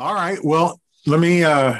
All 0.00 0.14
right. 0.14 0.42
Well, 0.42 0.80
let 1.06 1.20
me 1.20 1.44
uh, 1.44 1.76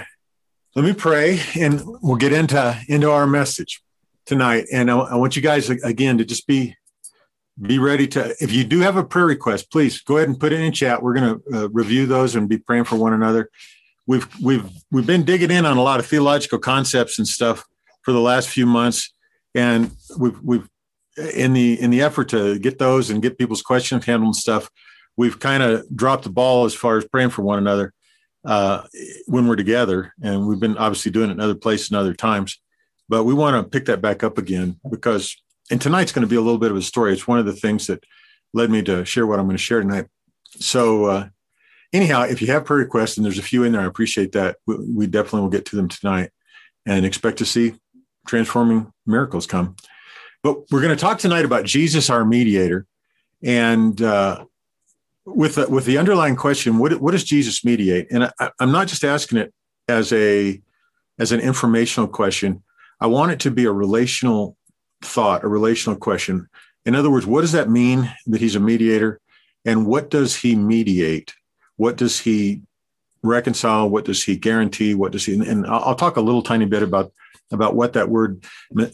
let 0.77 0.85
me 0.85 0.93
pray, 0.93 1.40
and 1.59 1.80
we'll 2.03 2.17
get 2.17 2.35
into 2.35 2.79
into 2.87 3.11
our 3.11 3.27
message 3.27 3.83
tonight. 4.27 4.67
And 4.71 4.90
I, 4.90 4.99
I 4.99 5.15
want 5.15 5.37
you 5.37 5.43
guys 5.43 5.71
again 5.71 6.19
to 6.19 6.27
just 6.27 6.46
be 6.46 6.77
be 7.59 7.79
ready 7.79 8.06
to. 8.09 8.37
If 8.38 8.53
you 8.53 8.64
do 8.64 8.80
have 8.80 8.98
a 8.98 9.04
prayer 9.04 9.25
request, 9.25 9.72
please 9.72 10.03
go 10.03 10.19
ahead 10.19 10.29
and 10.29 10.38
put 10.38 10.53
it 10.53 10.61
in 10.61 10.71
chat. 10.71 11.03
We're 11.03 11.15
going 11.15 11.40
to 11.40 11.58
uh, 11.58 11.69
review 11.71 12.04
those 12.04 12.37
and 12.37 12.47
be 12.47 12.58
praying 12.58 12.85
for 12.85 12.97
one 12.97 13.15
another. 13.15 13.48
We've 14.06 14.29
we've 14.39 14.69
we've 14.90 15.07
been 15.07 15.25
digging 15.25 15.51
in 15.51 15.65
on 15.65 15.79
a 15.79 15.83
lot 15.83 15.98
of 15.98 16.05
theological 16.05 16.59
concepts 16.59 17.19
and 17.19 17.27
stuff 17.27 17.65
for 18.02 18.12
the 18.12 18.21
last 18.21 18.51
few 18.51 18.66
months, 18.66 19.15
and 19.55 19.93
we've 20.19 20.39
we've 20.43 20.69
in 21.16 21.55
the 21.55 21.80
in 21.80 21.89
the 21.89 22.02
effort 22.02 22.29
to 22.30 22.59
get 22.59 22.79
those 22.79 23.09
and 23.09 23.23
get 23.23 23.39
people's 23.39 23.62
questions 23.62 24.05
handled 24.05 24.27
and 24.29 24.37
stuff. 24.37 24.69
We've 25.16 25.39
kind 25.39 25.62
of 25.62 25.87
dropped 25.97 26.25
the 26.25 26.30
ball 26.30 26.66
as 26.66 26.75
far 26.75 26.98
as 26.98 27.07
praying 27.07 27.30
for 27.30 27.41
one 27.41 27.57
another 27.57 27.95
uh, 28.45 28.83
when 29.27 29.47
we're 29.47 29.57
together. 29.57 30.15
And 30.23 30.47
we've 30.47 30.61
been 30.61 30.79
obviously 30.79 31.11
doing 31.11 31.31
it 31.31 31.35
in 31.35 31.41
other 31.41 31.55
places 31.55 31.91
and 31.91 31.98
other 31.98 32.15
times, 32.15 32.61
but 33.09 33.25
we 33.25 33.35
want 33.35 33.62
to 33.62 33.69
pick 33.69 33.87
that 33.87 34.01
back 34.01 34.23
up 34.23 34.39
again 34.39 34.79
because, 34.91 35.37
and 35.71 35.81
tonight's 35.81 36.12
going 36.12 36.27
to 36.27 36.31
be 36.31 36.37
a 36.37 36.41
little 36.41 36.59
bit 36.59 36.71
of 36.71 36.77
a 36.77 36.83
story. 36.83 37.12
It's 37.12 37.29
one 37.29 37.39
of 37.39 37.47
the 37.47 37.53
things 37.53 37.87
that 37.87 38.05
led 38.53 38.71
me 38.71 38.83
to 38.83 39.05
share 39.05 39.27
what 39.27 39.39
I'm 39.39 39.47
going 39.47 39.57
to 39.57 39.62
share 39.62 39.81
tonight. 39.81 40.07
So, 40.59 41.05
uh, 41.05 41.29
anyhow, 41.93 42.23
if 42.23 42.41
you 42.41 42.48
have 42.48 42.65
prayer 42.65 42.81
requests, 42.81 43.17
and 43.17 43.25
there's 43.25 43.39
a 43.39 43.43
few 43.43 43.65
in 43.65 43.73
there, 43.73 43.83
I 43.83 43.87
appreciate 43.87 44.33
that. 44.33 44.57
We, 44.67 44.77
we 44.77 45.07
definitely 45.07 45.43
will 45.43 45.48
get 45.51 45.67
to 45.67 45.77
them 45.77 45.89
tonight 45.89 46.31
and 46.87 47.05
expect 47.05 47.39
to 47.39 47.47
see 47.47 47.75
transforming 48.27 48.93
miracles 49.07 49.47
come. 49.47 49.77
But 50.43 50.70
we're 50.70 50.81
going 50.81 50.97
to 50.97 51.01
talk 51.01 51.19
tonight 51.19 51.45
about 51.45 51.65
Jesus, 51.65 52.11
our 52.11 52.25
mediator. 52.25 52.87
And 53.43 54.01
uh, 54.01 54.45
with 55.34 55.55
the, 55.57 55.69
with 55.69 55.84
the 55.84 55.98
underlying 55.98 56.37
question, 56.37 56.79
what 56.79 57.01
what 57.01 57.12
does 57.12 57.25
Jesus 57.25 57.64
mediate? 57.64 58.09
And 58.11 58.25
I, 58.39 58.50
I'm 58.59 58.73
not 58.73 58.89
just 58.89 59.05
asking 59.05 59.39
it 59.39 59.53
as 59.89 60.12
a 60.12 60.61
as 61.19 61.33
an 61.33 61.41
informational 61.41 62.09
question. 62.09 62.62
I 63.00 63.06
want 63.06 63.33
it 63.33 63.41
to 63.41 63.51
be 63.51 63.64
a 63.64 63.73
relational 63.73 64.56
thought, 65.03 65.45
a 65.45 65.48
relational 65.48 65.98
question. 65.98 66.48
In 66.84 66.95
other 66.95 67.11
words, 67.11 67.27
what 67.27 67.42
does 67.42 67.53
that 67.53 67.69
mean 67.69 68.12
that 68.27 68.41
he's 68.41 68.56
a 68.56 68.61
mediator, 68.61 69.20
and 69.64 69.86
what 69.86 70.11
does 70.11 70.36
he 70.36 70.55
mediate? 70.56 71.34
What 71.77 71.97
does 71.97 72.20
he 72.20 72.62
reconcile? 73.23 73.89
What 73.89 74.05
does 74.05 74.23
he 74.23 74.36
guarantee? 74.36 74.95
What 74.95 75.12
does 75.12 75.25
he? 75.27 75.34
And 75.34 75.67
I'll 75.67 75.95
talk 75.95 76.17
a 76.17 76.23
little 76.23 76.42
tiny 76.42 76.67
bit 76.67 76.83
about 76.83 77.12
about 77.53 77.75
what 77.75 77.92
that 77.95 78.08
word 78.08 78.45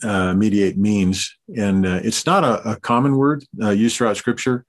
uh, 0.03 0.33
mediate 0.35 0.79
means. 0.79 1.37
And 1.57 1.87
uh, 1.87 2.01
it's 2.03 2.25
not 2.25 2.43
a, 2.43 2.71
a 2.71 2.77
common 2.81 3.17
word 3.17 3.45
uh, 3.63 3.71
used 3.71 3.97
throughout 3.97 4.17
Scripture. 4.17 4.65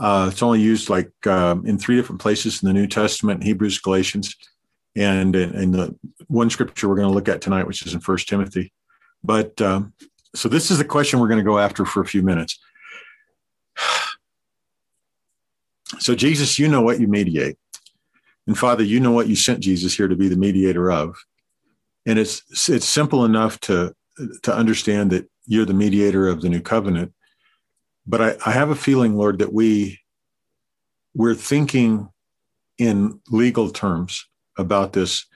Uh, 0.00 0.28
it's 0.30 0.42
only 0.42 0.60
used 0.60 0.88
like 0.88 1.10
um, 1.26 1.66
in 1.66 1.78
three 1.78 1.96
different 1.96 2.20
places 2.20 2.62
in 2.62 2.66
the 2.66 2.72
New 2.72 2.86
Testament, 2.86 3.42
Hebrews, 3.42 3.78
Galatians, 3.80 4.36
and 4.94 5.34
in, 5.34 5.72
the 5.72 5.94
one 6.28 6.50
scripture 6.50 6.88
we're 6.88 6.96
going 6.96 7.08
to 7.08 7.14
look 7.14 7.28
at 7.28 7.40
tonight, 7.40 7.66
which 7.66 7.84
is 7.84 7.94
in 7.94 8.00
First 8.00 8.28
Timothy. 8.28 8.72
But 9.24 9.60
um, 9.60 9.92
so 10.34 10.48
this 10.48 10.70
is 10.70 10.78
the 10.78 10.84
question 10.84 11.18
we're 11.18 11.28
going 11.28 11.38
to 11.38 11.44
go 11.44 11.58
after 11.58 11.84
for 11.84 12.00
a 12.00 12.06
few 12.06 12.22
minutes. 12.22 12.58
So 16.00 16.14
Jesus, 16.14 16.58
you 16.58 16.68
know 16.68 16.82
what 16.82 17.00
you 17.00 17.08
mediate, 17.08 17.56
and 18.46 18.56
Father, 18.56 18.84
you 18.84 19.00
know 19.00 19.10
what 19.10 19.26
you 19.26 19.34
sent 19.34 19.60
Jesus 19.60 19.96
here 19.96 20.06
to 20.06 20.14
be 20.14 20.28
the 20.28 20.36
mediator 20.36 20.92
of, 20.92 21.16
and 22.04 22.18
it's 22.18 22.42
it's 22.68 22.86
simple 22.86 23.24
enough 23.24 23.58
to 23.60 23.94
to 24.42 24.54
understand 24.54 25.10
that 25.12 25.30
you're 25.46 25.64
the 25.64 25.72
mediator 25.72 26.28
of 26.28 26.42
the 26.42 26.50
new 26.50 26.60
covenant 26.60 27.14
but 28.08 28.20
I, 28.22 28.36
I 28.46 28.52
have 28.52 28.70
a 28.70 28.74
feeling, 28.74 29.16
Lord, 29.16 29.38
that 29.38 29.52
we 29.52 30.00
we're 31.14 31.34
thinking 31.34 32.08
in 32.78 33.20
legal 33.30 33.70
terms 33.70 34.24
about 34.56 34.92
this 34.94 35.26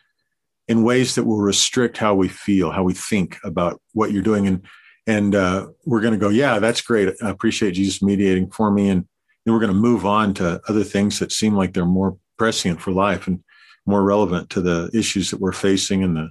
in 0.69 0.85
ways 0.85 1.15
that 1.15 1.25
will 1.25 1.41
restrict 1.41 1.99
how 1.99 2.15
we 2.15 2.29
feel, 2.29 2.71
how 2.71 2.83
we 2.83 2.95
think 2.95 3.39
about 3.45 3.81
what 3.93 4.13
you're 4.13 4.23
doing, 4.23 4.47
and 4.47 4.67
and 5.07 5.35
uh, 5.35 5.67
we're 5.85 6.01
going 6.01 6.15
to 6.15 6.19
go, 6.19 6.29
yeah, 6.29 6.59
that's 6.61 6.81
great. 6.81 7.13
I 7.23 7.29
appreciate 7.29 7.73
Jesus 7.73 8.03
mediating 8.03 8.51
for 8.51 8.71
me, 8.71 8.89
and 8.89 9.07
then 9.45 9.53
we're 9.53 9.61
going 9.61 9.73
to 9.73 9.79
move 9.79 10.07
on 10.07 10.33
to 10.35 10.61
other 10.69 10.85
things 10.85 11.19
that 11.19 11.33
seem 11.33 11.55
like 11.55 11.75
they're 11.75 11.85
more 11.85 12.17
prescient 12.39 12.81
for 12.81 12.93
life 12.93 13.27
and 13.27 13.43
more 13.85 14.03
relevant 14.03 14.49
to 14.51 14.61
the 14.61 14.89
issues 14.95 15.31
that 15.31 15.41
we're 15.41 15.53
facing 15.53 16.05
and 16.05 16.17
the 16.17 16.31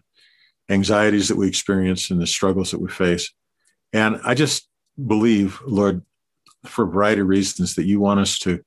anxieties 0.69 1.28
that 1.28 1.35
we 1.35 1.47
experience 1.47 2.09
and 2.09 2.22
the 2.22 2.28
struggles 2.28 2.72
that 2.72 2.80
we 2.80 2.90
face. 2.90 3.31
And 3.91 4.22
I 4.24 4.34
just 4.34 4.69
believe, 5.06 5.59
Lord, 5.66 6.01
for 6.66 6.83
a 6.83 6.91
variety 6.91 7.22
of 7.22 7.27
reasons 7.27 7.75
that 7.75 7.85
you 7.85 7.99
want 7.99 8.19
us 8.19 8.38
to 8.39 8.63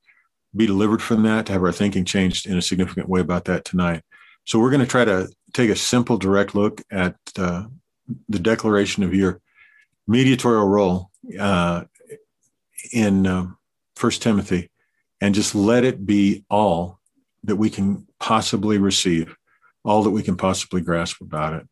be 0.54 0.66
delivered 0.66 1.02
from 1.02 1.22
that, 1.24 1.46
to 1.46 1.52
have 1.52 1.62
our 1.62 1.72
thinking 1.72 2.04
changed 2.04 2.46
in 2.46 2.56
a 2.56 2.62
significant 2.62 3.08
way 3.08 3.20
about 3.20 3.44
that 3.46 3.64
tonight. 3.64 4.02
So 4.44 4.58
we're 4.58 4.70
going 4.70 4.80
to 4.80 4.86
try 4.86 5.04
to 5.04 5.28
take 5.52 5.70
a 5.70 5.76
simple, 5.76 6.16
direct 6.16 6.54
look 6.54 6.82
at 6.90 7.16
uh, 7.38 7.64
the 8.28 8.38
declaration 8.38 9.02
of 9.02 9.14
your 9.14 9.40
mediatorial 10.06 10.68
role 10.68 11.10
uh, 11.40 11.84
in 12.92 13.26
uh, 13.26 13.46
First 13.96 14.22
Timothy, 14.22 14.70
and 15.20 15.34
just 15.34 15.54
let 15.54 15.84
it 15.84 16.04
be 16.04 16.44
all 16.50 17.00
that 17.44 17.56
we 17.56 17.70
can 17.70 18.06
possibly 18.18 18.78
receive, 18.78 19.34
all 19.84 20.02
that 20.02 20.10
we 20.10 20.22
can 20.22 20.36
possibly 20.36 20.80
grasp 20.80 21.20
about 21.20 21.54
it. 21.54 21.66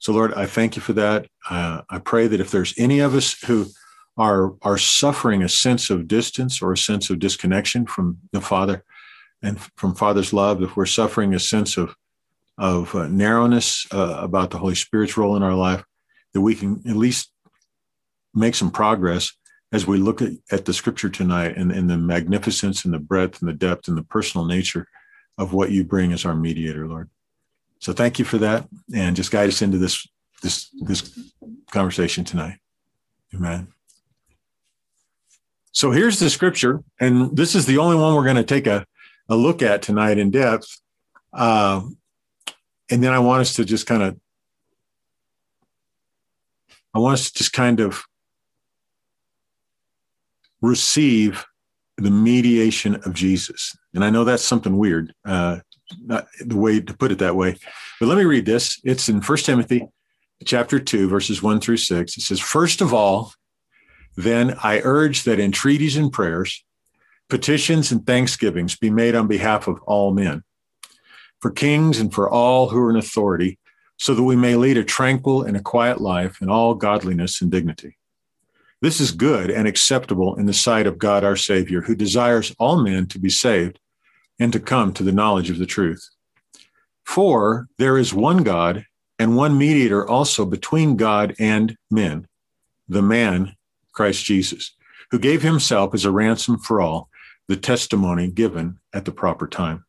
So, 0.00 0.12
Lord, 0.12 0.34
I 0.34 0.46
thank 0.46 0.76
you 0.76 0.82
for 0.82 0.92
that. 0.94 1.26
Uh, 1.48 1.82
I 1.88 1.98
pray 1.98 2.26
that 2.26 2.40
if 2.40 2.50
there's 2.50 2.74
any 2.78 3.00
of 3.00 3.14
us 3.14 3.40
who 3.42 3.66
are 4.18 4.54
are 4.62 4.76
suffering 4.76 5.42
a 5.42 5.48
sense 5.48 5.88
of 5.88 6.08
distance 6.08 6.60
or 6.60 6.72
a 6.72 6.76
sense 6.76 7.08
of 7.08 7.20
disconnection 7.20 7.86
from 7.86 8.18
the 8.32 8.40
Father 8.40 8.84
and 9.42 9.58
from 9.76 9.94
Father's 9.94 10.32
love, 10.32 10.62
if 10.62 10.76
we're 10.76 10.86
suffering 10.86 11.34
a 11.34 11.38
sense 11.38 11.76
of 11.76 11.94
of 12.58 12.92
uh, 12.94 13.06
narrowness 13.06 13.86
uh, 13.92 14.18
about 14.20 14.50
the 14.50 14.58
Holy 14.58 14.74
Spirit's 14.74 15.16
role 15.16 15.36
in 15.36 15.44
our 15.44 15.54
life, 15.54 15.84
that 16.34 16.40
we 16.40 16.56
can 16.56 16.82
at 16.88 16.96
least 16.96 17.30
make 18.34 18.56
some 18.56 18.70
progress 18.70 19.32
as 19.70 19.86
we 19.86 19.98
look 19.98 20.20
at, 20.20 20.32
at 20.50 20.64
the 20.64 20.72
Scripture 20.72 21.08
tonight 21.08 21.56
and, 21.56 21.70
and 21.70 21.88
the 21.88 21.96
magnificence 21.96 22.84
and 22.84 22.92
the 22.92 22.98
breadth 22.98 23.40
and 23.40 23.48
the 23.48 23.54
depth 23.54 23.86
and 23.86 23.96
the 23.96 24.02
personal 24.02 24.44
nature 24.44 24.88
of 25.36 25.52
what 25.52 25.70
you 25.70 25.84
bring 25.84 26.12
as 26.12 26.24
our 26.24 26.34
mediator, 26.34 26.88
Lord. 26.88 27.08
So 27.78 27.92
thank 27.92 28.18
you 28.18 28.24
for 28.24 28.38
that, 28.38 28.66
and 28.92 29.14
just 29.14 29.30
guide 29.30 29.48
us 29.48 29.62
into 29.62 29.78
this 29.78 30.08
this 30.42 30.68
this 30.80 31.32
conversation 31.70 32.24
tonight. 32.24 32.58
Amen. 33.32 33.68
So 35.78 35.92
here's 35.92 36.18
the 36.18 36.28
scripture, 36.28 36.82
and 36.98 37.36
this 37.36 37.54
is 37.54 37.64
the 37.64 37.78
only 37.78 37.94
one 37.94 38.16
we're 38.16 38.24
going 38.24 38.34
to 38.34 38.42
take 38.42 38.66
a, 38.66 38.84
a 39.28 39.36
look 39.36 39.62
at 39.62 39.80
tonight 39.80 40.18
in 40.18 40.32
depth. 40.32 40.80
Uh, 41.32 41.82
and 42.90 43.00
then 43.00 43.12
I 43.12 43.20
want 43.20 43.42
us 43.42 43.54
to 43.54 43.64
just 43.64 43.86
kind 43.86 44.02
of, 44.02 44.18
I 46.92 46.98
want 46.98 47.12
us 47.12 47.30
to 47.30 47.38
just 47.38 47.52
kind 47.52 47.78
of 47.78 48.02
receive 50.60 51.46
the 51.96 52.10
mediation 52.10 52.96
of 52.96 53.14
Jesus. 53.14 53.78
And 53.94 54.04
I 54.04 54.10
know 54.10 54.24
that's 54.24 54.42
something 54.42 54.76
weird, 54.76 55.14
uh, 55.24 55.60
not 56.04 56.26
the 56.44 56.56
way 56.56 56.80
to 56.80 56.92
put 56.92 57.12
it 57.12 57.20
that 57.20 57.36
way. 57.36 57.54
But 58.00 58.06
let 58.06 58.18
me 58.18 58.24
read 58.24 58.46
this. 58.46 58.80
It's 58.82 59.08
in 59.08 59.20
First 59.20 59.46
Timothy 59.46 59.86
chapter 60.44 60.80
2, 60.80 61.08
verses 61.08 61.40
1 61.40 61.60
through 61.60 61.76
6. 61.76 62.16
It 62.16 62.20
says, 62.20 62.40
First 62.40 62.80
of 62.80 62.92
all, 62.92 63.32
then 64.18 64.58
I 64.64 64.80
urge 64.82 65.22
that 65.22 65.38
entreaties 65.38 65.96
and 65.96 66.12
prayers, 66.12 66.64
petitions 67.28 67.92
and 67.92 68.04
thanksgivings 68.04 68.74
be 68.74 68.90
made 68.90 69.14
on 69.14 69.28
behalf 69.28 69.68
of 69.68 69.80
all 69.82 70.12
men, 70.12 70.42
for 71.40 71.52
kings 71.52 72.00
and 72.00 72.12
for 72.12 72.28
all 72.28 72.68
who 72.68 72.80
are 72.80 72.90
in 72.90 72.96
authority, 72.96 73.60
so 73.96 74.16
that 74.16 74.24
we 74.24 74.34
may 74.34 74.56
lead 74.56 74.76
a 74.76 74.82
tranquil 74.82 75.44
and 75.44 75.56
a 75.56 75.62
quiet 75.62 76.00
life 76.00 76.42
in 76.42 76.50
all 76.50 76.74
godliness 76.74 77.40
and 77.40 77.52
dignity. 77.52 77.96
This 78.82 79.00
is 79.00 79.12
good 79.12 79.52
and 79.52 79.68
acceptable 79.68 80.34
in 80.34 80.46
the 80.46 80.52
sight 80.52 80.88
of 80.88 80.98
God 80.98 81.22
our 81.22 81.36
Savior, 81.36 81.82
who 81.82 81.94
desires 81.94 82.52
all 82.58 82.82
men 82.82 83.06
to 83.06 83.20
be 83.20 83.30
saved 83.30 83.78
and 84.40 84.52
to 84.52 84.58
come 84.58 84.92
to 84.94 85.04
the 85.04 85.12
knowledge 85.12 85.48
of 85.48 85.58
the 85.58 85.66
truth. 85.66 86.10
For 87.04 87.68
there 87.78 87.96
is 87.96 88.12
one 88.12 88.42
God 88.42 88.84
and 89.16 89.36
one 89.36 89.56
mediator 89.56 90.04
also 90.04 90.44
between 90.44 90.96
God 90.96 91.36
and 91.38 91.76
men, 91.88 92.26
the 92.88 93.02
man 93.02 93.54
Christ 93.98 94.24
Jesus, 94.24 94.76
who 95.10 95.18
gave 95.18 95.42
himself 95.42 95.92
as 95.92 96.04
a 96.04 96.12
ransom 96.12 96.56
for 96.56 96.80
all, 96.80 97.08
the 97.48 97.56
testimony 97.56 98.30
given 98.30 98.78
at 98.94 99.04
the 99.04 99.10
proper 99.10 99.48
time. 99.48 99.84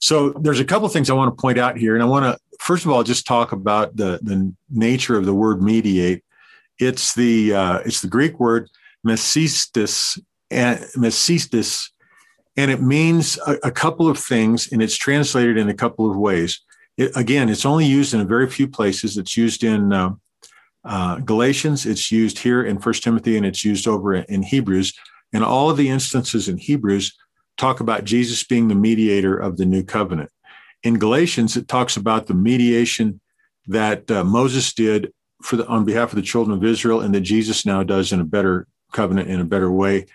So 0.00 0.30
there's 0.30 0.58
a 0.58 0.64
couple 0.64 0.86
of 0.86 0.92
things 0.92 1.08
I 1.08 1.14
want 1.14 1.30
to 1.30 1.40
point 1.40 1.56
out 1.56 1.78
here. 1.78 1.94
And 1.94 2.02
I 2.02 2.06
want 2.06 2.24
to, 2.24 2.36
first 2.58 2.84
of 2.84 2.90
all, 2.90 3.04
just 3.04 3.24
talk 3.24 3.52
about 3.52 3.96
the, 3.96 4.18
the 4.22 4.52
nature 4.68 5.16
of 5.16 5.24
the 5.24 5.34
word 5.34 5.62
mediate. 5.62 6.24
It's 6.80 7.14
the, 7.14 7.54
uh, 7.54 7.78
it's 7.86 8.00
the 8.00 8.08
Greek 8.08 8.40
word 8.40 8.68
mesistis, 9.06 10.18
and, 10.50 10.80
mesistis, 10.96 11.90
and 12.56 12.72
it 12.72 12.82
means 12.82 13.38
a, 13.46 13.56
a, 13.62 13.70
couple 13.70 14.08
of 14.08 14.18
things, 14.18 14.72
and 14.72 14.82
it's 14.82 14.96
translated 14.96 15.56
in 15.56 15.68
a 15.68 15.74
couple 15.74 16.10
of 16.10 16.16
ways. 16.16 16.60
It, 16.96 17.16
again, 17.16 17.48
it's 17.48 17.66
only 17.66 17.86
used 17.86 18.14
in 18.14 18.20
a 18.20 18.24
very 18.24 18.50
few 18.50 18.66
places. 18.66 19.16
It's 19.16 19.36
used 19.36 19.62
in 19.62 19.92
uh, 19.92 20.10
uh, 20.86 21.18
Galatians, 21.18 21.84
it's 21.84 22.12
used 22.12 22.38
here 22.38 22.64
in 22.64 22.78
First 22.78 23.02
Timothy, 23.02 23.36
and 23.36 23.44
it's 23.44 23.64
used 23.64 23.88
over 23.88 24.14
in 24.14 24.42
Hebrews. 24.42 24.92
And 25.32 25.42
all 25.42 25.68
of 25.68 25.76
the 25.76 25.88
instances 25.88 26.48
in 26.48 26.58
Hebrews 26.58 27.16
talk 27.56 27.80
about 27.80 28.04
Jesus 28.04 28.44
being 28.44 28.68
the 28.68 28.74
mediator 28.74 29.36
of 29.36 29.56
the 29.56 29.66
new 29.66 29.82
covenant. 29.82 30.30
in 30.82 30.98
Galatians, 30.98 31.56
it 31.56 31.66
talks 31.66 31.96
about 31.96 32.26
the 32.26 32.34
mediation 32.34 33.20
that 33.66 34.08
uh, 34.10 34.22
Moses 34.22 34.72
did 34.72 35.12
for 35.42 35.56
the, 35.56 35.66
on 35.66 35.84
behalf 35.84 36.10
of 36.12 36.16
the 36.16 36.22
children 36.22 36.56
of 36.56 36.64
Israel, 36.64 37.00
and 37.00 37.14
that 37.14 37.22
Jesus 37.22 37.66
now 37.66 37.82
does 37.82 38.12
in 38.12 38.20
a 38.20 38.24
better 38.24 38.68
covenant 38.92 39.28
in 39.28 39.40
a 39.40 39.44
better 39.44 39.70
way 39.70 40.06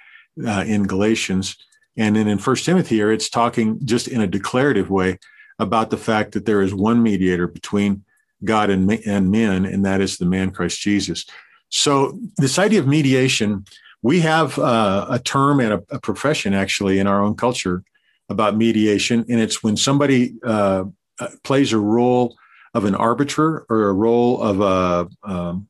uh, 0.45 0.63
in 0.65 0.87
Galatians. 0.87 1.57
And 1.97 2.15
then 2.15 2.27
in 2.27 2.37
First 2.37 2.65
Timothy 2.65 2.95
here, 2.95 3.11
it's 3.11 3.29
talking 3.29 3.79
just 3.83 4.07
in 4.07 4.21
a 4.21 4.27
declarative 4.27 4.89
way 4.89 5.19
about 5.59 5.89
the 5.89 5.97
fact 5.97 6.31
that 6.31 6.45
there 6.45 6.61
is 6.61 6.73
one 6.73 7.03
mediator 7.03 7.47
between 7.47 8.03
God 8.43 8.69
and, 8.69 8.91
and 9.05 9.31
men, 9.31 9.65
and 9.65 9.85
that 9.85 10.01
is 10.01 10.17
the 10.17 10.25
man 10.25 10.51
Christ 10.51 10.79
Jesus. 10.79 11.25
So 11.69 12.19
this 12.37 12.59
idea 12.59 12.79
of 12.79 12.87
mediation, 12.87 13.65
we 14.01 14.19
have 14.21 14.57
uh, 14.59 15.07
a 15.09 15.19
term 15.19 15.59
and 15.59 15.73
a, 15.73 15.83
a, 15.89 15.99
profession 15.99 16.53
actually 16.53 16.99
in 16.99 17.07
our 17.07 17.21
own 17.21 17.35
culture 17.35 17.83
about 18.29 18.57
mediation, 18.57 19.25
and 19.29 19.39
it's 19.39 19.63
when 19.63 19.77
somebody 19.77 20.35
uh, 20.43 20.85
uh 21.19 21.27
plays 21.43 21.71
a 21.73 21.77
role 21.77 22.35
of 22.73 22.85
an 22.85 22.95
arbiter 22.95 23.65
or 23.69 23.89
a 23.89 23.93
role 23.93 24.41
of 24.41 24.61
a 24.61 25.29
um, 25.29 25.67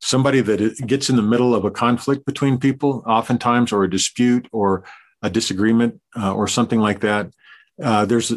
somebody 0.00 0.40
that 0.40 0.86
gets 0.86 1.10
in 1.10 1.16
the 1.16 1.22
middle 1.22 1.54
of 1.54 1.64
a 1.64 1.70
conflict 1.70 2.24
between 2.24 2.58
people, 2.58 3.02
oftentimes, 3.06 3.72
or 3.72 3.84
a 3.84 3.90
dispute 3.90 4.48
or 4.52 4.84
a 5.22 5.30
disagreement 5.30 6.00
uh, 6.16 6.32
or 6.32 6.46
something 6.46 6.80
like 6.80 7.00
that. 7.00 7.30
Uh, 7.82 8.04
there's 8.04 8.32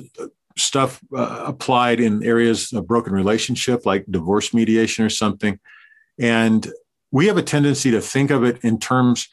stuff 0.62 1.02
uh, 1.16 1.44
applied 1.46 2.00
in 2.00 2.24
areas 2.24 2.72
of 2.74 2.88
broken 2.88 3.13
relationship, 3.13 3.86
like 3.86 4.06
divorce 4.10 4.54
mediation 4.54 5.04
or 5.06 5.10
something. 5.10 5.60
And 6.19 6.72
we 7.12 7.28
have 7.28 7.38
a 7.38 7.44
tendency 7.44 7.92
to 7.92 8.02
think 8.02 8.31
of 8.31 8.44
it 8.44 8.63
in 8.63 8.80
terms 8.80 9.28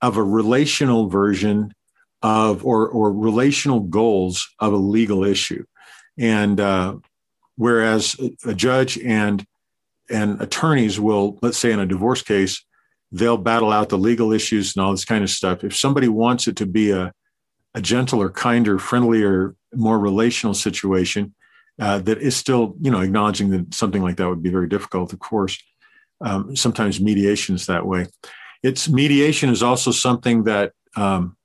of 0.00 0.16
a 0.16 0.22
relational 0.22 1.08
version 1.08 1.74
of 2.22 2.64
or, 2.64 2.88
or 2.88 3.12
relational 3.12 3.80
goals 3.80 4.48
of 4.58 4.72
a 4.72 4.76
legal 4.76 5.24
issue. 5.24 5.64
And 6.16 6.60
uh, 6.60 6.96
whereas 7.56 8.16
a 8.44 8.54
judge 8.54 8.98
and 8.98 9.44
and 10.10 10.40
attorneys 10.40 10.98
will, 10.98 11.38
let's 11.42 11.58
say 11.58 11.70
in 11.70 11.80
a 11.80 11.86
divorce 11.86 12.22
case, 12.22 12.64
they'll 13.12 13.36
battle 13.36 13.70
out 13.70 13.90
the 13.90 13.98
legal 13.98 14.32
issues 14.32 14.74
and 14.74 14.84
all 14.84 14.90
this 14.90 15.04
kind 15.04 15.22
of 15.22 15.30
stuff. 15.30 15.64
If 15.64 15.76
somebody 15.76 16.08
wants 16.08 16.48
it 16.48 16.56
to 16.56 16.66
be 16.66 16.90
a, 16.90 17.12
a 17.74 17.82
gentler, 17.82 18.30
kinder, 18.30 18.78
friendlier, 18.78 19.54
more 19.74 19.98
relational 19.98 20.54
situation, 20.54 21.34
uh, 21.80 21.98
that 22.00 22.18
is 22.18 22.36
still, 22.36 22.74
you 22.80 22.90
know, 22.90 23.00
acknowledging 23.00 23.50
that 23.50 23.74
something 23.74 24.02
like 24.02 24.16
that 24.16 24.28
would 24.28 24.42
be 24.42 24.50
very 24.50 24.68
difficult, 24.68 25.12
of 25.12 25.18
course. 25.18 25.62
Um, 26.20 26.56
sometimes 26.56 27.00
mediation 27.00 27.54
is 27.54 27.66
that 27.66 27.86
way. 27.86 28.06
It's 28.62 28.88
mediation 28.88 29.50
is 29.50 29.62
also 29.62 29.92
something 29.92 30.44
that 30.44 30.72
um, 30.96 31.36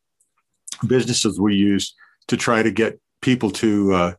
businesses 0.88 1.40
will 1.40 1.54
use 1.54 1.94
to 2.28 2.38
try 2.38 2.64
to 2.64 2.72
get 2.72 3.00
people 3.22 3.52
to 3.52 3.94
uh, 3.94 4.14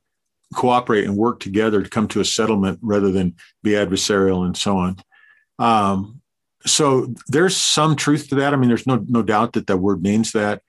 cooperate 0.55 1.05
and 1.05 1.17
work 1.17 1.41
together 1.41 1.83
to 1.83 1.91
come 1.91 2.07
to 2.09 2.21
a 2.21 2.25
settlement 2.25 2.79
rather 2.83 3.11
than 3.11 3.35
be 3.63 3.73
adversarial 3.73 4.47
and 4.47 4.57
so 4.57 4.79
on. 4.79 4.97
Um, 5.59 6.21
so 6.67 7.13
there's 7.29 7.57
some 7.57 7.97
truth 7.97 8.29
to 8.29 8.37
that. 8.37 8.55
I 8.55 8.57
mean, 8.57 8.69
there's 8.69 8.87
no 8.87 9.05
no 9.09 9.23
doubt 9.23 9.53
that 9.55 9.67
that 9.67 9.79
word 9.79 10.03
means 10.03 10.33
that. 10.33 10.63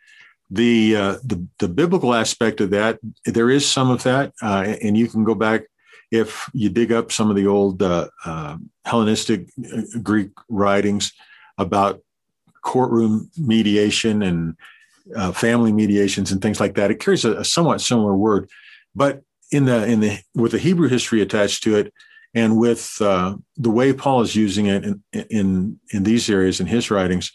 The 0.55 0.95
uh, 0.95 1.17
the 1.21 1.45
the 1.59 1.67
biblical 1.67 2.13
aspect 2.13 2.61
of 2.61 2.69
that, 2.69 2.99
there 3.25 3.49
is 3.49 3.67
some 3.67 3.89
of 3.89 4.03
that, 4.03 4.31
uh, 4.41 4.75
and 4.81 4.97
you 4.97 5.09
can 5.09 5.25
go 5.25 5.35
back 5.35 5.63
if 6.11 6.49
you 6.53 6.69
dig 6.69 6.93
up 6.93 7.11
some 7.11 7.29
of 7.29 7.35
the 7.35 7.45
old 7.45 7.83
uh, 7.83 8.07
uh 8.23 8.55
Hellenistic 8.85 9.49
uh, 9.59 9.81
Greek 10.01 10.31
writings 10.47 11.11
about 11.57 11.99
courtroom 12.61 13.29
mediation 13.37 14.21
and 14.21 14.55
uh, 15.13 15.33
family 15.33 15.73
mediations 15.73 16.31
and 16.31 16.41
things 16.41 16.61
like 16.61 16.75
that. 16.75 16.89
It 16.89 17.01
carries 17.01 17.25
a, 17.25 17.33
a 17.39 17.43
somewhat 17.43 17.81
similar 17.81 18.15
word, 18.15 18.49
but 18.95 19.23
in 19.51 19.65
the 19.65 19.85
in 19.85 19.99
the 19.99 20.19
with 20.35 20.53
the 20.53 20.57
Hebrew 20.57 20.87
history 20.87 21.21
attached 21.21 21.63
to 21.63 21.75
it, 21.75 21.93
and 22.33 22.57
with 22.57 22.95
the 22.99 23.39
way 23.57 23.91
Paul 23.91 24.21
is 24.21 24.37
using 24.37 24.67
it 24.67 24.85
in, 24.85 25.03
in 25.11 25.79
in 25.91 26.03
these 26.03 26.29
areas 26.29 26.61
in 26.61 26.67
his 26.67 26.89
writings, 26.89 27.33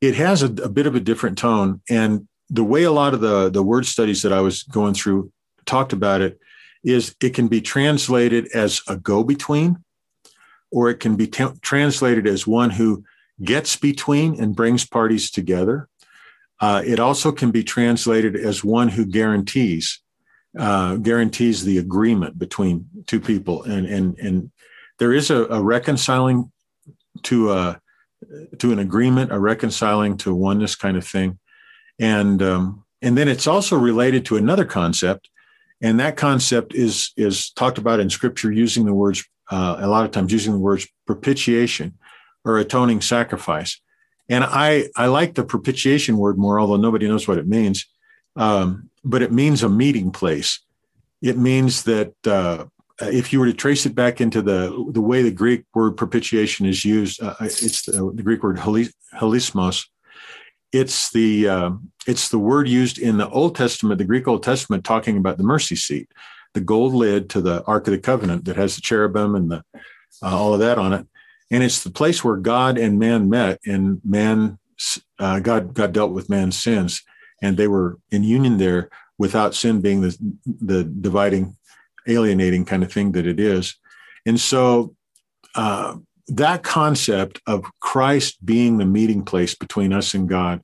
it 0.00 0.14
has 0.14 0.44
a, 0.44 0.46
a 0.62 0.68
bit 0.68 0.86
of 0.86 0.94
a 0.94 1.00
different 1.00 1.38
tone. 1.38 1.80
And 1.90 2.28
the 2.48 2.64
way 2.64 2.84
a 2.84 2.92
lot 2.92 3.14
of 3.14 3.20
the 3.20 3.50
the 3.50 3.62
word 3.62 3.86
studies 3.86 4.22
that 4.22 4.32
I 4.32 4.40
was 4.40 4.62
going 4.62 4.94
through 4.94 5.32
talked 5.64 5.92
about 5.92 6.20
it 6.20 6.38
is 6.84 7.14
it 7.20 7.34
can 7.34 7.48
be 7.48 7.60
translated 7.60 8.48
as 8.54 8.80
a 8.88 8.96
go 8.96 9.24
between, 9.24 9.82
or 10.70 10.88
it 10.90 11.00
can 11.00 11.16
be 11.16 11.26
t- 11.26 11.46
translated 11.60 12.26
as 12.26 12.46
one 12.46 12.70
who 12.70 13.04
gets 13.42 13.76
between 13.76 14.40
and 14.40 14.56
brings 14.56 14.86
parties 14.86 15.30
together. 15.30 15.88
Uh, 16.60 16.82
it 16.86 17.00
also 17.00 17.32
can 17.32 17.50
be 17.50 17.62
translated 17.62 18.36
as 18.36 18.64
one 18.64 18.88
who 18.88 19.04
guarantees 19.04 20.00
uh, 20.58 20.96
guarantees 20.96 21.64
the 21.64 21.78
agreement 21.78 22.38
between 22.38 22.86
two 23.06 23.20
people, 23.20 23.62
and 23.64 23.86
and 23.86 24.18
and 24.18 24.50
there 24.98 25.12
is 25.12 25.30
a, 25.30 25.44
a 25.46 25.62
reconciling 25.62 26.50
to 27.24 27.52
a 27.52 27.80
to 28.58 28.72
an 28.72 28.78
agreement, 28.78 29.32
a 29.32 29.38
reconciling 29.38 30.16
to 30.18 30.34
oneness 30.34 30.74
kind 30.74 30.96
of 30.96 31.06
thing, 31.06 31.38
and 31.98 32.42
um, 32.42 32.84
and 33.02 33.16
then 33.16 33.28
it's 33.28 33.46
also 33.46 33.76
related 33.76 34.24
to 34.26 34.36
another 34.36 34.64
concept, 34.64 35.30
and 35.80 36.00
that 36.00 36.16
concept 36.16 36.74
is 36.74 37.12
is 37.16 37.50
talked 37.50 37.78
about 37.78 38.00
in 38.00 38.10
Scripture 38.10 38.52
using 38.52 38.84
the 38.84 38.94
words 38.94 39.24
uh, 39.50 39.76
a 39.78 39.88
lot 39.88 40.04
of 40.04 40.10
times 40.10 40.32
using 40.32 40.52
the 40.52 40.58
words 40.58 40.86
propitiation 41.06 41.94
or 42.44 42.58
atoning 42.58 43.00
sacrifice, 43.00 43.80
and 44.28 44.44
I 44.44 44.88
I 44.96 45.06
like 45.06 45.34
the 45.34 45.44
propitiation 45.44 46.18
word 46.18 46.38
more, 46.38 46.60
although 46.60 46.76
nobody 46.76 47.08
knows 47.08 47.26
what 47.28 47.38
it 47.38 47.46
means. 47.46 47.86
Um, 48.36 48.90
but 49.04 49.22
it 49.22 49.32
means 49.32 49.62
a 49.62 49.68
meeting 49.68 50.10
place. 50.10 50.60
It 51.22 51.38
means 51.38 51.84
that 51.84 52.12
uh, 52.26 52.66
if 53.00 53.32
you 53.32 53.40
were 53.40 53.46
to 53.46 53.52
trace 53.52 53.86
it 53.86 53.94
back 53.94 54.20
into 54.20 54.42
the 54.42 54.90
the 54.90 55.00
way 55.00 55.22
the 55.22 55.30
Greek 55.30 55.64
word 55.74 55.96
propitiation 55.96 56.66
is 56.66 56.84
used, 56.84 57.22
uh, 57.22 57.34
it's 57.40 57.82
the, 57.82 58.12
the, 58.14 58.22
Greek 58.22 58.42
word 58.42 58.58
hilasmos. 58.58 59.86
It's 60.72 61.10
the 61.12 61.48
uh, 61.48 61.70
it's 62.06 62.28
the 62.28 62.38
word 62.38 62.68
used 62.68 62.98
in 62.98 63.18
the 63.18 63.28
Old 63.28 63.56
Testament, 63.56 63.98
the 63.98 64.04
Greek 64.04 64.28
Old 64.28 64.42
Testament, 64.42 64.84
talking 64.84 65.16
about 65.16 65.38
the 65.38 65.44
mercy 65.44 65.76
seat, 65.76 66.08
the 66.54 66.60
gold 66.60 66.92
lid 66.92 67.30
to 67.30 67.40
the 67.40 67.64
Ark 67.64 67.86
of 67.86 67.92
the 67.92 67.98
Covenant 67.98 68.44
that 68.44 68.56
has 68.56 68.76
the 68.76 68.82
cherubim 68.82 69.34
and 69.34 69.50
the 69.50 69.62
uh, 70.22 70.36
all 70.36 70.54
of 70.54 70.60
that 70.60 70.78
on 70.78 70.92
it, 70.92 71.06
and 71.50 71.62
it's 71.62 71.82
the 71.82 71.90
place 71.90 72.24
where 72.24 72.36
God 72.36 72.78
and 72.78 72.98
man 72.98 73.30
met, 73.30 73.60
and 73.66 74.00
man 74.04 74.58
uh, 75.18 75.40
God 75.40 75.74
God 75.74 75.92
dealt 75.92 76.12
with 76.12 76.28
man's 76.28 76.58
sins 76.58 77.02
and 77.42 77.56
they 77.56 77.68
were 77.68 77.98
in 78.10 78.24
union 78.24 78.58
there 78.58 78.90
without 79.18 79.54
sin 79.54 79.80
being 79.80 80.00
the, 80.00 80.16
the 80.44 80.84
dividing, 80.84 81.56
alienating 82.06 82.64
kind 82.64 82.82
of 82.82 82.92
thing 82.92 83.12
that 83.12 83.26
it 83.26 83.40
is. 83.40 83.76
And 84.24 84.38
so 84.38 84.94
uh, 85.54 85.96
that 86.28 86.62
concept 86.62 87.40
of 87.46 87.64
Christ 87.80 88.44
being 88.44 88.78
the 88.78 88.86
meeting 88.86 89.24
place 89.24 89.54
between 89.54 89.92
us 89.92 90.14
and 90.14 90.28
God 90.28 90.62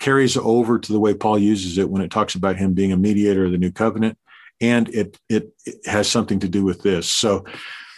carries 0.00 0.36
over 0.36 0.78
to 0.78 0.92
the 0.92 1.00
way 1.00 1.14
Paul 1.14 1.38
uses 1.38 1.78
it 1.78 1.88
when 1.88 2.02
it 2.02 2.10
talks 2.10 2.34
about 2.34 2.56
him 2.56 2.74
being 2.74 2.92
a 2.92 2.96
mediator 2.96 3.44
of 3.44 3.52
the 3.52 3.58
new 3.58 3.72
covenant. 3.72 4.18
And 4.60 4.88
it, 4.90 5.18
it, 5.28 5.52
it 5.66 5.86
has 5.86 6.08
something 6.08 6.40
to 6.40 6.48
do 6.48 6.64
with 6.64 6.82
this. 6.82 7.08
So 7.08 7.44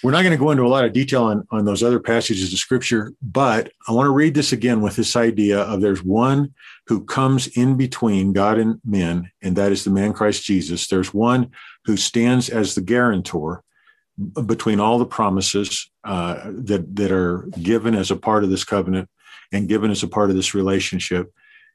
we're 0.02 0.11
not 0.11 0.23
going 0.23 0.32
to 0.32 0.38
go 0.38 0.50
into 0.50 0.64
a 0.64 0.68
lot 0.68 0.84
of 0.84 0.92
detail 0.92 1.25
on, 1.25 1.46
on 1.50 1.64
those 1.64 1.82
other 1.82 1.99
passages 1.99 2.52
of 2.52 2.58
scripture, 2.58 3.14
but 3.23 3.73
I 3.88 3.92
want 3.92 4.06
to 4.06 4.11
read 4.11 4.34
this 4.34 4.52
again 4.52 4.82
with 4.82 4.96
this 4.96 5.16
idea 5.16 5.61
of 5.61 5.80
there's 5.80 6.04
one 6.04 6.52
who 6.87 7.04
comes 7.04 7.46
in 7.46 7.78
between 7.78 8.34
God 8.34 8.58
and 8.58 8.78
men, 8.84 9.30
and 9.40 9.56
that 9.56 9.73
is 9.73 9.82
the 9.82 9.90
man 9.90 10.12
Christ 10.12 10.44
Jesus. 10.44 10.88
There's 10.88 11.14
one 11.14 11.52
who 11.87 11.96
stands 11.96 12.50
as 12.50 12.75
the 12.75 12.82
guarantor 12.82 13.64
between 14.47 14.80
all 14.80 14.99
the 14.99 15.06
promises 15.06 15.90
uh, 16.04 16.40
that, 16.44 16.94
that 16.97 17.11
are 17.11 17.49
given 17.61 17.94
as 17.94 18.11
a 18.11 18.16
part 18.16 18.44
of 18.44 18.50
this 18.50 18.64
covenant 18.64 19.09
and 19.52 19.68
given 19.68 19.90
as 19.90 20.02
a 20.02 20.09
part 20.09 20.30
of 20.30 20.37
this 20.37 20.54
relationship. 20.54 21.33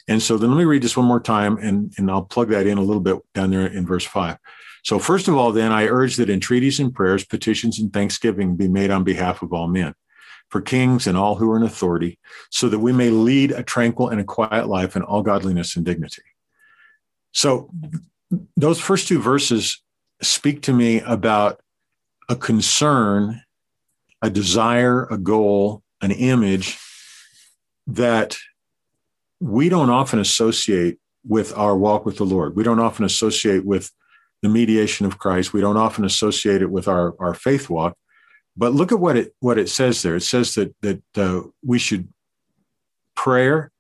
And 0.08 0.22
so 0.22 0.38
then 0.38 0.50
let 0.50 0.58
me 0.58 0.66
read 0.66 0.82
this 0.82 0.98
one 0.98 1.06
more 1.06 1.20
time, 1.20 1.58
and, 1.58 1.94
and 1.98 2.10
I'll 2.10 2.24
plug 2.24 2.50
that 2.50 2.66
in 2.66 2.78
a 2.78 2.84
little 2.84 3.02
bit 3.02 3.18
down 3.34 3.52
there 3.52 3.68
in 3.68 3.86
verse 3.86 4.06
five. 4.06 4.38
So, 4.84 4.98
first 4.98 5.28
of 5.28 5.36
all, 5.36 5.52
then, 5.52 5.72
I 5.72 5.88
urge 5.88 6.16
that 6.16 6.30
entreaties 6.30 6.80
and 6.80 6.94
prayers, 6.94 7.26
petitions 7.26 7.80
and 7.80 7.92
thanksgiving 7.92 8.56
be 8.56 8.68
made 8.68 8.92
on 8.92 9.04
behalf 9.04 9.42
of 9.42 9.54
all 9.54 9.68
men, 9.68 9.94
for 10.50 10.62
kings 10.62 11.06
and 11.06 11.18
all 11.18 11.36
who 11.36 11.52
are 11.52 11.58
in 11.58 11.64
authority, 11.64 12.18
so 12.50 12.70
that 12.70 12.80
we 12.80 12.94
may 12.94 13.10
lead 13.10 13.52
a 13.52 13.62
tranquil 13.62 14.10
and 14.10 14.22
a 14.22 14.24
quiet 14.24 14.68
life 14.68 14.96
in 14.96 15.02
all 15.02 15.22
godliness 15.22 15.76
and 15.76 15.86
dignity. 15.86 16.24
So, 17.34 17.70
those 18.56 18.80
first 18.80 19.08
two 19.08 19.22
verses 19.22 19.82
speak 20.22 20.62
to 20.64 20.74
me 20.74 21.02
about 21.02 21.62
a 22.30 22.36
concern, 22.36 23.42
a 24.22 24.30
desire, 24.30 25.06
a 25.06 25.18
goal, 25.18 25.84
an 26.02 26.12
image 26.12 26.78
that 27.88 28.38
we 29.40 29.68
don't 29.68 29.90
often 29.90 30.20
associate 30.20 31.00
with 31.28 31.56
our 31.58 31.76
walk 31.76 32.06
with 32.06 32.18
the 32.18 32.26
Lord. 32.26 32.56
We 32.56 32.64
don't 32.64 32.80
often 32.80 33.04
associate 33.04 33.66
with 33.66 33.92
the 34.42 34.50
mediation 34.50 35.06
of 35.06 35.18
Christ. 35.18 35.54
We 35.54 35.62
don't 35.62 35.78
often 35.78 36.06
associate 36.06 36.62
it 36.62 36.72
with 36.72 36.88
our, 36.88 37.16
our 37.20 37.34
faith 37.34 37.70
walk, 37.70 37.98
but 38.56 38.74
look 38.74 38.92
at 38.92 39.00
what 39.00 39.18
it 39.18 39.36
what 39.40 39.58
it 39.58 39.70
says 39.70 40.02
there. 40.02 40.16
It 40.16 40.24
says 40.24 40.56
that 40.56 40.74
that 40.82 41.02
uh, 41.18 41.42
we 41.66 41.80
should 41.80 42.08
prayer 43.16 43.72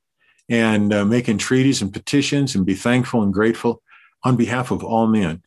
and 0.49 0.91
uh, 0.91 1.05
make 1.05 1.29
entreaties 1.29 1.81
and 1.81 1.93
petitions 1.93 2.55
and 2.55 2.65
be 2.65 2.73
thankful 2.73 3.21
and 3.21 3.33
grateful 3.33 3.81
on 4.23 4.35
behalf 4.35 4.71
of 4.71 4.83
all 4.83 5.07
men. 5.07 5.41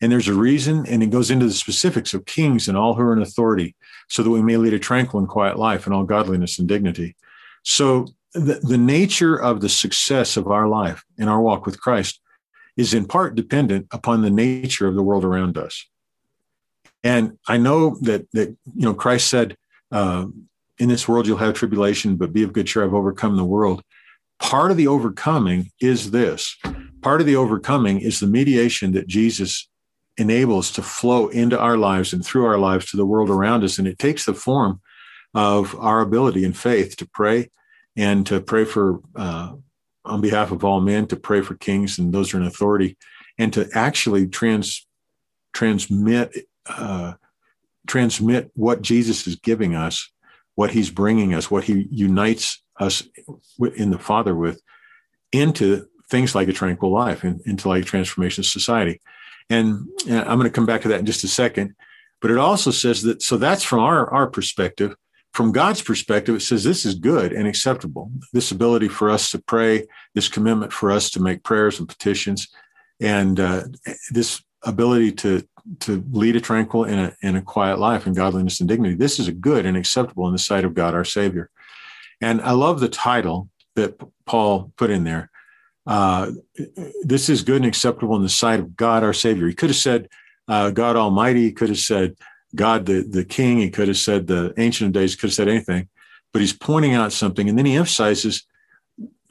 And 0.00 0.10
there's 0.10 0.28
a 0.28 0.34
reason, 0.34 0.86
and 0.86 1.02
it 1.02 1.10
goes 1.10 1.30
into 1.30 1.46
the 1.46 1.52
specifics 1.52 2.14
of 2.14 2.24
kings 2.24 2.68
and 2.68 2.76
all 2.76 2.94
who 2.94 3.02
are 3.02 3.12
in 3.12 3.20
authority, 3.20 3.74
so 4.08 4.22
that 4.22 4.30
we 4.30 4.42
may 4.42 4.56
lead 4.56 4.72
a 4.72 4.78
tranquil 4.78 5.20
and 5.20 5.28
quiet 5.28 5.58
life 5.58 5.86
in 5.86 5.92
all 5.92 6.04
godliness 6.04 6.58
and 6.58 6.66
dignity. 6.66 7.16
So, 7.62 8.06
the, 8.32 8.60
the 8.62 8.78
nature 8.78 9.36
of 9.36 9.60
the 9.60 9.68
success 9.68 10.36
of 10.36 10.46
our 10.46 10.68
life 10.68 11.04
in 11.18 11.28
our 11.28 11.40
walk 11.40 11.66
with 11.66 11.80
Christ 11.80 12.20
is 12.76 12.94
in 12.94 13.04
part 13.04 13.34
dependent 13.34 13.88
upon 13.90 14.22
the 14.22 14.30
nature 14.30 14.86
of 14.86 14.94
the 14.94 15.02
world 15.02 15.24
around 15.24 15.58
us. 15.58 15.84
And 17.02 17.38
I 17.48 17.56
know 17.56 17.98
that 18.02 18.30
that 18.32 18.48
you 18.48 18.86
know 18.86 18.94
Christ 18.94 19.28
said, 19.28 19.56
uh, 19.90 20.26
"In 20.78 20.88
this 20.88 21.08
world 21.08 21.26
you'll 21.26 21.38
have 21.38 21.54
tribulation, 21.54 22.16
but 22.16 22.32
be 22.32 22.42
of 22.42 22.52
good 22.52 22.66
cheer. 22.66 22.84
I've 22.84 22.94
overcome 22.94 23.36
the 23.36 23.44
world." 23.44 23.82
Part 24.38 24.70
of 24.70 24.76
the 24.76 24.86
overcoming 24.86 25.70
is 25.80 26.10
this. 26.10 26.56
Part 27.02 27.20
of 27.20 27.26
the 27.26 27.36
overcoming 27.36 28.00
is 28.00 28.20
the 28.20 28.26
mediation 28.26 28.92
that 28.92 29.06
Jesus 29.06 29.68
enables 30.20 30.70
to 30.72 30.82
flow 30.82 31.28
into 31.28 31.58
our 31.58 31.78
lives 31.78 32.12
and 32.12 32.24
through 32.24 32.44
our 32.44 32.58
lives 32.58 32.90
to 32.90 32.96
the 32.96 33.06
world 33.06 33.30
around 33.30 33.64
us, 33.64 33.78
and 33.78 33.88
it 33.88 33.98
takes 33.98 34.26
the 34.26 34.34
form 34.34 34.80
of 35.34 35.74
our 35.78 36.00
ability 36.00 36.44
and 36.44 36.56
faith 36.56 36.96
to 36.96 37.08
pray 37.08 37.48
and 37.96 38.26
to 38.26 38.40
pray 38.40 38.64
for 38.64 39.00
uh, 39.16 39.52
on 40.04 40.20
behalf 40.20 40.50
of 40.50 40.64
all 40.64 40.80
men, 40.80 41.06
to 41.06 41.16
pray 41.16 41.40
for 41.40 41.54
kings 41.54 41.98
and 41.98 42.12
those 42.12 42.30
who 42.30 42.38
are 42.38 42.40
in 42.40 42.46
authority, 42.46 42.96
and 43.38 43.52
to 43.52 43.68
actually 43.74 44.26
trans 44.26 44.86
transmit 45.52 46.46
uh, 46.66 47.14
transmit 47.86 48.50
what 48.54 48.82
Jesus 48.82 49.26
is 49.26 49.36
giving 49.36 49.74
us, 49.74 50.10
what 50.54 50.70
He's 50.70 50.90
bringing 50.90 51.34
us, 51.34 51.50
what 51.50 51.64
He 51.64 51.88
unites 51.90 52.62
us 52.78 53.02
in 53.74 53.90
the 53.90 53.98
Father 53.98 54.34
with, 54.34 54.60
into 55.32 55.86
things 56.10 56.34
like 56.34 56.48
a 56.48 56.52
tranquil 56.52 56.92
life, 56.92 57.24
into 57.24 57.68
like 57.68 57.84
transformation 57.84 58.44
society. 58.44 59.00
And, 59.50 59.88
and 60.08 60.20
I'm 60.20 60.38
going 60.38 60.44
to 60.44 60.50
come 60.50 60.66
back 60.66 60.82
to 60.82 60.88
that 60.88 61.00
in 61.00 61.06
just 61.06 61.24
a 61.24 61.28
second. 61.28 61.74
But 62.20 62.30
it 62.30 62.38
also 62.38 62.70
says 62.70 63.02
that 63.02 63.22
so 63.22 63.36
that's 63.36 63.64
from 63.64 63.80
our 63.80 64.08
our 64.10 64.26
perspective. 64.28 64.94
From 65.32 65.52
God's 65.52 65.80
perspective, 65.80 66.34
it 66.34 66.40
says 66.40 66.64
this 66.64 66.84
is 66.84 66.94
good 66.94 67.32
and 67.32 67.46
acceptable. 67.46 68.10
This 68.32 68.50
ability 68.50 68.88
for 68.88 69.10
us 69.10 69.30
to 69.30 69.38
pray, 69.38 69.86
this 70.14 70.28
commitment 70.28 70.72
for 70.72 70.90
us 70.90 71.10
to 71.10 71.20
make 71.20 71.44
prayers 71.44 71.78
and 71.78 71.88
petitions, 71.88 72.48
and 73.00 73.38
uh, 73.38 73.62
this 74.10 74.42
ability 74.64 75.12
to 75.12 75.46
to 75.80 76.04
lead 76.10 76.36
a 76.36 76.40
tranquil 76.40 76.84
and 76.84 77.00
a, 77.00 77.16
and 77.22 77.36
a 77.36 77.42
quiet 77.42 77.78
life 77.78 78.06
in 78.06 78.14
godliness 78.14 78.60
and 78.60 78.68
dignity. 78.68 78.94
This 78.94 79.18
is 79.18 79.28
a 79.28 79.32
good 79.32 79.66
and 79.66 79.76
acceptable 79.76 80.26
in 80.26 80.32
the 80.32 80.38
sight 80.38 80.64
of 80.64 80.74
God 80.74 80.94
our 80.94 81.04
Savior. 81.04 81.50
And 82.20 82.40
I 82.42 82.52
love 82.52 82.80
the 82.80 82.88
title 82.88 83.48
that 83.76 84.00
Paul 84.26 84.72
put 84.76 84.90
in 84.90 85.04
there. 85.04 85.30
Uh, 85.86 86.32
this 87.02 87.28
is 87.28 87.42
good 87.42 87.56
and 87.56 87.66
acceptable 87.66 88.16
in 88.16 88.22
the 88.22 88.28
sight 88.28 88.60
of 88.60 88.76
God 88.76 89.02
our 89.02 89.12
Savior. 89.12 89.48
He 89.48 89.54
could 89.54 89.70
have 89.70 89.76
said 89.76 90.08
uh, 90.48 90.70
God 90.70 90.96
Almighty. 90.96 91.42
He 91.42 91.52
could 91.52 91.68
have 91.68 91.78
said 91.78 92.16
God 92.54 92.86
the, 92.86 93.02
the 93.02 93.24
King. 93.24 93.58
He 93.58 93.70
could 93.70 93.88
have 93.88 93.96
said 93.96 94.26
the 94.26 94.52
Ancient 94.58 94.88
of 94.88 94.92
Days. 94.92 95.16
Could 95.16 95.28
have 95.28 95.34
said 95.34 95.48
anything. 95.48 95.88
But 96.32 96.42
he's 96.42 96.52
pointing 96.52 96.94
out 96.94 97.12
something, 97.12 97.48
and 97.48 97.58
then 97.58 97.66
he 97.66 97.74
emphasizes 97.74 98.44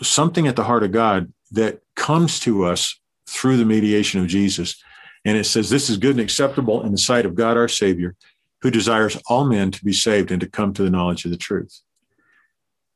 something 0.02 0.48
at 0.48 0.56
the 0.56 0.64
heart 0.64 0.84
of 0.84 0.92
God 0.92 1.32
that 1.52 1.82
comes 1.96 2.40
to 2.42 2.66
us 2.66 3.00
through 3.28 3.58
the 3.58 3.66
mediation 3.66 4.20
of 4.20 4.28
Jesus 4.28 4.82
and 5.26 5.38
it 5.38 5.46
says, 5.46 5.70
This 5.70 5.90
is 5.90 5.98
good 5.98 6.12
and 6.12 6.20
acceptable 6.20 6.84
in 6.84 6.92
the 6.92 6.98
sight 6.98 7.26
of 7.26 7.36
God 7.36 7.58
our 7.58 7.68
Savior, 7.68 8.16
who 8.62 8.72
desires 8.72 9.18
all 9.28 9.46
men 9.46 9.72
to 9.72 9.84
be 9.84 9.94
saved 9.94 10.32
and 10.32 10.42
to 10.42 10.50
come 10.50 10.74
to 10.74 10.84
the 10.84 10.90
knowledge 10.90 11.26
of 11.26 11.32
the 11.32 11.38
truth. 11.38 11.82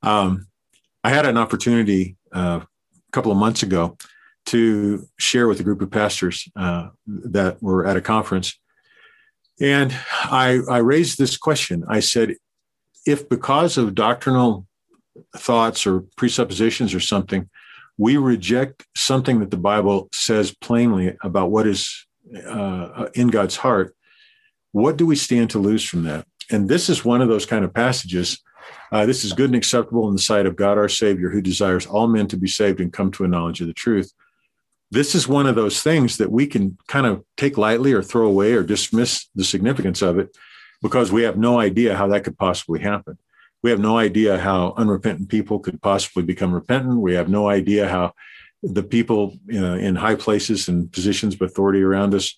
Um, 0.01 0.47
I 1.03 1.09
had 1.09 1.25
an 1.25 1.37
opportunity 1.37 2.15
uh, 2.31 2.61
couple 3.13 3.31
of 3.31 3.37
months 3.37 3.63
ago 3.63 3.97
to 4.47 5.07
share 5.17 5.47
with 5.47 5.59
a 5.59 5.63
group 5.63 5.81
of 5.81 5.89
pastors 5.89 6.47
uh, 6.55 6.89
that 7.07 7.61
were 7.61 7.85
at 7.85 7.95
a 7.95 8.01
conference. 8.01 8.59
And 9.61 9.95
I, 10.23 10.59
I 10.69 10.79
raised 10.79 11.17
this 11.17 11.37
question. 11.37 11.85
I 11.87 12.01
said, 12.01 12.35
if 13.05 13.29
because 13.29 13.77
of 13.77 13.95
doctrinal 13.95 14.65
thoughts 15.37 15.85
or 15.87 16.01
presuppositions 16.17 16.93
or 16.93 16.99
something, 16.99 17.49
we 17.97 18.17
reject 18.17 18.85
something 18.95 19.39
that 19.39 19.51
the 19.51 19.57
Bible 19.57 20.09
says 20.11 20.55
plainly 20.59 21.15
about 21.23 21.51
what 21.51 21.67
is 21.67 22.05
uh, 22.47 23.07
in 23.13 23.27
God's 23.27 23.57
heart, 23.57 23.95
what 24.71 24.97
do 24.97 25.05
we 25.05 25.15
stand 25.15 25.51
to 25.51 25.59
lose 25.59 25.83
from 25.83 26.03
that? 26.03 26.25
And 26.49 26.67
this 26.67 26.89
is 26.89 27.05
one 27.05 27.21
of 27.21 27.29
those 27.29 27.45
kind 27.45 27.63
of 27.63 27.73
passages. 27.73 28.41
Uh, 28.91 29.05
this 29.05 29.23
is 29.23 29.33
good 29.33 29.49
and 29.49 29.55
acceptable 29.55 30.07
in 30.07 30.13
the 30.13 30.21
sight 30.21 30.45
of 30.45 30.55
God 30.55 30.77
our 30.77 30.89
Savior, 30.89 31.29
who 31.29 31.41
desires 31.41 31.85
all 31.85 32.07
men 32.07 32.27
to 32.27 32.37
be 32.37 32.47
saved 32.47 32.79
and 32.79 32.93
come 32.93 33.11
to 33.11 33.23
a 33.23 33.27
knowledge 33.27 33.61
of 33.61 33.67
the 33.67 33.73
truth. 33.73 34.11
This 34.91 35.15
is 35.15 35.27
one 35.27 35.47
of 35.47 35.55
those 35.55 35.81
things 35.81 36.17
that 36.17 36.31
we 36.31 36.45
can 36.45 36.77
kind 36.87 37.05
of 37.05 37.23
take 37.35 37.57
lightly 37.57 37.93
or 37.93 38.03
throw 38.03 38.27
away 38.27 38.53
or 38.53 38.63
dismiss 38.63 39.27
the 39.33 39.43
significance 39.43 40.01
of 40.01 40.19
it 40.19 40.35
because 40.81 41.11
we 41.11 41.23
have 41.23 41.37
no 41.37 41.59
idea 41.59 41.97
how 41.97 42.07
that 42.09 42.23
could 42.23 42.37
possibly 42.37 42.81
happen. 42.81 43.17
We 43.63 43.71
have 43.71 43.79
no 43.79 43.97
idea 43.97 44.37
how 44.37 44.73
unrepentant 44.77 45.29
people 45.29 45.59
could 45.59 45.81
possibly 45.81 46.23
become 46.23 46.53
repentant. 46.53 46.99
We 46.99 47.15
have 47.15 47.29
no 47.29 47.49
idea 47.49 47.87
how 47.87 48.13
the 48.61 48.83
people 48.83 49.37
you 49.47 49.59
know, 49.59 49.73
in 49.73 49.95
high 49.95 50.15
places 50.15 50.67
and 50.67 50.91
positions 50.91 51.33
of 51.33 51.41
authority 51.41 51.81
around 51.81 52.13
us 52.13 52.37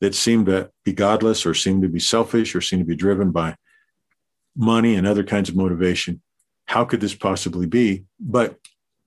that 0.00 0.14
seem 0.14 0.44
to 0.46 0.70
be 0.84 0.92
godless 0.92 1.46
or 1.46 1.54
seem 1.54 1.80
to 1.82 1.88
be 1.88 2.00
selfish 2.00 2.56
or 2.56 2.60
seem 2.60 2.80
to 2.80 2.84
be 2.84 2.96
driven 2.96 3.30
by 3.30 3.54
money 4.56 4.94
and 4.94 5.06
other 5.06 5.24
kinds 5.24 5.48
of 5.48 5.56
motivation. 5.56 6.20
How 6.66 6.84
could 6.84 7.00
this 7.00 7.14
possibly 7.14 7.66
be? 7.66 8.04
But 8.20 8.56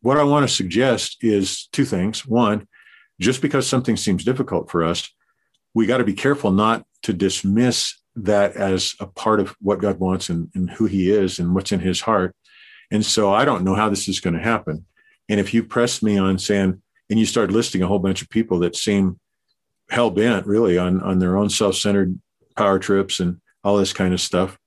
what 0.01 0.17
I 0.17 0.23
want 0.23 0.47
to 0.47 0.53
suggest 0.53 1.17
is 1.21 1.67
two 1.71 1.85
things. 1.85 2.25
One, 2.25 2.67
just 3.19 3.41
because 3.41 3.67
something 3.67 3.97
seems 3.97 4.23
difficult 4.23 4.69
for 4.69 4.83
us, 4.83 5.09
we 5.73 5.85
got 5.85 5.97
to 5.97 6.03
be 6.03 6.13
careful 6.13 6.51
not 6.51 6.85
to 7.03 7.13
dismiss 7.13 7.93
that 8.15 8.55
as 8.55 8.95
a 8.99 9.07
part 9.07 9.39
of 9.39 9.55
what 9.59 9.79
God 9.79 9.99
wants 9.99 10.29
and, 10.29 10.49
and 10.55 10.69
who 10.69 10.85
He 10.85 11.11
is 11.11 11.39
and 11.39 11.53
what's 11.53 11.71
in 11.71 11.79
His 11.79 12.01
heart. 12.01 12.35
And 12.91 13.05
so 13.05 13.33
I 13.33 13.45
don't 13.45 13.63
know 13.63 13.75
how 13.75 13.89
this 13.89 14.07
is 14.07 14.19
going 14.19 14.35
to 14.35 14.41
happen. 14.41 14.85
And 15.27 15.39
if 15.39 15.53
you 15.53 15.63
press 15.63 16.03
me 16.03 16.17
on 16.17 16.37
saying, 16.37 16.81
and 17.09 17.19
you 17.19 17.25
start 17.25 17.51
listing 17.51 17.81
a 17.81 17.87
whole 17.87 17.99
bunch 17.99 18.21
of 18.21 18.29
people 18.29 18.59
that 18.59 18.75
seem 18.75 19.19
hell 19.89 20.09
bent 20.09 20.47
really 20.47 20.77
on, 20.77 21.01
on 21.01 21.19
their 21.19 21.37
own 21.37 21.49
self 21.49 21.75
centered 21.75 22.19
power 22.55 22.79
trips 22.79 23.19
and 23.19 23.39
all 23.63 23.77
this 23.77 23.93
kind 23.93 24.13
of 24.13 24.21
stuff, 24.21 24.57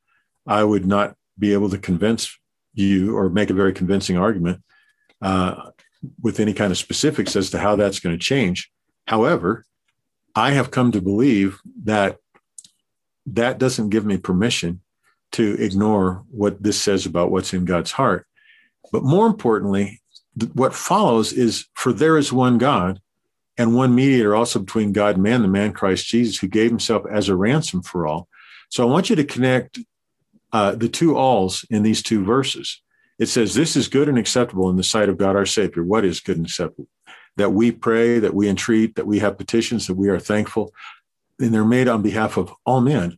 I 0.48 0.64
would 0.64 0.86
not 0.86 1.14
be 1.38 1.52
able 1.52 1.70
to 1.70 1.78
convince 1.78 2.36
you 2.74 3.16
or 3.16 3.28
make 3.28 3.50
a 3.50 3.54
very 3.54 3.72
convincing 3.72 4.16
argument 4.16 4.62
uh, 5.22 5.70
with 6.22 6.40
any 6.40 6.54
kind 6.54 6.72
of 6.72 6.78
specifics 6.78 7.36
as 7.36 7.50
to 7.50 7.58
how 7.58 7.76
that's 7.76 8.00
going 8.00 8.18
to 8.18 8.24
change. 8.24 8.70
However, 9.06 9.64
I 10.34 10.52
have 10.52 10.70
come 10.70 10.92
to 10.92 11.02
believe 11.02 11.58
that 11.84 12.18
that 13.26 13.58
doesn't 13.58 13.90
give 13.90 14.06
me 14.06 14.16
permission 14.16 14.80
to 15.32 15.62
ignore 15.62 16.24
what 16.30 16.62
this 16.62 16.80
says 16.80 17.04
about 17.04 17.30
what's 17.30 17.52
in 17.52 17.64
God's 17.64 17.92
heart. 17.92 18.26
But 18.90 19.02
more 19.02 19.26
importantly, 19.26 20.00
what 20.54 20.74
follows 20.74 21.32
is 21.32 21.66
for 21.74 21.92
there 21.92 22.16
is 22.16 22.32
one 22.32 22.58
God 22.58 23.00
and 23.58 23.74
one 23.74 23.94
mediator 23.94 24.34
also 24.34 24.60
between 24.60 24.92
God 24.92 25.16
and 25.16 25.22
man, 25.22 25.42
the 25.42 25.48
man 25.48 25.72
Christ 25.72 26.06
Jesus, 26.06 26.38
who 26.38 26.46
gave 26.46 26.70
himself 26.70 27.02
as 27.10 27.28
a 27.28 27.36
ransom 27.36 27.82
for 27.82 28.06
all. 28.06 28.28
So 28.70 28.86
I 28.86 28.90
want 28.90 29.10
you 29.10 29.16
to 29.16 29.24
connect 29.24 29.80
uh, 30.52 30.74
the 30.74 30.88
two 30.88 31.16
alls 31.16 31.64
in 31.70 31.82
these 31.82 32.02
two 32.02 32.24
verses. 32.24 32.80
It 33.18 33.26
says, 33.26 33.54
This 33.54 33.76
is 33.76 33.88
good 33.88 34.08
and 34.08 34.18
acceptable 34.18 34.70
in 34.70 34.76
the 34.76 34.82
sight 34.82 35.08
of 35.08 35.18
God 35.18 35.36
our 35.36 35.46
Savior. 35.46 35.82
What 35.82 36.04
is 36.04 36.20
good 36.20 36.36
and 36.36 36.46
acceptable? 36.46 36.88
That 37.36 37.50
we 37.50 37.70
pray, 37.70 38.18
that 38.18 38.34
we 38.34 38.48
entreat, 38.48 38.96
that 38.96 39.06
we 39.06 39.18
have 39.20 39.38
petitions, 39.38 39.86
that 39.86 39.94
we 39.94 40.08
are 40.08 40.20
thankful. 40.20 40.72
And 41.40 41.54
they're 41.54 41.64
made 41.64 41.88
on 41.88 42.02
behalf 42.02 42.36
of 42.36 42.52
all 42.64 42.80
men, 42.80 43.16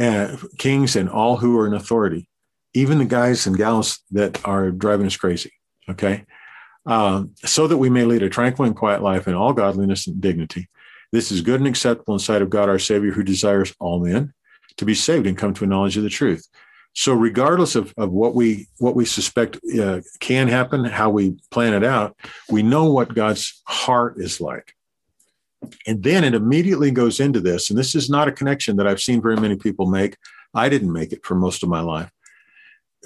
uh, 0.00 0.36
kings, 0.58 0.96
and 0.96 1.08
all 1.08 1.36
who 1.36 1.58
are 1.58 1.66
in 1.66 1.74
authority, 1.74 2.28
even 2.74 2.98
the 2.98 3.04
guys 3.04 3.46
and 3.46 3.56
gals 3.56 4.00
that 4.10 4.44
are 4.44 4.70
driving 4.70 5.06
us 5.06 5.16
crazy. 5.16 5.52
Okay 5.88 6.24
um, 6.86 7.34
so 7.44 7.66
that 7.66 7.78
we 7.78 7.90
may 7.90 8.04
lead 8.04 8.22
a 8.22 8.28
tranquil 8.28 8.66
and 8.66 8.76
quiet 8.76 9.02
life 9.02 9.28
in 9.28 9.34
all 9.34 9.52
godliness 9.52 10.06
and 10.06 10.20
dignity. 10.20 10.68
This 11.12 11.30
is 11.30 11.40
good 11.40 11.60
and 11.60 11.68
acceptable 11.68 12.14
in 12.14 12.18
the 12.18 12.24
sight 12.24 12.42
of 12.42 12.50
God 12.50 12.68
our 12.68 12.78
Savior, 12.78 13.12
who 13.12 13.22
desires 13.22 13.74
all 13.78 14.00
men 14.00 14.32
to 14.78 14.84
be 14.84 14.94
saved 14.94 15.26
and 15.26 15.36
come 15.36 15.54
to 15.54 15.64
a 15.64 15.66
knowledge 15.66 15.96
of 15.96 16.02
the 16.02 16.08
truth. 16.08 16.48
So, 16.94 17.14
regardless 17.14 17.74
of, 17.74 17.94
of 17.96 18.10
what 18.10 18.34
we 18.34 18.68
what 18.78 18.94
we 18.94 19.04
suspect 19.04 19.58
uh, 19.78 20.00
can 20.20 20.48
happen, 20.48 20.84
how 20.84 21.10
we 21.10 21.36
plan 21.50 21.72
it 21.74 21.84
out, 21.84 22.16
we 22.50 22.62
know 22.62 22.90
what 22.90 23.14
God's 23.14 23.62
heart 23.66 24.16
is 24.18 24.40
like. 24.40 24.74
And 25.86 26.02
then 26.02 26.24
it 26.24 26.34
immediately 26.34 26.90
goes 26.90 27.20
into 27.20 27.40
this, 27.40 27.70
and 27.70 27.78
this 27.78 27.94
is 27.94 28.10
not 28.10 28.28
a 28.28 28.32
connection 28.32 28.76
that 28.76 28.86
I've 28.86 29.00
seen 29.00 29.22
very 29.22 29.36
many 29.36 29.56
people 29.56 29.86
make. 29.86 30.16
I 30.54 30.68
didn't 30.68 30.92
make 30.92 31.12
it 31.12 31.24
for 31.24 31.34
most 31.34 31.62
of 31.62 31.68
my 31.68 31.80
life 31.80 32.10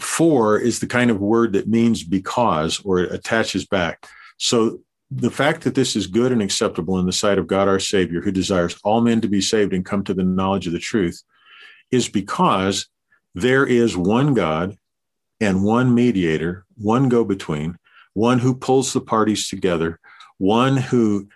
for 0.01 0.59
is 0.59 0.81
the 0.81 0.87
kind 0.87 1.11
of 1.11 1.21
word 1.21 1.53
that 1.55 1.69
means 1.69 2.03
because 2.03 2.81
or 2.85 3.01
it 3.01 3.13
attaches 3.13 3.67
back. 3.67 4.07
So 4.37 4.81
the 5.11 5.31
fact 5.31 5.63
that 5.63 5.75
this 5.75 5.97
is 5.97 6.07
good 6.07 6.33
and 6.33 6.43
acceptable 6.43 6.99
in 6.99 7.07
the 7.07 7.13
sight 7.13 7.39
of 7.39 7.47
God 7.47 7.69
our 7.69 7.79
Savior, 7.79 8.21
who 8.21 8.33
desires 8.33 8.79
all 8.85 9.01
men 9.01 9.21
to 9.21 9.29
be 9.29 9.41
saved 9.41 9.73
and 9.73 9.85
come 9.85 10.05
to 10.05 10.15
the 10.15 10.25
knowledge 10.25 10.67
of 10.67 10.73
the 10.73 10.79
truth, 10.79 11.23
is 11.91 12.09
because 12.09 12.89
there 13.37 13.67
is 13.67 13.99
one 13.99 14.33
God 14.33 14.79
and 15.43 15.63
one 15.63 15.95
mediator, 15.95 16.65
one 16.79 17.11
go 17.11 17.23
between, 17.23 17.77
one 18.15 18.39
who 18.39 18.55
pulls 18.55 18.95
the 18.95 19.01
parties 19.01 19.47
together, 19.47 20.01
one 20.39 20.79
who 20.79 21.29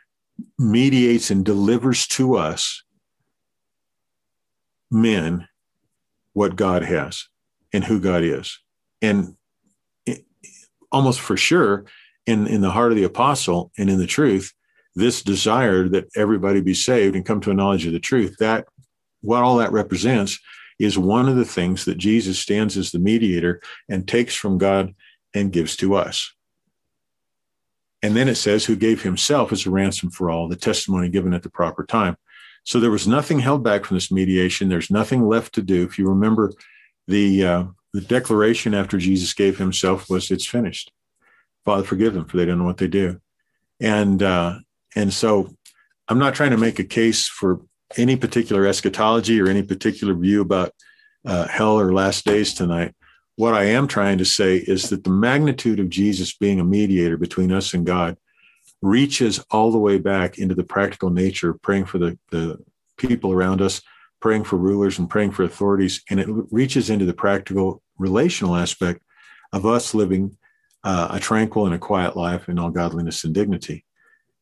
mediates 0.59 1.31
and 1.31 1.45
delivers 1.45 2.07
to 2.07 2.37
us 2.37 2.83
men 4.91 5.47
what 6.33 6.57
God 6.57 6.83
has 6.83 7.29
and 7.71 7.85
who 7.85 8.01
God 8.01 8.23
is. 8.23 8.59
And 9.03 9.37
almost 10.91 11.21
for 11.21 11.37
sure, 11.37 11.85
in, 12.25 12.47
in 12.47 12.63
the 12.63 12.71
heart 12.71 12.93
of 12.93 12.97
the 12.97 13.05
apostle 13.05 13.73
and 13.77 13.91
in 13.91 13.99
the 13.99 14.07
truth, 14.07 14.55
this 14.95 15.23
desire 15.23 15.87
that 15.91 16.09
everybody 16.17 16.63
be 16.63 16.73
saved 16.73 17.15
and 17.15 17.27
come 17.27 17.43
to 17.43 17.51
a 17.51 17.55
knowledge 17.55 17.85
of 17.85 17.93
the 17.93 18.01
truth, 18.01 18.37
that 18.39 18.67
what 19.21 19.43
all 19.43 19.59
that 19.59 19.71
represents 19.71 20.41
is 20.81 20.99
one 20.99 21.29
of 21.29 21.37
the 21.37 21.45
things 21.45 21.85
that 21.85 21.99
Jesus 21.99 22.39
stands 22.39 22.77
as 22.77 22.91
the 22.91 22.99
mediator 22.99 23.61
and 23.89 24.09
takes 24.09 24.35
from 24.35 24.59
God 24.59 24.95
and 25.35 25.53
gives 25.53 25.77
to 25.77 25.95
us. 25.95 26.33
And 28.03 28.17
then 28.17 28.29
it 28.29 28.37
says, 28.37 28.65
who 28.65 28.77
gave 28.77 29.03
himself 29.03 29.53
as 29.53 29.67
a 29.67 29.71
ransom 29.71 30.11
for 30.11 30.31
all, 30.31 30.49
the 30.49 30.57
testimony 30.57 31.11
given 31.11 31.35
at 31.35 31.43
the 31.43 31.51
proper 31.51 31.85
time. 31.85 32.17
So 32.65 32.81
there 32.81 32.91
was 32.91 33.07
nothing 33.07 33.41
held 33.41 33.63
back 33.63 33.85
from 33.85 33.99
this 33.99 34.11
mediation. 34.11 34.71
There's 34.71 34.91
nothing 34.91 35.27
left 35.29 35.55
to 35.55 35.63
do. 35.63 35.85
If 35.85 35.99
you 35.99 36.09
remember 36.09 36.53
the, 37.07 37.45
uh, 37.45 37.65
the 37.93 38.01
declaration 38.01 38.73
after 38.73 38.97
Jesus 38.97 39.35
gave 39.35 39.59
himself 39.59 40.09
was, 40.09 40.31
it's 40.31 40.47
finished. 40.47 40.93
Father, 41.65 41.85
forgive 41.85 42.15
them 42.15 42.25
for 42.25 42.39
they 42.39 42.47
don't 42.47 42.59
know 42.59 42.65
what 42.65 42.79
they 42.79 42.89
do. 42.89 43.21
And, 43.81 44.23
uh, 44.23 44.61
and 44.97 45.13
so 45.13 45.55
I'm 46.09 46.19
not 46.19 46.35
trying 46.35 46.53
to 46.53 46.57
make 46.57 46.79
a 46.79 46.85
case 46.85 47.29
for 47.29 47.61
any 47.97 48.17
particular 48.17 48.67
eschatology 48.67 49.41
or 49.41 49.49
any 49.49 49.63
particular 49.63 50.15
view 50.15 50.41
about 50.41 50.73
uh, 51.25 51.47
hell 51.49 51.79
or 51.79 51.93
last 51.93 52.25
days 52.25 52.55
tonight. 52.55 52.95
What 53.37 53.55
I 53.55 53.65
am 53.65 53.87
trying 53.89 54.19
to 54.19 54.25
say 54.25 54.57
is 54.57 54.91
that 54.91 55.05
the 55.05 55.11
magnitude 55.11 55.81
of 55.81 55.89
Jesus 55.89 56.37
being 56.37 56.61
a 56.61 56.65
mediator 56.65 57.17
between 57.17 57.53
us 57.53 57.75
and 57.75 57.87
God 57.87 58.17
reaches 58.83 59.39
all 59.51 59.71
the 59.71 59.79
way 59.79 59.99
back 59.99 60.39
into 60.39 60.55
the 60.55 60.65
practical 60.65 61.11
nature 61.11 61.51
of 61.51 61.63
praying 61.63 61.87
for 61.87 61.99
the, 61.99 62.19
the 62.31 62.59
people 62.97 63.33
around 63.33 63.61
us, 63.61 63.83
praying 64.21 64.45
for 64.45 64.57
rulers, 64.57 64.99
and 64.99 65.09
praying 65.09 65.33
for 65.33 65.43
authorities. 65.43 66.03
And 66.11 66.21
it 66.21 66.29
reaches 66.51 66.91
into 66.91 67.05
the 67.05 67.15
practical 67.15 67.83
relational 67.99 68.57
aspect 68.57 69.03
of 69.53 69.67
us 69.67 69.95
living 69.95 70.37
uh, 70.85 71.09
a 71.11 71.21
tranquil 71.21 71.67
and 71.67 71.75
a 71.75 71.79
quiet 71.79 72.17
life 72.17 72.49
in 72.49 72.59
all 72.59 72.71
godliness 72.71 73.25
and 73.25 73.35
dignity. 73.35 73.85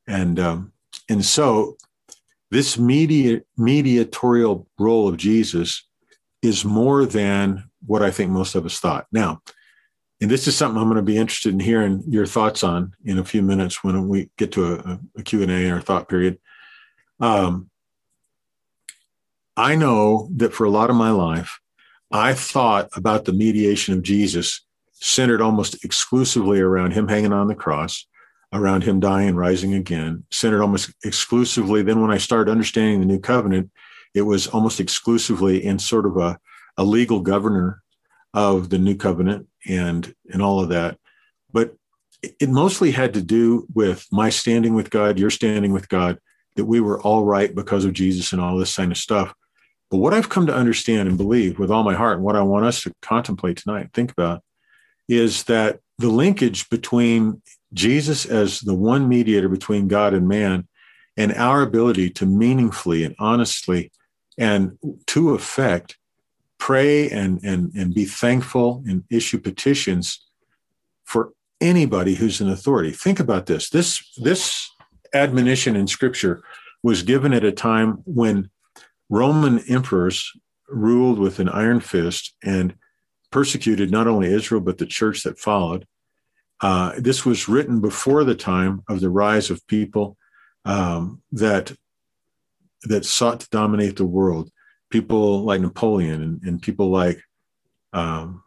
And, 0.07 0.39
um, 0.39 0.73
and 1.09 1.25
so 1.25 1.77
this 2.51 2.79
media, 2.79 3.43
mediatorial 3.57 4.67
role 4.79 5.09
of 5.09 5.17
Jesus 5.17 5.87
is 6.43 6.65
more 6.65 7.05
than 7.05 7.65
what 7.87 8.03
I 8.03 8.11
think 8.11 8.31
most 8.31 8.55
of 8.55 8.65
us 8.65 8.79
thought. 8.79 9.07
Now, 9.13 9.43
and 10.21 10.31
this 10.31 10.49
is 10.49 10.57
something 10.57 10.81
I'm 10.81 10.89
going 10.89 10.97
to 10.97 11.03
be 11.03 11.17
interested 11.17 11.53
in 11.53 11.61
hearing 11.61 12.03
your 12.09 12.27
thoughts 12.27 12.65
on 12.65 12.95
in 13.05 13.19
a 13.19 13.25
few 13.25 13.43
minutes 13.43 13.85
when 13.85 14.09
we 14.09 14.31
get 14.37 14.53
to 14.53 14.75
a, 14.75 15.01
a 15.19 15.23
Q&A 15.23 15.71
or 15.71 15.81
thought 15.81 16.09
period. 16.09 16.39
Um, 17.21 17.71
I 19.57 19.77
know 19.77 20.29
that 20.37 20.53
for 20.53 20.65
a 20.65 20.71
lot 20.71 20.91
of 20.91 20.97
my 20.97 21.11
life, 21.11 21.61
I 22.11 22.33
thought 22.33 22.89
about 22.97 23.25
the 23.25 23.33
mediation 23.33 23.95
of 23.95 24.03
Jesus 24.03 24.65
centered 24.93 25.41
almost 25.41 25.85
exclusively 25.85 26.61
around 26.61 26.93
him 26.93 27.07
hanging 27.07 27.33
on 27.33 27.49
the 27.49 27.55
cross, 27.55 28.07
around 28.53 28.85
him 28.85 29.01
dying 29.01 29.29
and 29.29 29.39
rising 29.39 29.75
again, 29.75 30.25
centered 30.31 30.63
almost 30.63 30.93
exclusively. 31.05 31.83
Then, 31.83 32.01
when 32.01 32.11
I 32.11 32.19
started 32.19 32.51
understanding 32.51 33.01
the 33.01 33.07
new 33.07 33.21
covenant, 33.21 33.71
it 34.15 34.23
was 34.23 34.47
almost 34.47 34.81
exclusively 34.81 35.65
in 35.65 35.79
sort 35.79 36.07
of 36.07 36.17
a, 36.17 36.39
a 36.77 36.85
legal 36.85 37.21
governor 37.21 37.83
of 38.35 38.71
the 38.71 38.79
new 38.79 38.95
covenant 38.95 39.49
and 39.67 40.15
and 40.33 40.43
all 40.43 40.61
of 40.61 40.71
that. 40.71 40.99
But 41.53 41.75
it 42.23 42.49
mostly 42.49 42.91
had 42.91 43.15
to 43.15 43.23
do 43.23 43.67
with 43.75 44.07
my 44.11 44.31
standing 44.31 44.75
with 44.75 44.91
God, 44.91 45.19
your 45.19 45.31
standing 45.31 45.73
with 45.73 45.89
God, 45.89 46.19
that 46.57 46.65
we 46.65 46.81
were 46.81 47.01
all 47.01 47.25
right 47.25 47.55
because 47.55 47.85
of 47.85 47.93
Jesus 47.93 48.33
and 48.33 48.41
all 48.41 48.57
this 48.57 48.77
kind 48.77 48.91
of 48.91 48.99
stuff. 48.99 49.35
But 49.91 49.99
what 49.99 50.13
I've 50.13 50.29
come 50.29 50.47
to 50.47 50.55
understand 50.55 51.09
and 51.09 51.17
believe 51.17 51.59
with 51.59 51.71
all 51.71 51.83
my 51.83 51.95
heart, 51.95 52.17
and 52.17 52.25
what 52.25 52.37
I 52.37 52.43
want 52.43 52.67
us 52.67 52.83
to 52.83 52.93
contemplate 53.01 53.57
tonight, 53.57 53.91
think 53.95 54.11
about, 54.11 54.43
is 55.09 55.45
that 55.45 55.81
the 55.99 56.09
linkage 56.09 56.69
between 56.69 57.41
Jesus 57.73 58.25
as 58.27 58.61
the 58.61 58.75
one 58.75 59.09
mediator 59.09 59.49
between 59.49 59.89
God 59.89 60.15
and 60.15 60.27
man 60.27 60.67
and 61.17 61.35
our 61.35 61.63
ability 61.63 62.11
to 62.11 62.27
meaningfully 62.27 63.05
and 63.05 63.15
honestly 63.19 63.91
and 64.39 64.79
to 65.07 65.35
effect 65.35 65.99
pray 66.59 67.09
and, 67.11 67.43
and, 67.45 67.73
and 67.75 67.95
be 67.95 68.05
thankful 68.05 68.83
and 68.87 69.05
issue 69.11 69.39
petitions 69.39 70.25
for 71.05 71.33
anybody 71.61 72.15
who's 72.15 72.41
in 72.41 72.49
authority. 72.49 72.91
Think 72.91 73.21
about 73.21 73.47
this. 73.47 73.71
This, 73.71 74.03
this 74.17 74.71
admonition 75.15 75.77
in 75.77 75.87
scripture 75.87 76.43
was 76.83 77.03
given 77.03 77.33
at 77.33 77.45
a 77.45 77.53
time 77.53 78.03
when 78.05 78.51
Roman 79.09 79.61
emperors 79.69 80.33
ruled 80.69 81.19
with 81.19 81.39
an 81.39 81.49
iron 81.49 81.81
fist 81.81 82.35
and 82.45 82.75
persecuted 83.31 83.91
not 83.91 84.07
only 84.07 84.33
Israel, 84.33 84.61
but 84.61 84.79
the 84.79 84.87
church 84.87 85.23
that 85.23 85.39
followed. 85.39 85.87
Uh, 86.61 86.93
this 86.99 87.25
was 87.25 87.49
written 87.49 87.81
before 87.81 88.25
the 88.25 88.35
time 88.35 88.83
of 88.89 89.01
the 89.01 89.11
rise 89.11 89.51
of 89.51 89.67
people 89.67 90.17
um, 90.65 91.23
that 91.33 91.73
that 92.85 93.05
sought 93.05 93.41
to 93.41 93.49
dominate 93.51 93.97
the 93.97 94.07
world. 94.07 94.51
People 94.91 95.43
like 95.43 95.61
Napoleon 95.61 96.23
and, 96.23 96.43
and 96.43 96.63
people 96.63 96.91
like 96.91 97.21
um, 97.93 98.43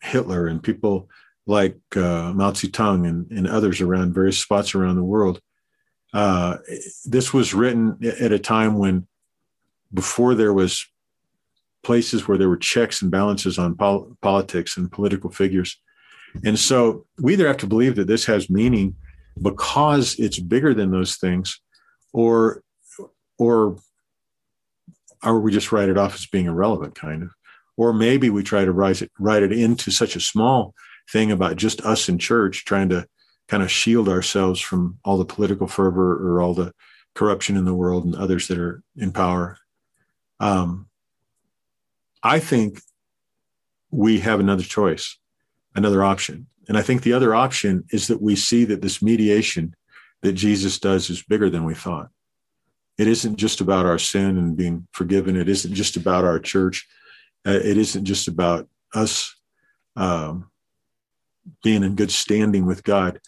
Hitler 0.00 0.46
and 0.46 0.62
people 0.62 1.08
like 1.46 1.78
uh, 1.96 2.32
Mao 2.34 2.52
Zedong 2.52 3.08
and, 3.08 3.30
and 3.30 3.46
others 3.46 3.80
around 3.80 4.14
various 4.14 4.38
spots 4.38 4.74
around 4.74 4.96
the 4.96 5.02
world. 5.02 5.40
Uh, 6.12 6.58
this 7.04 7.32
was 7.32 7.54
written 7.54 7.98
at 8.02 8.32
a 8.32 8.38
time 8.38 8.78
when, 8.78 9.06
before 9.92 10.34
there 10.34 10.54
was 10.54 10.86
places 11.82 12.26
where 12.26 12.38
there 12.38 12.48
were 12.48 12.56
checks 12.56 13.02
and 13.02 13.10
balances 13.10 13.58
on 13.58 13.76
pol- 13.76 14.16
politics 14.20 14.76
and 14.76 14.92
political 14.92 15.30
figures. 15.30 15.80
And 16.44 16.58
so 16.58 17.06
we 17.18 17.32
either 17.32 17.46
have 17.46 17.56
to 17.58 17.66
believe 17.66 17.96
that 17.96 18.06
this 18.06 18.26
has 18.26 18.50
meaning 18.50 18.96
because 19.40 20.18
it's 20.18 20.38
bigger 20.38 20.74
than 20.74 20.90
those 20.90 21.16
things, 21.16 21.60
or 22.12 22.62
or 23.38 23.78
or 25.22 25.40
we 25.40 25.52
just 25.52 25.72
write 25.72 25.88
it 25.88 25.98
off 25.98 26.14
as 26.14 26.26
being 26.26 26.46
irrelevant, 26.46 26.94
kind 26.94 27.22
of. 27.22 27.30
Or 27.76 27.92
maybe 27.92 28.30
we 28.30 28.42
try 28.42 28.64
to 28.64 28.72
write 28.72 29.02
it, 29.02 29.10
write 29.18 29.42
it 29.42 29.52
into 29.52 29.90
such 29.90 30.16
a 30.16 30.20
small 30.20 30.74
thing 31.10 31.30
about 31.30 31.56
just 31.56 31.80
us 31.82 32.08
in 32.08 32.18
church, 32.18 32.64
trying 32.64 32.88
to 32.88 33.06
kind 33.48 33.62
of 33.62 33.70
shield 33.70 34.08
ourselves 34.08 34.60
from 34.60 34.98
all 35.04 35.16
the 35.16 35.24
political 35.24 35.66
fervor 35.66 36.14
or 36.28 36.42
all 36.42 36.54
the 36.54 36.72
corruption 37.14 37.56
in 37.56 37.64
the 37.64 37.74
world 37.74 38.04
and 38.04 38.14
others 38.14 38.48
that 38.48 38.58
are 38.58 38.82
in 38.96 39.12
power. 39.12 39.58
Um, 40.40 40.88
I 42.22 42.38
think 42.40 42.80
we 43.90 44.20
have 44.20 44.40
another 44.40 44.62
choice, 44.62 45.18
another 45.78 46.04
option. 46.04 46.46
And 46.68 46.76
I 46.76 46.82
think 46.82 47.02
the 47.02 47.14
other 47.14 47.34
option 47.34 47.84
is 47.90 48.08
that 48.08 48.20
we 48.20 48.36
see 48.36 48.64
that 48.66 48.82
this 48.82 49.00
mediation 49.00 49.74
that 50.22 50.32
Jesus 50.32 50.78
does 50.78 51.08
is 51.08 51.22
bigger 51.22 51.48
than 51.48 51.64
we 51.64 51.74
thought. 51.74 52.10
It 52.98 53.06
isn't 53.06 53.36
just 53.36 53.60
about 53.60 53.86
our 53.86 53.98
sin 53.98 54.36
and 54.36 54.56
being 54.56 54.86
forgiven. 54.92 55.36
It 55.36 55.48
isn't 55.48 55.72
just 55.72 55.96
about 55.96 56.24
our 56.24 56.38
church. 56.38 56.86
Uh, 57.46 57.52
it 57.52 57.78
isn't 57.78 58.04
just 58.04 58.28
about 58.28 58.68
us 58.94 59.34
um, 59.96 60.50
being 61.62 61.84
in 61.84 61.94
good 61.94 62.10
standing 62.10 62.66
with 62.66 62.82
God. 62.82 63.20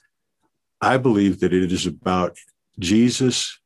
I 0.81 0.97
believe 0.97 1.41
that 1.41 1.53
it 1.53 1.73
is 1.73 1.87
about 1.87 2.37
Jesus 2.79 3.59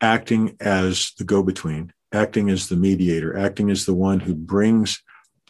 acting 0.00 0.56
as 0.60 1.12
the 1.18 1.24
go 1.24 1.42
between, 1.42 1.92
acting 2.12 2.50
as 2.50 2.68
the 2.68 2.76
mediator, 2.76 3.36
acting 3.36 3.70
as 3.70 3.84
the 3.84 3.94
one 3.94 4.20
who 4.20 4.34
brings 4.34 5.02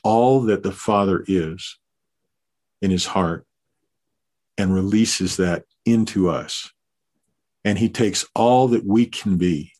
all 0.03 0.40
that 0.42 0.62
the 0.62 0.72
Father 0.72 1.24
is 1.29 1.79
in 2.81 2.91
his 2.91 3.07
heart 3.07 3.47
and 4.57 4.75
releases 4.75 5.37
that 5.37 5.64
into 5.85 6.29
us. 6.29 6.71
And 7.64 7.79
he 7.79 7.88
takes 7.88 8.27
all 8.35 8.69
that 8.69 8.85
we 8.85 9.07
can 9.07 9.37
be 9.37 9.73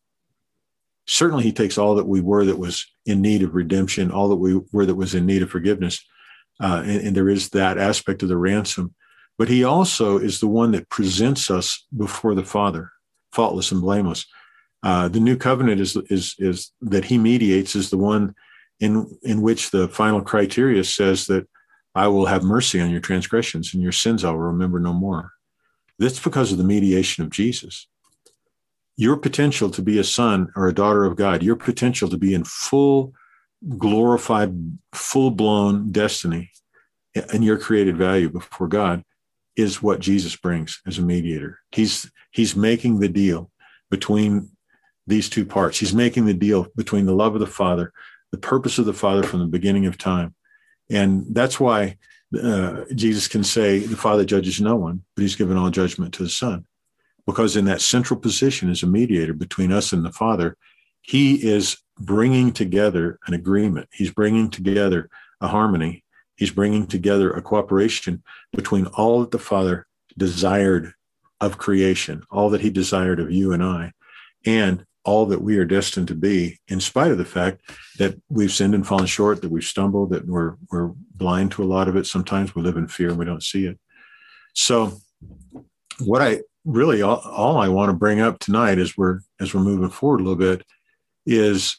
certainly 1.09 1.43
he 1.43 1.53
takes 1.53 1.79
all 1.79 1.97
that 1.97 2.07
we 2.07 2.21
were 2.21 2.45
that 2.45 2.59
was 2.59 2.87
in 3.07 3.21
need 3.21 3.43
of 3.43 3.55
redemption, 3.55 4.13
all 4.13 4.29
that 4.29 4.37
we 4.37 4.61
were 4.73 4.87
that 4.87 4.95
was 4.95 5.15
in 5.15 5.27
need 5.27 5.43
of 5.43 5.51
forgiveness. 5.51 6.07
Uh, 6.61 6.83
and, 6.85 7.07
and, 7.09 7.17
there 7.17 7.29
is 7.29 7.51
that 7.51 7.79
aspect 7.79 8.23
of 8.23 8.29
the 8.29 8.37
ransom. 8.37 8.95
But 9.39 9.49
he 9.49 9.65
also 9.65 10.19
is 10.19 10.41
the 10.41 10.49
one 10.49 10.73
that 10.73 10.89
presents 10.89 11.51
us 11.51 11.87
before 11.97 12.35
the 12.35 12.45
Father, 12.45 12.91
faultless 13.33 13.71
and 13.71 13.81
blameless. 13.81 14.27
Uh, 14.83 15.09
the 15.09 15.21
new 15.21 15.37
covenant 15.37 15.81
is, 15.81 15.97
is, 16.11 16.35
is 16.39 16.73
that 16.81 17.05
he 17.05 17.17
mediates 17.17 17.77
is 17.77 17.91
the 17.91 17.97
one 17.97 18.35
in, 18.81 19.17
in 19.23 19.41
which 19.41 19.71
the 19.71 19.89
final 19.89 20.21
criteria 20.21 20.83
says 20.83 21.27
that 21.27 21.49
I 21.99 22.09
will 22.09 22.27
have 22.27 22.43
mercy 22.43 22.81
on 22.81 22.91
your 22.91 23.01
transgressions 23.01 23.75
and 23.75 23.83
your 23.83 23.93
sins 23.93 24.25
I 24.25 24.31
will 24.31 24.39
remember 24.39 24.79
no 24.79 24.93
more. 24.93 25.33
That's 25.99 26.21
because 26.21 26.53
of 26.53 26.59
the 26.59 26.65
mediation 26.65 27.25
of 27.25 27.31
Jesus 27.31 27.89
your 28.99 29.17
potential 29.17 29.71
to 29.71 29.81
be 29.81 29.99
a 29.99 30.05
son 30.05 30.51
or 30.57 30.67
a 30.67 30.75
daughter 30.75 31.05
of 31.05 31.15
God, 31.15 31.41
your 31.41 31.55
potential 31.55 32.09
to 32.09 32.19
be 32.19 32.35
in 32.35 32.43
full, 32.43 33.15
glorified, 33.79 34.53
full 34.93 35.31
blown 35.31 35.93
destiny 35.93 36.51
and 37.15 37.45
your 37.45 37.57
created 37.57 37.97
value 37.97 38.29
before 38.29 38.67
God 38.67 39.05
is 39.57 39.81
what 39.81 40.01
Jesus 40.01 40.35
brings 40.35 40.81
as 40.85 40.99
a 40.99 41.03
mediator. 41.03 41.61
He's 41.71 42.11
he's 42.33 42.57
making 42.57 42.99
the 42.99 43.09
deal 43.09 43.51
between 43.89 44.51
these 45.07 45.29
two 45.29 45.47
parts. 45.47 45.79
He's 45.79 45.95
making 45.95 46.27
the 46.27 46.35
deal 46.35 46.67
between 46.77 47.07
the 47.07 47.15
love 47.15 47.35
of 47.35 47.41
the 47.41 47.47
Father, 47.47 47.93
the 48.33 48.39
purpose 48.39 48.79
of 48.79 48.85
the 48.85 48.93
Father 48.93 49.23
from 49.23 49.39
the 49.39 49.47
beginning 49.47 49.87
of 49.87 49.97
time. 49.97 50.35
And 50.90 51.27
that's 51.31 51.61
why 51.61 51.98
uh, 52.40 52.85
Jesus 52.94 53.29
can 53.29 53.44
say, 53.44 53.81
The 53.81 53.96
Father 53.96 54.24
judges 54.24 54.61
no 54.61 54.77
one, 54.77 55.03
but 55.14 55.22
he's 55.22 55.37
given 55.37 55.57
all 55.57 55.70
judgment 55.70 56.14
to 56.14 56.22
the 56.22 56.29
Son. 56.29 56.66
Because 57.27 57.57
in 57.57 57.66
that 57.66 57.83
central 57.83 58.18
position 58.18 58.70
as 58.70 58.83
a 58.83 58.87
mediator 58.87 59.35
between 59.35 59.70
us 59.72 59.92
and 59.92 60.05
the 60.05 60.12
Father, 60.12 60.57
he 61.03 61.35
is 61.46 61.79
bringing 61.98 62.53
together 62.53 63.18
an 63.27 63.35
agreement. 63.35 63.88
He's 63.92 64.11
bringing 64.11 64.51
together 64.51 65.11
a 65.40 65.48
harmony. 65.48 66.05
He's 66.37 66.51
bringing 66.51 66.87
together 66.87 67.31
a 67.31 67.42
cooperation 67.42 68.22
between 68.53 68.87
all 68.87 69.20
that 69.20 69.31
the 69.31 69.38
Father 69.38 69.87
desired 70.16 70.92
of 71.40 71.59
creation, 71.59 72.22
all 72.31 72.51
that 72.51 72.61
he 72.61 72.70
desired 72.70 73.20
of 73.20 73.31
you 73.31 73.53
and 73.53 73.62
I, 73.62 73.92
and 74.44 74.85
all 75.09 75.25
that 75.25 75.40
we 75.40 75.57
are 75.57 75.64
destined 75.64 76.07
to 76.07 76.14
be, 76.14 76.61
in 76.68 76.81
spite 76.81 77.11
of 77.11 77.16
the 77.16 77.25
fact 77.25 77.62
that 77.99 78.14
we've 78.29 78.53
sinned 78.53 78.75
and 78.75 78.87
fallen 78.87 79.07
short, 79.07 79.40
that 79.40 79.51
we've 79.51 79.64
stumbled, 79.64 80.11
that 80.11 80.27
we're, 80.27 80.57
we're 80.71 80.92
blind 81.14 81.51
to 81.51 81.62
a 81.62 81.64
lot 81.64 81.88
of 81.88 81.97
it. 81.97 82.07
Sometimes 82.07 82.55
we 82.55 82.61
live 82.61 82.77
in 82.77 82.87
fear 82.87 83.09
and 83.09 83.18
we 83.18 83.25
don't 83.25 83.42
see 83.42 83.64
it. 83.64 83.79
So, 84.53 84.99
what 86.01 86.21
I 86.21 86.40
really 86.66 87.01
all, 87.01 87.23
all 87.25 87.57
I 87.57 87.68
want 87.68 87.88
to 87.88 87.94
bring 87.94 88.21
up 88.21 88.38
tonight 88.38 88.79
as 88.79 88.99
we're 88.99 89.21
as 89.40 89.55
we're 89.55 89.62
moving 89.62 89.88
forward 89.88 90.21
a 90.21 90.25
little 90.25 90.37
bit 90.37 90.62
is 91.25 91.79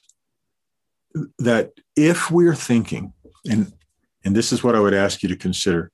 that 1.37 1.71
if 1.95 2.31
we're 2.31 2.55
thinking, 2.55 3.13
and 3.47 3.71
and 4.25 4.35
this 4.35 4.51
is 4.51 4.63
what 4.63 4.75
I 4.75 4.79
would 4.79 4.95
ask 4.95 5.21
you 5.21 5.29
to 5.29 5.35
consider, 5.35 5.91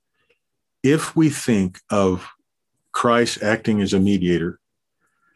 if 0.83 1.15
we 1.17 1.29
think 1.29 1.79
of 1.89 2.27
Christ 2.93 3.43
acting 3.43 3.81
as 3.81 3.93
a 3.93 3.99
mediator, 3.99 4.59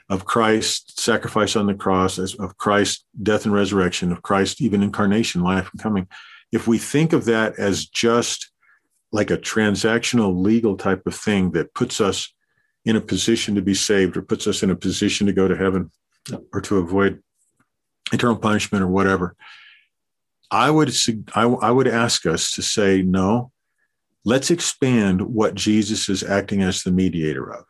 of 0.10 0.26
Christ's 0.26 1.02
sacrifice 1.04 1.56
on 1.56 1.67
the 1.67 1.74
cross, 1.74 2.17
of 2.17 2.58
Christ's 2.58 3.06
death 3.22 3.45
and 3.45 3.54
resurrection, 3.54 4.12
of 4.12 4.24
Christ 4.24 4.62
even 4.62 4.82
incarnation, 4.82 5.41
life 5.41 5.69
and 5.72 5.82
coming, 5.82 6.08
if 6.52 6.67
we 6.67 6.78
think 6.78 7.13
of 7.13 7.26
that 7.26 7.60
as 7.60 7.86
just 7.86 8.52
like 9.12 9.32
a 9.32 9.38
transactional 9.38 10.43
legal 10.43 10.78
type 10.78 11.06
of 11.06 11.15
thing 11.15 11.52
that 11.52 11.74
puts 11.74 12.02
us 12.02 12.34
in 12.86 12.95
a 12.95 13.02
position 13.02 13.56
to 13.56 13.62
be 13.62 13.74
saved 13.74 14.17
or 14.17 14.22
puts 14.22 14.48
us 14.48 14.63
in 14.63 14.72
a 14.72 14.76
position 14.76 15.28
to 15.28 15.34
go 15.34 15.48
to 15.48 15.58
heaven 15.58 15.91
or 16.54 16.62
to 16.62 16.78
avoid 16.78 17.22
eternal 18.12 18.38
punishment 18.38 18.84
or 18.84 18.88
whatever, 18.88 19.36
I 20.52 20.72
would 20.72 20.91
I, 21.36 21.43
I 21.43 21.72
would 21.72 21.88
ask 21.88 22.26
us 22.26 22.52
to 22.54 22.62
say 22.62 23.02
no. 23.02 23.52
Let's 24.26 24.52
expand 24.52 25.22
what 25.22 25.56
Jesus 25.56 26.10
is 26.10 26.24
acting 26.24 26.62
as 26.62 26.84
the 26.84 26.91
mediator 26.91 27.52
of. 27.54 27.65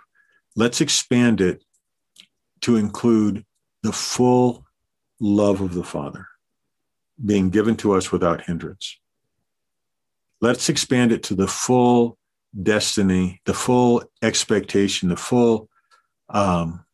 Let's 0.55 0.81
expand 0.81 1.41
it 1.41 1.63
to 2.61 2.75
include 2.75 3.45
the 3.83 3.93
full 3.93 4.65
love 5.19 5.61
of 5.61 5.73
the 5.73 5.83
Father 5.83 6.27
being 7.23 7.49
given 7.49 7.75
to 7.77 7.93
us 7.93 8.11
without 8.11 8.41
hindrance. 8.41 8.97
Let's 10.41 10.69
expand 10.69 11.11
it 11.11 11.23
to 11.23 11.35
the 11.35 11.47
full 11.47 12.17
destiny, 12.63 13.41
the 13.45 13.53
full 13.53 14.03
expectation, 14.21 15.09
the 15.09 15.17
full 15.17 15.69
um, 16.29 16.85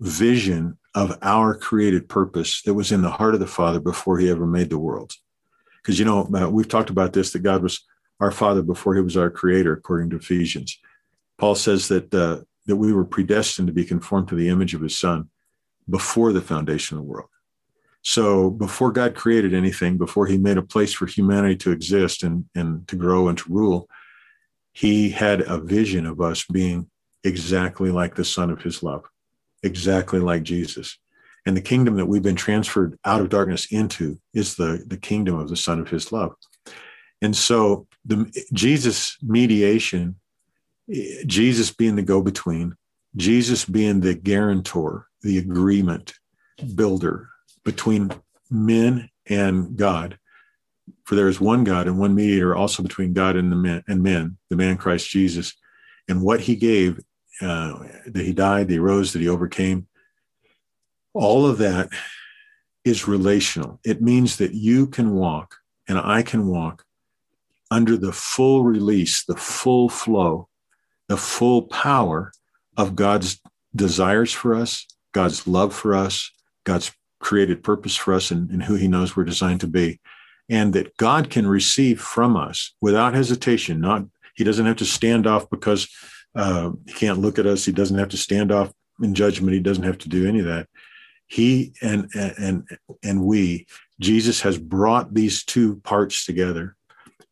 vision 0.00 0.78
of 0.94 1.18
our 1.20 1.54
created 1.54 2.08
purpose 2.08 2.62
that 2.62 2.74
was 2.74 2.90
in 2.90 3.02
the 3.02 3.10
heart 3.10 3.34
of 3.34 3.40
the 3.40 3.46
Father 3.46 3.80
before 3.80 4.18
he 4.18 4.30
ever 4.30 4.46
made 4.46 4.70
the 4.70 4.78
world. 4.78 5.12
Because, 5.82 5.98
you 5.98 6.06
know, 6.06 6.28
uh, 6.34 6.48
we've 6.48 6.68
talked 6.68 6.90
about 6.90 7.12
this 7.12 7.32
that 7.32 7.40
God 7.40 7.62
was 7.62 7.84
our 8.18 8.30
Father 8.30 8.62
before 8.62 8.94
he 8.94 9.02
was 9.02 9.16
our 9.16 9.30
creator, 9.30 9.74
according 9.74 10.10
to 10.10 10.16
Ephesians. 10.16 10.78
Paul 11.36 11.54
says 11.54 11.88
that, 11.88 12.14
uh, 12.14 12.40
that 12.66 12.76
we 12.76 12.92
were 12.92 13.04
predestined 13.04 13.68
to 13.68 13.72
be 13.72 13.84
conformed 13.84 14.28
to 14.28 14.34
the 14.34 14.48
image 14.48 14.74
of 14.74 14.82
his 14.82 14.96
Son 14.96 15.28
before 15.88 16.32
the 16.32 16.40
foundation 16.40 16.96
of 16.96 17.04
the 17.04 17.08
world. 17.08 17.28
So 18.02 18.50
before 18.50 18.92
God 18.92 19.14
created 19.14 19.52
anything, 19.52 19.98
before 19.98 20.26
he 20.26 20.38
made 20.38 20.58
a 20.58 20.62
place 20.62 20.92
for 20.92 21.06
humanity 21.06 21.56
to 21.56 21.72
exist 21.72 22.22
and, 22.22 22.44
and 22.54 22.86
to 22.88 22.96
grow 22.96 23.28
and 23.28 23.36
to 23.38 23.52
rule, 23.52 23.88
he 24.72 25.10
had 25.10 25.40
a 25.40 25.58
vision 25.58 26.06
of 26.06 26.20
us 26.20 26.44
being 26.44 26.88
exactly 27.24 27.90
like 27.90 28.14
the 28.14 28.24
son 28.24 28.50
of 28.50 28.62
his 28.62 28.82
love, 28.82 29.04
exactly 29.62 30.20
like 30.20 30.44
Jesus. 30.44 30.98
And 31.46 31.56
the 31.56 31.62
kingdom 31.62 31.96
that 31.96 32.06
we've 32.06 32.22
been 32.22 32.36
transferred 32.36 32.98
out 33.04 33.20
of 33.20 33.28
darkness 33.28 33.66
into 33.72 34.20
is 34.34 34.56
the, 34.56 34.84
the 34.86 34.96
kingdom 34.96 35.38
of 35.38 35.48
the 35.48 35.56
son 35.56 35.80
of 35.80 35.88
his 35.88 36.12
love. 36.12 36.34
And 37.22 37.34
so 37.34 37.86
the 38.04 38.30
Jesus 38.52 39.16
mediation, 39.22 40.16
Jesus 41.26 41.72
being 41.72 41.96
the 41.96 42.02
go-between, 42.02 42.76
Jesus 43.16 43.64
being 43.64 44.00
the 44.00 44.14
guarantor, 44.14 45.06
the 45.22 45.38
agreement 45.38 46.14
builder 46.74 47.28
between 47.64 48.10
men 48.50 49.10
and 49.28 49.76
God, 49.76 50.18
for 51.04 51.14
there 51.14 51.28
is 51.28 51.40
one 51.40 51.64
God 51.64 51.86
and 51.86 51.98
one 51.98 52.14
mediator 52.14 52.54
also 52.54 52.82
between 52.82 53.12
God 53.12 53.36
and 53.36 53.50
the 53.50 53.56
men 53.56 53.82
and 53.88 54.02
men, 54.02 54.38
the 54.50 54.56
man 54.56 54.76
Christ 54.76 55.08
Jesus. 55.08 55.54
And 56.08 56.22
what 56.22 56.40
he 56.40 56.54
gave, 56.54 57.00
uh, 57.42 57.80
that 58.06 58.24
he 58.24 58.32
died, 58.32 58.68
that 58.68 58.74
he 58.74 58.78
rose, 58.78 59.12
that 59.12 59.22
he 59.22 59.28
overcame, 59.28 59.88
all 61.12 61.46
of 61.46 61.58
that 61.58 61.88
is 62.84 63.08
relational. 63.08 63.80
It 63.84 64.00
means 64.00 64.36
that 64.36 64.54
you 64.54 64.86
can 64.86 65.14
walk 65.14 65.56
and 65.88 65.98
I 65.98 66.22
can 66.22 66.46
walk 66.46 66.84
under 67.70 67.96
the 67.96 68.12
full 68.12 68.62
release, 68.62 69.24
the 69.24 69.36
full 69.36 69.88
flow, 69.88 70.48
the 71.08 71.16
full 71.16 71.62
power 71.62 72.32
of 72.76 72.96
God's 72.96 73.40
desires 73.74 74.32
for 74.32 74.54
us, 74.54 74.86
God's 75.12 75.46
love 75.46 75.74
for 75.74 75.94
us, 75.94 76.30
God's 76.64 76.92
created 77.20 77.62
purpose 77.62 77.96
for 77.96 78.14
us, 78.14 78.30
and, 78.30 78.50
and 78.50 78.62
who 78.62 78.74
He 78.74 78.88
knows 78.88 79.16
we're 79.16 79.24
designed 79.24 79.60
to 79.60 79.66
be 79.66 80.00
and 80.48 80.72
that 80.74 80.96
God 80.96 81.30
can 81.30 81.46
receive 81.46 82.00
from 82.00 82.36
us 82.36 82.72
without 82.80 83.14
hesitation. 83.14 83.80
Not 83.80 84.04
he 84.34 84.44
doesn't 84.44 84.66
have 84.66 84.76
to 84.76 84.84
stand 84.84 85.26
off 85.26 85.48
because 85.50 85.88
uh, 86.34 86.70
he 86.86 86.92
can't 86.92 87.18
look 87.18 87.38
at 87.38 87.46
us. 87.46 87.64
He 87.64 87.72
doesn't 87.72 87.98
have 87.98 88.10
to 88.10 88.16
stand 88.16 88.52
off 88.52 88.72
in 89.02 89.14
judgment. 89.14 89.54
He 89.54 89.60
doesn't 89.60 89.84
have 89.84 89.98
to 89.98 90.08
do 90.08 90.28
any 90.28 90.40
of 90.40 90.46
that. 90.46 90.68
He 91.26 91.72
and 91.82 92.08
and 92.14 92.68
and 93.02 93.24
we, 93.24 93.66
Jesus 94.00 94.40
has 94.42 94.58
brought 94.58 95.14
these 95.14 95.44
two 95.44 95.76
parts 95.80 96.24
together 96.24 96.76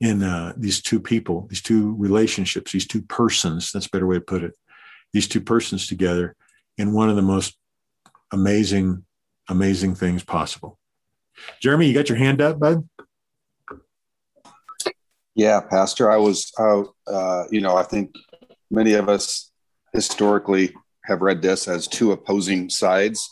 in 0.00 0.22
uh, 0.22 0.52
these 0.56 0.82
two 0.82 1.00
people, 1.00 1.46
these 1.48 1.62
two 1.62 1.94
relationships, 1.96 2.72
these 2.72 2.86
two 2.86 3.02
persons. 3.02 3.72
That's 3.72 3.86
a 3.86 3.90
better 3.90 4.06
way 4.06 4.16
to 4.16 4.20
put 4.20 4.42
it. 4.42 4.54
These 5.12 5.28
two 5.28 5.40
persons 5.40 5.86
together 5.86 6.36
in 6.76 6.92
one 6.92 7.08
of 7.08 7.16
the 7.16 7.22
most 7.22 7.56
amazing, 8.32 9.04
amazing 9.48 9.94
things 9.94 10.24
possible. 10.24 10.78
Jeremy, 11.60 11.86
you 11.86 11.94
got 11.94 12.08
your 12.08 12.18
hand 12.18 12.40
up, 12.40 12.58
bud? 12.58 12.88
Yeah, 15.34 15.60
Pastor. 15.60 16.10
I 16.10 16.16
was, 16.16 16.52
uh, 16.58 16.82
uh, 17.06 17.44
you 17.50 17.60
know, 17.60 17.76
I 17.76 17.82
think 17.82 18.14
many 18.70 18.94
of 18.94 19.08
us 19.08 19.50
historically 19.92 20.74
have 21.04 21.22
read 21.22 21.42
this 21.42 21.68
as 21.68 21.86
two 21.86 22.12
opposing 22.12 22.70
sides, 22.70 23.28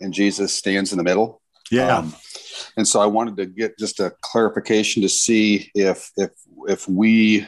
and 0.00 0.14
Jesus 0.14 0.54
stands 0.54 0.92
in 0.92 0.98
the 0.98 1.04
middle. 1.04 1.42
Yeah. 1.70 1.98
Um, 1.98 2.14
and 2.76 2.86
so 2.86 3.00
I 3.00 3.06
wanted 3.06 3.36
to 3.38 3.46
get 3.46 3.78
just 3.78 4.00
a 4.00 4.12
clarification 4.22 5.02
to 5.02 5.08
see 5.08 5.70
if 5.74 6.10
if 6.16 6.30
if 6.66 6.88
we 6.88 7.46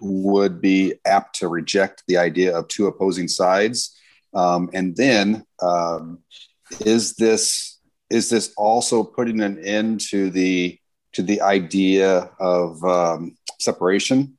would 0.00 0.60
be 0.60 0.94
apt 1.04 1.36
to 1.36 1.48
reject 1.48 2.02
the 2.06 2.18
idea 2.18 2.56
of 2.56 2.68
two 2.68 2.86
opposing 2.86 3.28
sides, 3.28 3.96
um, 4.34 4.70
and 4.74 4.96
then 4.96 5.44
um, 5.62 6.18
is 6.80 7.14
this 7.14 7.78
is 8.10 8.30
this 8.30 8.52
also 8.56 9.02
putting 9.02 9.40
an 9.40 9.58
end 9.64 10.00
to 10.00 10.30
the 10.30 10.78
to 11.12 11.22
the 11.22 11.40
idea 11.40 12.30
of 12.38 12.82
um, 12.84 13.36
separation? 13.58 14.36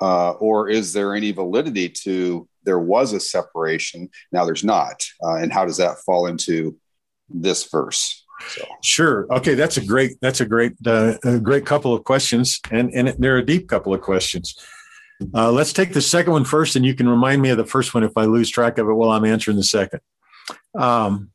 Uh, 0.00 0.32
or 0.32 0.68
is 0.68 0.92
there 0.92 1.14
any 1.14 1.30
validity 1.30 1.88
to 1.88 2.48
there 2.64 2.78
was 2.78 3.12
a 3.12 3.20
separation, 3.20 4.08
now 4.30 4.44
there's 4.44 4.64
not? 4.64 5.04
Uh, 5.22 5.36
and 5.36 5.52
how 5.52 5.64
does 5.64 5.76
that 5.76 5.98
fall 5.98 6.26
into 6.26 6.76
this 7.28 7.68
verse? 7.70 8.21
So. 8.48 8.66
Sure. 8.82 9.26
Okay, 9.30 9.54
that's 9.54 9.76
a 9.76 9.84
great 9.84 10.12
that's 10.20 10.40
a 10.40 10.46
great 10.46 10.72
uh, 10.86 11.14
a 11.24 11.38
great 11.38 11.66
couple 11.66 11.94
of 11.94 12.04
questions, 12.04 12.60
and 12.70 12.90
and 12.94 13.08
they're 13.18 13.38
a 13.38 13.44
deep 13.44 13.68
couple 13.68 13.94
of 13.94 14.00
questions. 14.00 14.56
Uh, 15.34 15.52
let's 15.52 15.72
take 15.72 15.92
the 15.92 16.00
second 16.00 16.32
one 16.32 16.44
first, 16.44 16.76
and 16.76 16.84
you 16.84 16.94
can 16.94 17.08
remind 17.08 17.40
me 17.40 17.50
of 17.50 17.56
the 17.56 17.66
first 17.66 17.94
one 17.94 18.02
if 18.02 18.12
I 18.16 18.24
lose 18.24 18.50
track 18.50 18.78
of 18.78 18.88
it 18.88 18.92
while 18.92 19.10
I'm 19.10 19.24
answering 19.24 19.56
the 19.56 19.62
second. 19.62 20.00
Um, 20.74 21.30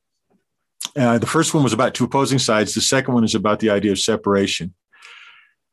uh, 0.96 1.18
the 1.18 1.28
first 1.28 1.54
one 1.54 1.64
was 1.64 1.74
about 1.74 1.94
two 1.94 2.06
opposing 2.06 2.40
sides. 2.40 2.74
The 2.74 2.82
second 2.82 3.14
one 3.14 3.24
is 3.24 3.36
about 3.36 3.60
the 3.60 3.70
idea 3.70 3.92
of 3.92 4.00
separation. 4.00 4.74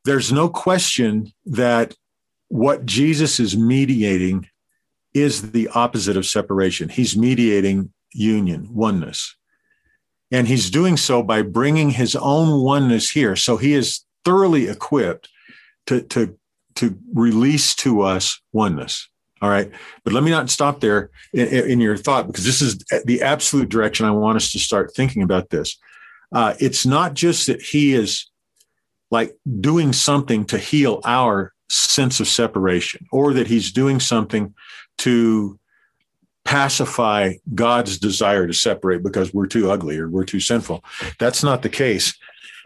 There's 0.05 0.33
no 0.33 0.49
question 0.49 1.33
that 1.47 1.94
what 2.49 2.85
Jesus 2.85 3.40
is 3.40 3.57
mediating 3.57 4.49
is 5.14 5.53
the 5.53 5.68
opposite 5.68 6.16
of 6.16 6.27
separation. 6.27 6.88
He's 6.88 7.16
mediating 7.16 7.92
union, 8.12 8.68
oneness. 8.70 9.37
And 10.35 10.49
he's 10.49 10.68
doing 10.68 10.97
so 10.97 11.23
by 11.23 11.42
bringing 11.42 11.90
his 11.90 12.16
own 12.16 12.61
oneness 12.61 13.09
here. 13.09 13.37
So 13.37 13.57
he 13.57 13.73
is 13.73 14.01
thoroughly 14.25 14.66
equipped 14.66 15.29
to, 15.87 16.03
to, 16.03 16.37
to 16.75 16.99
release 17.12 17.73
to 17.77 18.01
us 18.01 18.40
oneness. 18.53 19.09
All 19.40 19.49
right. 19.49 19.70
But 20.03 20.12
let 20.12 20.25
me 20.25 20.33
not 20.33 20.51
stop 20.51 20.81
there 20.81 21.11
in, 21.33 21.47
in, 21.47 21.81
your 21.81 21.97
thought 21.97 22.27
because 22.27 22.44
this 22.44 22.61
is 22.61 22.79
the 23.05 23.23
absolute 23.23 23.68
direction 23.68 24.07
I 24.07 24.11
want 24.11 24.35
us 24.35 24.51
to 24.51 24.59
start 24.59 24.92
thinking 24.92 25.23
about 25.23 25.51
this. 25.51 25.79
Uh, 26.33 26.55
it's 26.59 26.85
not 26.85 27.14
just 27.14 27.47
that 27.47 27.62
he 27.62 27.94
is 27.94 28.29
like 29.12 29.37
doing 29.61 29.92
something 29.92 30.47
to 30.47 30.59
heal 30.59 31.01
our 31.05 31.53
sense 31.68 32.18
of 32.18 32.27
separation 32.27 33.07
or 33.12 33.35
that 33.35 33.47
he's 33.47 33.70
doing 33.70 34.01
something 34.01 34.53
to 34.99 35.61
pacify 36.44 37.35
God's 37.54 37.98
desire 37.98 38.46
to 38.46 38.52
separate 38.52 39.02
because 39.02 39.33
we're 39.33 39.46
too 39.46 39.70
ugly 39.70 39.98
or 39.98 40.09
we're 40.09 40.24
too 40.24 40.40
sinful. 40.40 40.85
That's 41.18 41.42
not 41.42 41.62
the 41.62 41.68
case. 41.68 42.14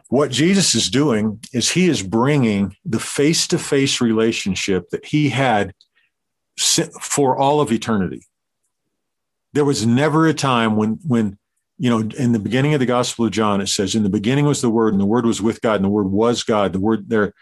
What 0.09 0.31
Jesus 0.31 0.75
is 0.75 0.91
doing 0.91 1.41
is 1.53 1.71
he 1.71 1.89
is 1.89 2.03
bringing 2.03 2.75
the 2.85 2.99
face 2.99 3.47
to 3.49 3.59
face 3.59 4.01
relationship 4.01 4.89
that 4.91 5.05
he 5.05 5.29
had 5.29 5.75
for 7.01 7.37
all 7.37 7.61
of 7.61 7.71
eternity. 7.71 8.27
There 9.53 9.65
was 9.65 9.87
never 9.87 10.27
a 10.27 10.35
time 10.35 10.77
when, 10.77 10.99
when, 11.07 11.39
you 11.79 11.91
know, 11.91 12.01
in 12.17 12.33
the 12.33 12.39
beginning 12.39 12.75
of 12.75 12.81
the 12.81 12.87
Gospel 12.87 13.27
of 13.27 13.33
John, 13.33 13.61
it 13.61 13.69
says, 13.69 13.95
"In 13.95 14.03
the 14.03 14.11
beginning 14.11 14.47
was 14.47 14.61
the 14.61 14.71
Word, 14.71 14.93
and 14.93 15.01
the 15.01 15.07
Word 15.07 15.25
was 15.25 15.41
with 15.41 15.61
God, 15.61 15.77
and 15.77 15.85
the 15.85 15.91
Word 15.91 16.11
was 16.11 16.43
God." 16.43 16.73
The 16.73 16.81
Word 16.81 17.09
there 17.09 17.33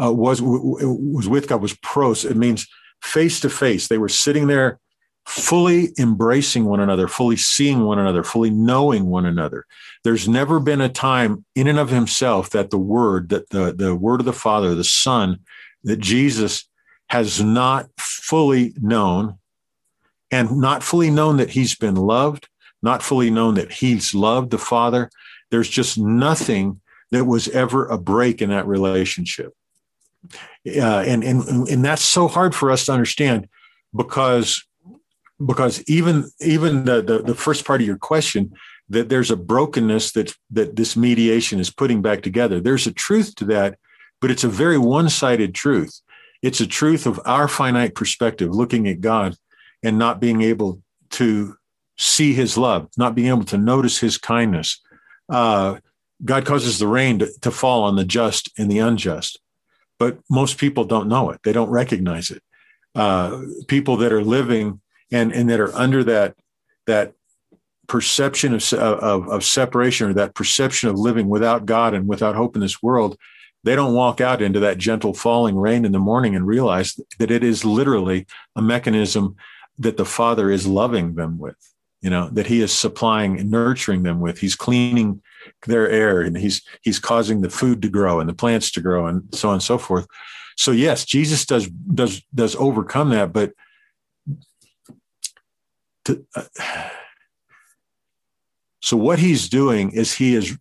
uh, 0.00 0.12
was 0.12 0.40
was 0.40 1.26
with 1.26 1.48
God 1.48 1.60
was 1.60 1.76
pros. 1.82 2.24
It 2.24 2.36
means 2.36 2.68
face 3.02 3.40
to 3.40 3.50
face. 3.50 3.88
They 3.88 3.98
were 3.98 4.08
sitting 4.08 4.46
there 4.46 4.78
fully 5.26 5.90
embracing 5.98 6.64
one 6.64 6.80
another, 6.80 7.06
fully 7.06 7.36
seeing 7.36 7.84
one 7.84 7.98
another, 7.98 8.24
fully 8.24 8.50
knowing 8.50 9.06
one 9.06 9.26
another. 9.26 9.66
There's 10.02 10.28
never 10.28 10.60
been 10.60 10.80
a 10.80 10.88
time 10.88 11.44
in 11.54 11.66
and 11.66 11.78
of 11.78 11.90
himself 11.90 12.50
that 12.50 12.70
the 12.70 12.78
word, 12.78 13.28
that 13.28 13.50
the, 13.50 13.72
the 13.72 13.94
word 13.94 14.20
of 14.20 14.26
the 14.26 14.32
Father, 14.32 14.74
the 14.74 14.84
Son, 14.84 15.40
that 15.84 16.00
Jesus 16.00 16.66
has 17.08 17.42
not 17.42 17.88
fully 17.98 18.72
known 18.80 19.38
and 20.30 20.58
not 20.58 20.82
fully 20.82 21.10
known 21.10 21.36
that 21.38 21.50
he's 21.50 21.74
been 21.74 21.96
loved, 21.96 22.48
not 22.82 23.02
fully 23.02 23.30
known 23.30 23.54
that 23.54 23.72
he's 23.72 24.14
loved 24.14 24.50
the 24.50 24.58
Father. 24.58 25.10
There's 25.50 25.68
just 25.68 25.98
nothing 25.98 26.80
that 27.10 27.24
was 27.24 27.48
ever 27.48 27.86
a 27.86 27.98
break 27.98 28.40
in 28.40 28.50
that 28.50 28.66
relationship. 28.66 29.52
Uh, 30.66 31.02
and, 31.06 31.24
and, 31.24 31.68
and 31.68 31.84
that's 31.84 32.02
so 32.02 32.28
hard 32.28 32.54
for 32.54 32.70
us 32.70 32.86
to 32.86 32.92
understand 32.92 33.48
because 33.94 34.64
because 35.44 35.82
even 35.86 36.30
even 36.40 36.84
the, 36.84 37.02
the, 37.02 37.18
the 37.20 37.34
first 37.34 37.64
part 37.64 37.80
of 37.80 37.86
your 37.86 37.98
question 37.98 38.52
that 38.88 39.08
there's 39.08 39.30
a 39.30 39.36
brokenness 39.36 40.12
that 40.12 40.34
that 40.50 40.76
this 40.76 40.96
mediation 40.96 41.60
is 41.60 41.70
putting 41.70 42.02
back 42.02 42.22
together. 42.22 42.60
There's 42.60 42.86
a 42.86 42.92
truth 42.92 43.34
to 43.36 43.44
that 43.46 43.78
but 44.20 44.30
it's 44.30 44.44
a 44.44 44.48
very 44.48 44.76
one-sided 44.76 45.54
truth. 45.54 46.02
It's 46.42 46.60
a 46.60 46.66
truth 46.66 47.06
of 47.06 47.18
our 47.24 47.48
finite 47.48 47.94
perspective 47.94 48.54
looking 48.54 48.86
at 48.86 49.00
god 49.00 49.36
and 49.82 49.98
not 49.98 50.20
being 50.20 50.42
able 50.42 50.82
to 51.10 51.56
see 51.96 52.32
his 52.32 52.56
love 52.56 52.88
not 52.96 53.14
being 53.14 53.28
able 53.28 53.44
to 53.44 53.58
notice 53.58 53.98
his 53.98 54.18
kindness. 54.18 54.80
Uh, 55.28 55.78
god 56.24 56.44
causes 56.44 56.78
the 56.78 56.86
rain 56.86 57.18
to, 57.20 57.30
to 57.40 57.50
fall 57.50 57.84
on 57.84 57.96
the 57.96 58.04
just 58.04 58.50
and 58.58 58.70
the 58.70 58.78
unjust 58.78 59.38
but 60.00 60.18
most 60.30 60.56
people 60.56 60.84
don't 60.84 61.08
know 61.08 61.30
it. 61.30 61.40
They 61.44 61.52
don't 61.52 61.68
recognize 61.68 62.30
it. 62.30 62.42
Uh, 62.94 63.42
people 63.68 63.98
that 63.98 64.12
are 64.12 64.24
living 64.24 64.80
and 65.12 65.32
and 65.32 65.50
that 65.50 65.60
are 65.60 65.74
under 65.74 66.04
that 66.04 66.34
that 66.86 67.14
perception 67.90 68.54
of, 68.54 68.72
of, 68.72 69.28
of 69.28 69.44
separation 69.44 70.08
or 70.08 70.14
that 70.14 70.34
perception 70.34 70.88
of 70.88 70.96
living 70.96 71.28
without 71.28 71.66
God 71.66 71.92
and 71.92 72.06
without 72.06 72.36
hope 72.36 72.54
in 72.54 72.62
this 72.62 72.80
world, 72.80 73.18
they 73.64 73.74
don't 73.74 73.94
walk 73.94 74.20
out 74.20 74.40
into 74.40 74.60
that 74.60 74.78
gentle 74.78 75.12
falling 75.12 75.56
rain 75.56 75.84
in 75.84 75.90
the 75.90 75.98
morning 75.98 76.36
and 76.36 76.46
realize 76.46 76.98
that 77.18 77.32
it 77.32 77.42
is 77.42 77.64
literally 77.64 78.26
a 78.54 78.62
mechanism 78.62 79.34
that 79.76 79.96
the 79.96 80.04
Father 80.04 80.52
is 80.52 80.68
loving 80.68 81.16
them 81.16 81.36
with, 81.36 81.56
you 82.00 82.10
know, 82.10 82.28
that 82.30 82.46
He 82.46 82.60
is 82.60 82.72
supplying 82.72 83.40
and 83.40 83.50
nurturing 83.50 84.04
them 84.04 84.20
with. 84.20 84.38
He's 84.38 84.54
cleaning 84.54 85.20
their 85.66 85.90
air 85.90 86.20
and 86.20 86.36
He's 86.36 86.62
He's 86.82 87.00
causing 87.00 87.40
the 87.40 87.50
food 87.50 87.82
to 87.82 87.88
grow 87.88 88.20
and 88.20 88.28
the 88.28 88.34
plants 88.34 88.70
to 88.72 88.80
grow 88.80 89.06
and 89.06 89.24
so 89.34 89.48
on 89.48 89.54
and 89.54 89.62
so 89.62 89.78
forth. 89.78 90.06
So 90.56 90.70
yes, 90.70 91.04
Jesus 91.04 91.44
does 91.44 91.66
does 91.68 92.22
does 92.34 92.54
overcome 92.54 93.10
that, 93.10 93.32
but 93.32 93.52
to, 96.14 96.26
uh, 96.36 96.88
so 98.80 98.96
what 98.96 99.18
he's 99.18 99.48
doing 99.48 99.92
is 99.92 100.14
he 100.14 100.34
is 100.34 100.56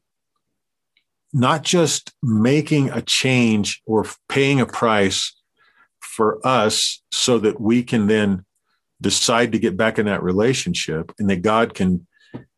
not 1.33 1.63
just 1.63 2.13
making 2.21 2.89
a 2.89 3.01
change 3.01 3.81
or 3.85 4.05
paying 4.27 4.59
a 4.59 4.65
price 4.65 5.35
for 5.99 6.45
us 6.45 7.01
so 7.11 7.37
that 7.39 7.61
we 7.61 7.83
can 7.83 8.07
then 8.07 8.45
decide 9.01 9.51
to 9.51 9.59
get 9.59 9.77
back 9.77 9.97
in 9.99 10.05
that 10.05 10.23
relationship 10.23 11.11
and 11.19 11.29
that 11.29 11.41
God 11.41 11.73
can 11.73 12.05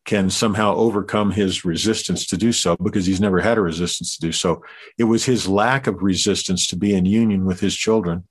can 0.04 0.28
somehow 0.30 0.74
overcome 0.74 1.30
his 1.30 1.64
resistance 1.64 2.26
to 2.26 2.36
do 2.36 2.52
so 2.52 2.76
because 2.76 3.06
he's 3.06 3.20
never 3.20 3.40
had 3.40 3.56
a 3.56 3.60
resistance 3.60 4.16
to 4.16 4.26
do 4.26 4.32
so. 4.32 4.60
It 4.98 5.04
was 5.04 5.24
his 5.24 5.46
lack 5.46 5.86
of 5.86 6.02
resistance 6.02 6.66
to 6.66 6.76
be 6.76 6.92
in 6.92 7.04
union 7.04 7.44
with 7.44 7.60
his 7.60 7.76
children 7.76 8.26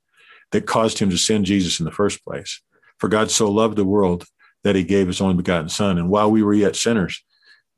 that 0.52 0.66
caused 0.66 1.00
him 1.00 1.10
to 1.12 1.18
send 1.18 1.46
Jesus 1.46 1.80
in 1.80 1.86
the 1.86 1.92
first 1.92 2.26
place. 2.26 2.62
For 2.98 3.08
God 3.08 3.32
so 3.32 3.50
loved 3.50 3.78
the 3.78 3.86
world 3.86 4.26
that 4.64 4.76
he 4.76 4.84
gave 4.84 5.08
his 5.08 5.22
only 5.22 5.36
begotten 5.36 5.70
son. 5.70 5.98
And 5.98 6.10
while 6.10 6.30
we 6.32 6.44
were 6.44 6.54
yet 6.54 6.76
sinners, 6.76 7.24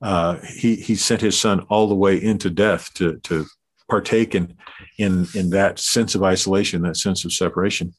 uh, 0.02 0.38
he, 0.40 0.76
he 0.76 0.96
sent 0.96 1.22
his 1.22 1.40
son 1.40 1.62
all 1.70 1.88
the 1.88 1.96
way 1.96 2.22
into 2.22 2.50
death 2.50 2.94
to, 2.96 3.20
to 3.20 3.46
partake 3.90 4.36
in, 4.36 4.56
in, 4.98 5.28
in 5.34 5.50
that 5.52 5.80
sense 5.80 6.16
of 6.16 6.24
isolation, 6.24 6.82
that 6.82 6.98
sense 6.98 7.24
of 7.24 7.32
separation. 7.32 7.94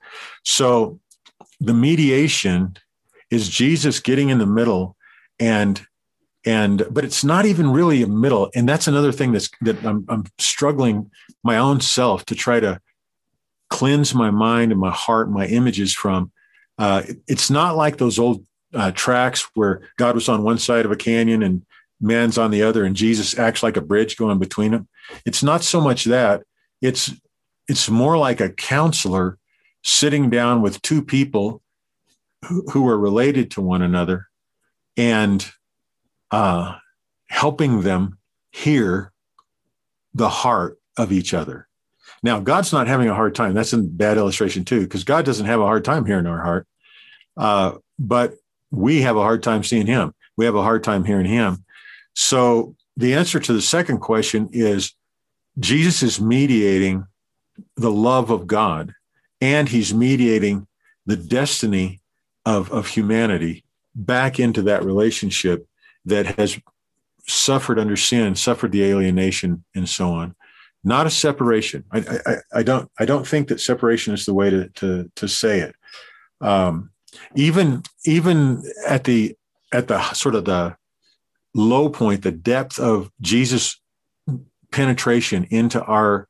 So 0.44 1.00
the 1.60 1.74
mediation 1.74 2.76
is 3.30 3.48
Jesus 3.48 4.00
getting 4.00 4.28
in 4.28 4.38
the 4.38 4.46
middle 4.46 4.96
and 5.38 5.84
and 6.46 6.86
but 6.90 7.04
it's 7.04 7.24
not 7.24 7.46
even 7.46 7.70
really 7.70 8.02
a 8.02 8.06
middle 8.06 8.50
and 8.54 8.68
that's 8.68 8.86
another 8.86 9.12
thing 9.12 9.32
that's 9.32 9.50
that 9.62 9.82
I'm, 9.84 10.04
I'm 10.08 10.24
struggling 10.38 11.10
my 11.42 11.56
own 11.56 11.80
self 11.80 12.26
to 12.26 12.34
try 12.34 12.60
to 12.60 12.80
cleanse 13.70 14.14
my 14.14 14.30
mind 14.30 14.70
and 14.70 14.80
my 14.80 14.90
heart 14.90 15.26
and 15.26 15.34
my 15.34 15.46
images 15.46 15.94
from 15.94 16.30
uh, 16.78 17.02
it's 17.26 17.50
not 17.50 17.76
like 17.76 17.96
those 17.96 18.18
old 18.18 18.44
uh, 18.74 18.90
tracks 18.92 19.48
where 19.54 19.80
God 19.96 20.14
was 20.14 20.28
on 20.28 20.42
one 20.42 20.58
side 20.58 20.84
of 20.84 20.92
a 20.92 20.96
canyon 20.96 21.42
and 21.42 21.64
man's 22.00 22.38
on 22.38 22.50
the 22.50 22.62
other, 22.62 22.84
and 22.84 22.96
Jesus 22.96 23.38
acts 23.38 23.62
like 23.62 23.76
a 23.76 23.80
bridge 23.80 24.16
going 24.16 24.38
between 24.38 24.72
them. 24.72 24.88
It's 25.24 25.42
not 25.42 25.62
so 25.62 25.80
much 25.80 26.04
that 26.04 26.42
it's 26.80 27.12
it's 27.68 27.88
more 27.88 28.18
like 28.18 28.40
a 28.40 28.50
counselor 28.50 29.38
sitting 29.82 30.30
down 30.30 30.60
with 30.60 30.82
two 30.82 31.02
people 31.02 31.62
who, 32.46 32.62
who 32.70 32.88
are 32.88 32.98
related 32.98 33.50
to 33.52 33.60
one 33.60 33.82
another 33.82 34.28
and 34.96 35.50
uh, 36.30 36.76
helping 37.28 37.82
them 37.82 38.18
hear 38.50 39.12
the 40.12 40.28
heart 40.28 40.78
of 40.96 41.10
each 41.10 41.34
other. 41.34 41.68
Now, 42.22 42.40
God's 42.40 42.72
not 42.72 42.86
having 42.86 43.08
a 43.08 43.14
hard 43.14 43.34
time. 43.34 43.54
That's 43.54 43.72
a 43.72 43.78
bad 43.78 44.16
illustration 44.16 44.64
too, 44.64 44.80
because 44.80 45.04
God 45.04 45.24
doesn't 45.24 45.46
have 45.46 45.60
a 45.60 45.66
hard 45.66 45.84
time 45.84 46.06
hearing 46.06 46.26
our 46.26 46.42
heart. 46.42 46.66
Uh, 47.36 47.72
but 47.98 48.34
we 48.76 49.02
have 49.02 49.16
a 49.16 49.22
hard 49.22 49.42
time 49.42 49.62
seeing 49.62 49.86
him. 49.86 50.14
We 50.36 50.44
have 50.44 50.54
a 50.54 50.62
hard 50.62 50.84
time 50.84 51.04
hearing 51.04 51.26
him. 51.26 51.64
So 52.14 52.74
the 52.96 53.14
answer 53.14 53.40
to 53.40 53.52
the 53.52 53.62
second 53.62 53.98
question 53.98 54.48
is 54.52 54.94
Jesus 55.58 56.02
is 56.02 56.20
mediating 56.20 57.06
the 57.76 57.90
love 57.90 58.30
of 58.30 58.46
God 58.46 58.94
and 59.40 59.68
he's 59.68 59.94
mediating 59.94 60.66
the 61.06 61.16
destiny 61.16 62.00
of, 62.46 62.70
of 62.72 62.88
humanity 62.88 63.64
back 63.94 64.40
into 64.40 64.62
that 64.62 64.84
relationship 64.84 65.66
that 66.04 66.26
has 66.38 66.58
suffered 67.26 67.78
under 67.78 67.96
sin, 67.96 68.34
suffered 68.34 68.72
the 68.72 68.84
alienation, 68.84 69.64
and 69.74 69.88
so 69.88 70.10
on. 70.10 70.34
Not 70.82 71.06
a 71.06 71.10
separation. 71.10 71.84
I, 71.92 72.18
I, 72.26 72.36
I 72.58 72.62
don't 72.62 72.90
I 72.98 73.06
don't 73.06 73.26
think 73.26 73.48
that 73.48 73.60
separation 73.60 74.12
is 74.12 74.26
the 74.26 74.34
way 74.34 74.50
to 74.50 74.68
to, 74.68 75.10
to 75.16 75.28
say 75.28 75.60
it. 75.60 75.74
Um, 76.42 76.90
even 77.34 77.82
even 78.04 78.62
at 78.86 79.04
the 79.04 79.36
at 79.72 79.88
the 79.88 80.02
sort 80.12 80.34
of 80.34 80.44
the 80.44 80.76
low 81.54 81.88
point, 81.88 82.22
the 82.22 82.32
depth 82.32 82.78
of 82.78 83.10
Jesus' 83.20 83.80
penetration 84.72 85.46
into 85.50 85.82
our 85.84 86.28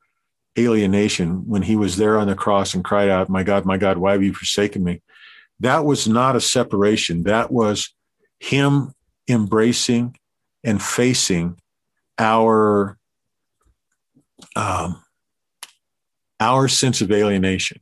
alienation 0.57 1.47
when 1.47 1.63
he 1.63 1.75
was 1.75 1.97
there 1.97 2.17
on 2.17 2.27
the 2.27 2.35
cross 2.35 2.73
and 2.73 2.83
cried 2.83 3.09
out, 3.09 3.29
My 3.29 3.43
God, 3.43 3.65
my 3.65 3.77
God, 3.77 3.97
why 3.97 4.13
have 4.13 4.23
you 4.23 4.33
forsaken 4.33 4.83
me? 4.83 5.01
That 5.59 5.85
was 5.85 6.07
not 6.07 6.35
a 6.35 6.41
separation. 6.41 7.23
That 7.23 7.51
was 7.51 7.93
him 8.39 8.93
embracing 9.27 10.17
and 10.63 10.81
facing 10.81 11.57
our 12.17 12.97
um, 14.55 15.01
our 16.39 16.67
sense 16.67 17.01
of 17.01 17.11
alienation, 17.11 17.79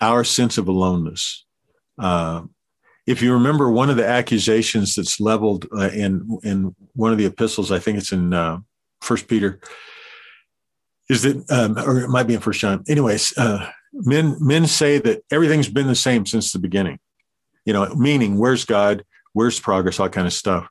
our 0.00 0.24
sense 0.24 0.58
of 0.58 0.68
aloneness, 0.68 1.43
uh, 1.98 2.42
if 3.06 3.20
you 3.22 3.34
remember, 3.34 3.70
one 3.70 3.90
of 3.90 3.96
the 3.96 4.06
accusations 4.06 4.94
that's 4.94 5.20
leveled 5.20 5.66
uh, 5.76 5.90
in 5.90 6.38
in 6.42 6.74
one 6.94 7.12
of 7.12 7.18
the 7.18 7.26
epistles, 7.26 7.70
I 7.70 7.78
think 7.78 7.98
it's 7.98 8.12
in 8.12 8.32
uh, 8.32 8.58
First 9.02 9.28
Peter, 9.28 9.60
is 11.10 11.22
that, 11.22 11.50
um, 11.50 11.78
or 11.78 12.00
it 12.00 12.08
might 12.08 12.26
be 12.26 12.34
in 12.34 12.40
First 12.40 12.60
John. 12.60 12.82
Anyways, 12.88 13.36
uh, 13.36 13.70
men 13.92 14.36
men 14.40 14.66
say 14.66 14.98
that 14.98 15.22
everything's 15.30 15.68
been 15.68 15.86
the 15.86 15.94
same 15.94 16.24
since 16.24 16.52
the 16.52 16.58
beginning. 16.58 16.98
You 17.66 17.72
know, 17.72 17.94
meaning 17.94 18.38
where's 18.38 18.64
God, 18.64 19.04
where's 19.32 19.60
progress, 19.60 20.00
all 20.00 20.08
kind 20.08 20.26
of 20.26 20.32
stuff. 20.32 20.68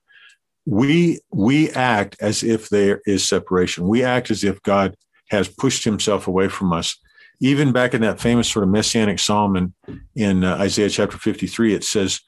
We 0.65 1.19
we 1.31 1.69
act 1.71 2.15
as 2.19 2.43
if 2.43 2.69
there 2.69 3.01
is 3.05 3.27
separation. 3.27 3.87
We 3.87 4.03
act 4.03 4.31
as 4.31 4.43
if 4.43 4.61
God 4.63 4.95
has 5.29 5.47
pushed 5.47 5.83
himself 5.83 6.27
away 6.27 6.47
from 6.47 6.73
us. 6.73 6.97
Even 7.39 7.71
back 7.71 7.93
in 7.93 8.01
that 8.01 8.19
famous 8.19 8.49
sort 8.49 8.63
of 8.63 8.69
messianic 8.69 9.19
psalm 9.19 9.55
in, 9.55 9.73
in 10.15 10.43
uh, 10.43 10.57
Isaiah 10.57 10.89
chapter 10.89 11.17
53, 11.17 11.73
it 11.73 11.83
says, 11.83 12.21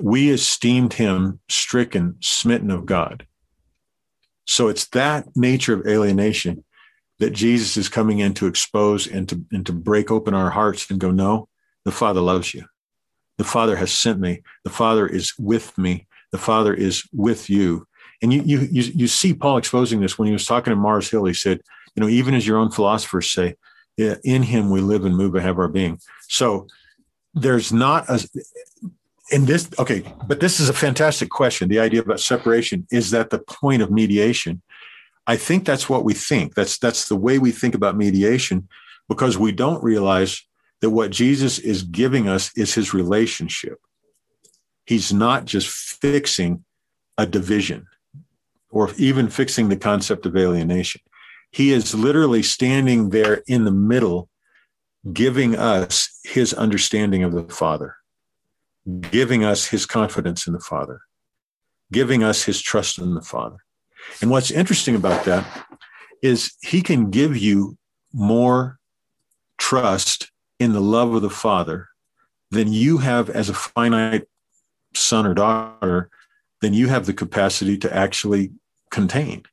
We 0.00 0.30
esteemed 0.30 0.94
him 0.94 1.40
stricken, 1.48 2.16
smitten 2.20 2.70
of 2.70 2.86
God. 2.86 3.26
So 4.46 4.68
it's 4.68 4.86
that 4.88 5.26
nature 5.36 5.74
of 5.74 5.86
alienation 5.86 6.64
that 7.18 7.30
Jesus 7.30 7.76
is 7.76 7.88
coming 7.88 8.20
in 8.20 8.34
to 8.34 8.46
expose 8.46 9.06
and 9.06 9.28
to, 9.28 9.44
and 9.50 9.66
to 9.66 9.72
break 9.72 10.10
open 10.10 10.34
our 10.34 10.50
hearts 10.50 10.90
and 10.90 11.00
go, 11.00 11.10
No, 11.10 11.48
the 11.84 11.92
Father 11.92 12.20
loves 12.20 12.54
you. 12.54 12.64
The 13.38 13.44
Father 13.44 13.76
has 13.76 13.92
sent 13.92 14.20
me. 14.20 14.42
The 14.64 14.70
Father 14.70 15.06
is 15.06 15.34
with 15.38 15.76
me. 15.76 16.06
The 16.32 16.38
Father 16.38 16.72
is 16.72 17.06
with 17.12 17.50
you. 17.50 17.86
And 18.22 18.32
you, 18.32 18.42
you, 18.42 18.60
you, 18.70 18.82
you 18.94 19.06
see 19.08 19.34
Paul 19.34 19.58
exposing 19.58 20.00
this 20.00 20.18
when 20.18 20.26
he 20.26 20.32
was 20.32 20.46
talking 20.46 20.70
to 20.70 20.76
Mars 20.76 21.10
Hill. 21.10 21.24
He 21.24 21.34
said, 21.34 21.60
you 21.94 22.00
know, 22.02 22.08
even 22.08 22.34
as 22.34 22.46
your 22.46 22.58
own 22.58 22.70
philosophers 22.70 23.30
say, 23.30 23.56
in 23.96 24.42
him 24.42 24.70
we 24.70 24.80
live 24.80 25.04
and 25.04 25.16
move 25.16 25.34
and 25.34 25.44
have 25.44 25.58
our 25.58 25.68
being. 25.68 25.98
So 26.28 26.66
there's 27.34 27.72
not 27.72 28.08
a, 28.08 28.26
in 29.30 29.46
this, 29.46 29.68
okay, 29.78 30.02
but 30.26 30.40
this 30.40 30.60
is 30.60 30.68
a 30.68 30.74
fantastic 30.74 31.30
question. 31.30 31.68
The 31.68 31.80
idea 31.80 32.00
about 32.00 32.20
separation 32.20 32.86
is 32.90 33.10
that 33.10 33.30
the 33.30 33.38
point 33.38 33.82
of 33.82 33.90
mediation? 33.90 34.62
I 35.26 35.36
think 35.36 35.64
that's 35.64 35.88
what 35.88 36.04
we 36.04 36.14
think. 36.14 36.54
That's 36.54 36.78
that's 36.78 37.08
the 37.08 37.16
way 37.16 37.38
we 37.38 37.50
think 37.50 37.74
about 37.74 37.96
mediation 37.96 38.68
because 39.08 39.36
we 39.36 39.52
don't 39.52 39.82
realize 39.82 40.42
that 40.80 40.90
what 40.90 41.10
Jesus 41.10 41.58
is 41.58 41.82
giving 41.82 42.28
us 42.28 42.56
is 42.56 42.74
his 42.74 42.94
relationship. 42.94 43.78
He's 44.84 45.12
not 45.12 45.46
just 45.46 45.68
fixing 45.68 46.64
a 47.18 47.26
division 47.26 47.86
or 48.70 48.90
even 48.98 49.28
fixing 49.28 49.68
the 49.68 49.76
concept 49.76 50.26
of 50.26 50.36
alienation. 50.36 51.00
He 51.56 51.72
is 51.72 51.94
literally 51.94 52.42
standing 52.42 53.08
there 53.08 53.42
in 53.46 53.64
the 53.64 53.70
middle, 53.70 54.28
giving 55.10 55.56
us 55.56 56.20
his 56.22 56.52
understanding 56.52 57.22
of 57.22 57.32
the 57.32 57.44
Father, 57.44 57.96
giving 59.10 59.42
us 59.42 59.68
his 59.68 59.86
confidence 59.86 60.46
in 60.46 60.52
the 60.52 60.60
Father, 60.60 61.00
giving 61.90 62.22
us 62.22 62.42
his 62.42 62.60
trust 62.60 62.98
in 62.98 63.14
the 63.14 63.22
Father. 63.22 63.56
And 64.20 64.30
what's 64.30 64.50
interesting 64.50 64.94
about 64.96 65.24
that 65.24 65.46
is 66.20 66.52
he 66.60 66.82
can 66.82 67.10
give 67.10 67.38
you 67.38 67.78
more 68.12 68.78
trust 69.56 70.30
in 70.60 70.74
the 70.74 70.82
love 70.82 71.14
of 71.14 71.22
the 71.22 71.30
Father 71.30 71.88
than 72.50 72.70
you 72.70 72.98
have 72.98 73.30
as 73.30 73.48
a 73.48 73.54
finite 73.54 74.28
son 74.94 75.24
or 75.24 75.32
daughter, 75.32 76.10
than 76.60 76.74
you 76.74 76.88
have 76.88 77.06
the 77.06 77.14
capacity 77.14 77.78
to 77.78 77.96
actually 77.96 78.52
contain 78.90 79.44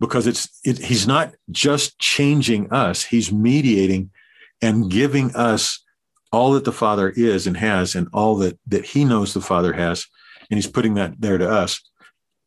because 0.00 0.26
it's 0.26 0.48
it, 0.64 0.78
he's 0.78 1.06
not 1.06 1.34
just 1.50 1.98
changing 1.98 2.72
us 2.72 3.04
he's 3.04 3.32
mediating 3.32 4.10
and 4.62 4.90
giving 4.90 5.34
us 5.36 5.84
all 6.32 6.52
that 6.52 6.64
the 6.64 6.72
father 6.72 7.10
is 7.10 7.46
and 7.46 7.56
has 7.56 7.94
and 7.94 8.08
all 8.12 8.36
that 8.36 8.58
that 8.66 8.84
he 8.84 9.04
knows 9.04 9.34
the 9.34 9.40
father 9.40 9.72
has. 9.72 10.06
And 10.50 10.58
he's 10.58 10.66
putting 10.66 10.94
that 10.94 11.20
there 11.20 11.38
to 11.38 11.48
us. 11.48 11.80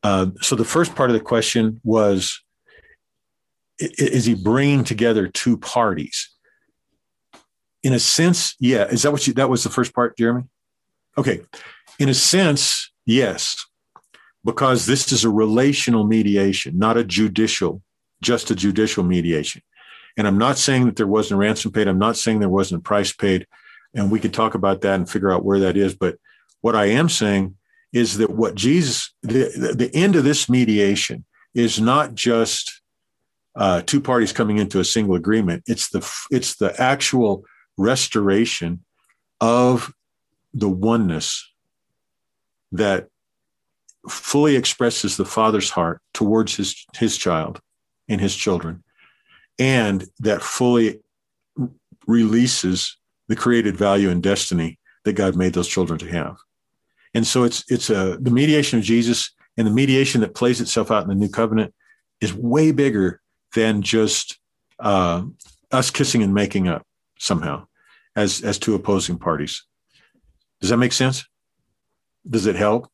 Uh, 0.04 0.28
so 0.42 0.56
the 0.56 0.66
first 0.66 0.96
part 0.96 1.10
of 1.10 1.14
the 1.14 1.22
question 1.22 1.80
was 1.84 2.42
is 3.80 4.26
he 4.26 4.36
bringing 4.36 4.84
together 4.84 5.28
two 5.28 5.58
parties? 5.58 6.30
In 7.82 7.94
a 7.94 8.00
sense 8.00 8.56
yeah. 8.60 8.86
Is 8.86 9.04
that 9.04 9.12
what 9.12 9.28
you 9.28 9.34
that 9.34 9.50
was 9.50 9.64
the 9.64 9.70
first 9.70 9.94
part 9.94 10.18
jeremy? 10.18 10.44
Okay. 11.18 11.42
In 12.00 12.10
a 12.10 12.14
sense 12.14 12.92
yes 13.06 13.66
because 14.44 14.86
this 14.86 15.12
is 15.12 15.24
a 15.24 15.30
relational 15.30 16.04
mediation, 16.04 16.78
not 16.78 16.98
a 16.98 17.04
judicial, 17.04 17.82
just 18.22 18.52
a 18.52 18.56
judicial 18.56 19.04
mediation. 19.04 19.62
And 20.18 20.28
I'm 20.28 20.38
not 20.38 20.58
saying 20.58 20.86
that 20.86 20.96
there 20.96 21.08
wasn't 21.08 21.38
a 21.38 21.42
ransom 21.42 21.72
paid. 21.72 21.88
I'm 21.88 22.00
not 22.00 22.18
saying 22.18 22.40
there 22.40 22.50
wasn't 22.50 22.82
a 22.82 22.84
price 22.84 23.14
paid. 23.14 23.48
And 23.96 24.12
we 24.12 24.20
could 24.20 24.34
talk 24.34 24.56
about 24.56 24.82
that 24.82 24.96
and 24.96 25.10
figure 25.10 25.32
out 25.32 25.46
where 25.46 25.60
that 25.60 25.78
is. 25.78 25.96
But 25.96 26.18
what 26.62 26.76
I 26.76 26.86
am 26.86 27.10
saying 27.10 27.56
is 27.92 28.18
that 28.18 28.32
what 28.32 28.56
Jesus, 28.56 29.14
the, 29.22 29.74
the 29.76 29.92
end 29.94 30.16
of 30.16 30.24
this 30.24 30.50
mediation 30.50 31.26
is 31.54 31.80
not 31.80 32.16
just 32.16 32.82
uh, 33.56 33.82
two 33.82 34.02
parties 34.02 34.34
coming 34.34 34.58
into 34.58 34.80
a 34.80 34.86
single 34.86 35.16
agreement. 35.16 35.64
It's 35.68 35.90
the 35.90 36.00
it's 36.32 36.56
the 36.56 36.80
actual 36.82 37.46
restoration 37.78 38.84
of 39.40 39.94
the 40.54 40.70
oneness 40.70 41.52
that 42.72 43.10
fully 44.10 44.56
expresses 44.56 45.18
the 45.18 45.26
father's 45.26 45.70
heart 45.70 46.02
towards 46.14 46.56
his 46.56 46.86
his 46.96 47.18
child 47.18 47.60
and 48.10 48.20
his 48.20 48.36
children 48.36 48.84
and 49.60 50.06
that 50.20 50.42
fully 50.42 51.00
releases 52.08 52.98
the 53.28 53.36
created 53.36 53.78
value 53.78 54.10
and 54.10 54.22
destiny 54.22 54.80
that 55.06 55.14
God 55.14 55.36
made 55.36 55.54
those 55.54 55.68
children 55.68 56.00
to 56.00 56.10
have. 56.12 56.38
And 57.14 57.26
so 57.26 57.44
it's 57.44 57.64
it's 57.70 57.90
a 57.90 58.18
the 58.20 58.32
mediation 58.32 58.80
of 58.80 58.86
Jesus 58.86 59.32
and 59.58 59.68
the 59.68 59.72
mediation 59.72 60.22
that 60.22 60.36
plays 60.36 60.60
itself 60.60 60.90
out 60.90 61.04
in 61.04 61.10
the 61.10 61.16
new 61.16 61.30
covenant 61.30 61.74
is 62.22 62.34
way 62.34 62.72
bigger 62.72 63.22
than 63.54 63.82
just 63.82 64.40
uh, 64.80 65.24
us 65.72 65.92
kissing 65.92 66.24
and 66.24 66.34
making 66.34 66.68
up 66.68 66.86
somehow 67.20 67.68
as 68.16 68.42
as 68.42 68.58
two 68.58 68.74
opposing 68.74 69.18
parties. 69.18 69.64
Does 70.60 70.72
that 70.72 70.78
make 70.78 70.94
sense? 70.94 71.26
Does 72.28 72.48
it 72.48 72.56
help? 72.56 72.90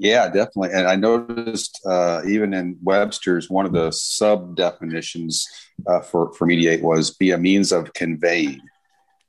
Yeah, 0.00 0.28
definitely. 0.28 0.70
And 0.72 0.88
I 0.88 0.96
noticed 0.96 1.78
uh, 1.84 2.22
even 2.26 2.54
in 2.54 2.78
Webster's, 2.82 3.50
one 3.50 3.66
of 3.66 3.72
the 3.72 3.90
sub 3.90 4.56
definitions 4.56 5.46
uh, 5.86 6.00
for, 6.00 6.32
for 6.32 6.46
mediate 6.46 6.82
was 6.82 7.10
be 7.10 7.32
a 7.32 7.38
means 7.38 7.70
of 7.70 7.92
conveying. 7.92 8.60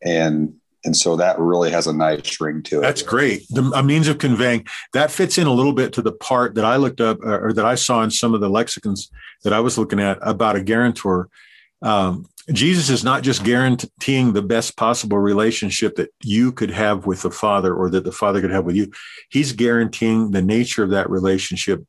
And 0.02 0.56
and 0.84 0.98
so 0.98 1.16
that 1.18 1.38
really 1.38 1.70
has 1.70 1.86
a 1.86 1.94
nice 1.94 2.42
ring 2.42 2.64
to 2.64 2.80
it. 2.80 2.82
That's 2.82 3.04
great. 3.04 3.48
The, 3.50 3.62
a 3.76 3.84
means 3.84 4.08
of 4.08 4.18
conveying 4.18 4.66
that 4.94 5.12
fits 5.12 5.38
in 5.38 5.46
a 5.46 5.54
little 5.54 5.74
bit 5.74 5.94
to 5.94 6.02
the 6.02 6.12
part 6.12 6.56
that 6.56 6.66
I 6.66 6.78
looked 6.78 7.02
up 7.02 7.24
or 7.24 7.54
that 7.54 7.66
I 7.66 7.76
saw 7.76 8.02
in 8.02 8.10
some 8.10 8.34
of 8.34 8.42
the 8.42 8.50
lexicons 8.50 9.12
that 9.44 9.54
I 9.54 9.60
was 9.60 9.78
looking 9.78 10.00
at 10.00 10.18
about 10.22 10.56
a 10.56 10.64
guarantor. 10.64 11.30
Um, 11.84 12.28
Jesus 12.52 12.90
is 12.90 13.04
not 13.04 13.24
just 13.24 13.44
guaranteeing 13.44 14.34
the 14.34 14.42
best 14.42 14.78
possible 14.78 15.18
relationship 15.18 15.96
that 15.96 16.10
you 16.24 16.52
could 16.52 16.72
have 16.72 17.06
with 17.06 17.22
the 17.22 17.32
Father 17.32 17.74
or 17.74 17.90
that 17.90 18.04
the 18.04 18.12
Father 18.12 18.42
could 18.42 18.52
have 18.52 18.66
with 18.66 18.76
you. 18.76 18.92
He's 19.30 19.54
guaranteeing 19.54 20.32
the 20.32 20.42
nature 20.42 20.84
of 20.84 20.92
that 20.92 21.10
relationship 21.10 21.84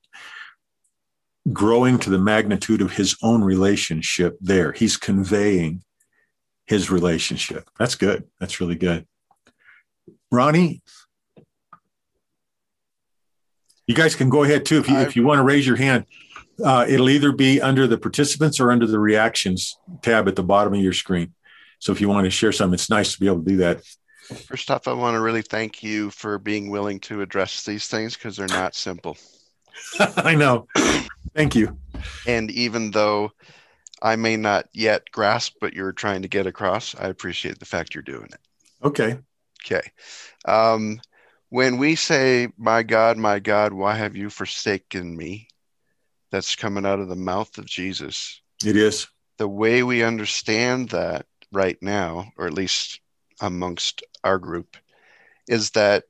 growing 1.53 1.99
to 1.99 2.11
the 2.11 2.19
magnitude 2.19 2.81
of 2.81 2.93
his 2.93 3.17
own 3.23 3.43
relationship 3.43 4.37
there. 4.41 4.73
He's 4.73 4.97
conveying 4.97 5.83
his 6.67 6.91
relationship. 6.91 7.69
That's 7.79 7.97
good. 7.97 8.25
That's 8.39 8.61
really 8.61 8.77
good. 8.77 9.07
Ronnie, 10.31 10.83
you 13.87 13.95
guys 13.95 14.15
can 14.15 14.31
go 14.31 14.45
ahead 14.45 14.65
too 14.65 14.79
if 14.79 14.89
you, 14.89 14.99
if 14.99 15.17
you 15.17 15.25
want 15.25 15.39
to 15.39 15.43
raise 15.43 15.67
your 15.67 15.77
hand. 15.77 16.07
Uh, 16.63 16.85
it'll 16.89 17.11
either 17.11 17.33
be 17.33 17.61
under 17.61 17.87
the 17.87 17.99
participants 17.99 18.61
or 18.61 18.71
under 18.71 18.87
the 18.87 18.99
reactions 18.99 19.77
tab 20.03 20.29
at 20.29 20.37
the 20.37 20.43
bottom 20.43 20.75
of 20.75 20.81
your 20.81 20.93
screen. 20.93 21.33
So 21.79 21.93
if 21.93 22.01
you 22.01 22.09
want 22.09 22.25
to 22.25 22.31
share 22.31 22.53
some, 22.53 22.73
it's 22.75 22.91
nice 22.91 23.13
to 23.15 23.21
be 23.21 23.27
able 23.27 23.43
to 23.43 23.51
do 23.51 23.57
that. 23.59 23.83
First 24.47 24.71
off, 24.71 24.87
I 24.87 24.93
want 24.93 25.15
to 25.15 25.21
really 25.21 25.43
thank 25.43 25.83
you 25.83 26.11
for 26.11 26.39
being 26.39 26.71
willing 26.71 27.01
to 27.01 27.23
address 27.23 27.65
these 27.65 27.89
things 27.89 28.15
because 28.15 28.37
they're 28.37 28.47
not 28.47 28.75
simple. 28.75 29.17
I 29.99 30.35
know. 30.35 30.69
Thank 31.35 31.55
you. 31.55 31.77
And 32.27 32.51
even 32.51 32.91
though 32.93 33.33
I 34.01 34.17
may 34.17 34.37
not 34.37 34.67
yet 34.73 35.11
grasp 35.11 35.57
what 35.61 35.75
you're 35.75 35.93
trying 35.93 36.23
to 36.23 36.29
get 36.29 36.47
across, 36.47 36.95
I 36.95 37.09
appreciate 37.09 37.59
the 37.59 37.65
fact 37.65 37.95
you're 37.95 38.03
doing 38.03 38.29
it. 38.33 38.41
Okay. 38.85 39.19
Okay. 39.65 39.91
Um, 40.45 41.01
when 41.51 41.79
we 41.79 41.95
say, 41.95 42.49
My 42.57 42.83
God, 42.83 43.17
my 43.17 43.39
God, 43.39 43.73
why 43.73 43.95
have 43.95 44.17
you 44.17 44.31
forsaken 44.31 45.17
me? 45.17 45.49
That's 46.33 46.57
coming 46.57 46.85
out 46.85 46.99
of 46.99 47.09
the 47.09 47.15
mouth 47.15 47.57
of 47.59 47.67
Jesus. 47.67 48.41
It 48.65 48.77
is. 48.77 49.07
The 49.39 49.47
way 49.47 49.83
we 49.83 50.03
understand 50.03 50.89
that 50.89 51.27
right 51.53 51.79
now, 51.81 52.33
or 52.37 52.47
at 52.47 52.55
least 52.55 53.01
amongst 53.41 54.03
our 54.25 54.39
group, 54.39 54.77
is 55.47 55.71
that 55.71 56.05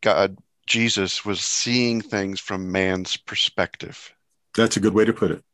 God, 0.00 0.38
Jesus, 0.66 1.24
was 1.24 1.40
seeing 1.40 2.00
things 2.00 2.40
from 2.40 2.72
man's 2.72 3.16
perspective. 3.16 4.12
That's 4.56 4.76
a 4.76 4.80
good 4.80 4.94
way 4.94 5.04
to 5.04 5.12
put 5.12 5.30
it. 5.30 5.44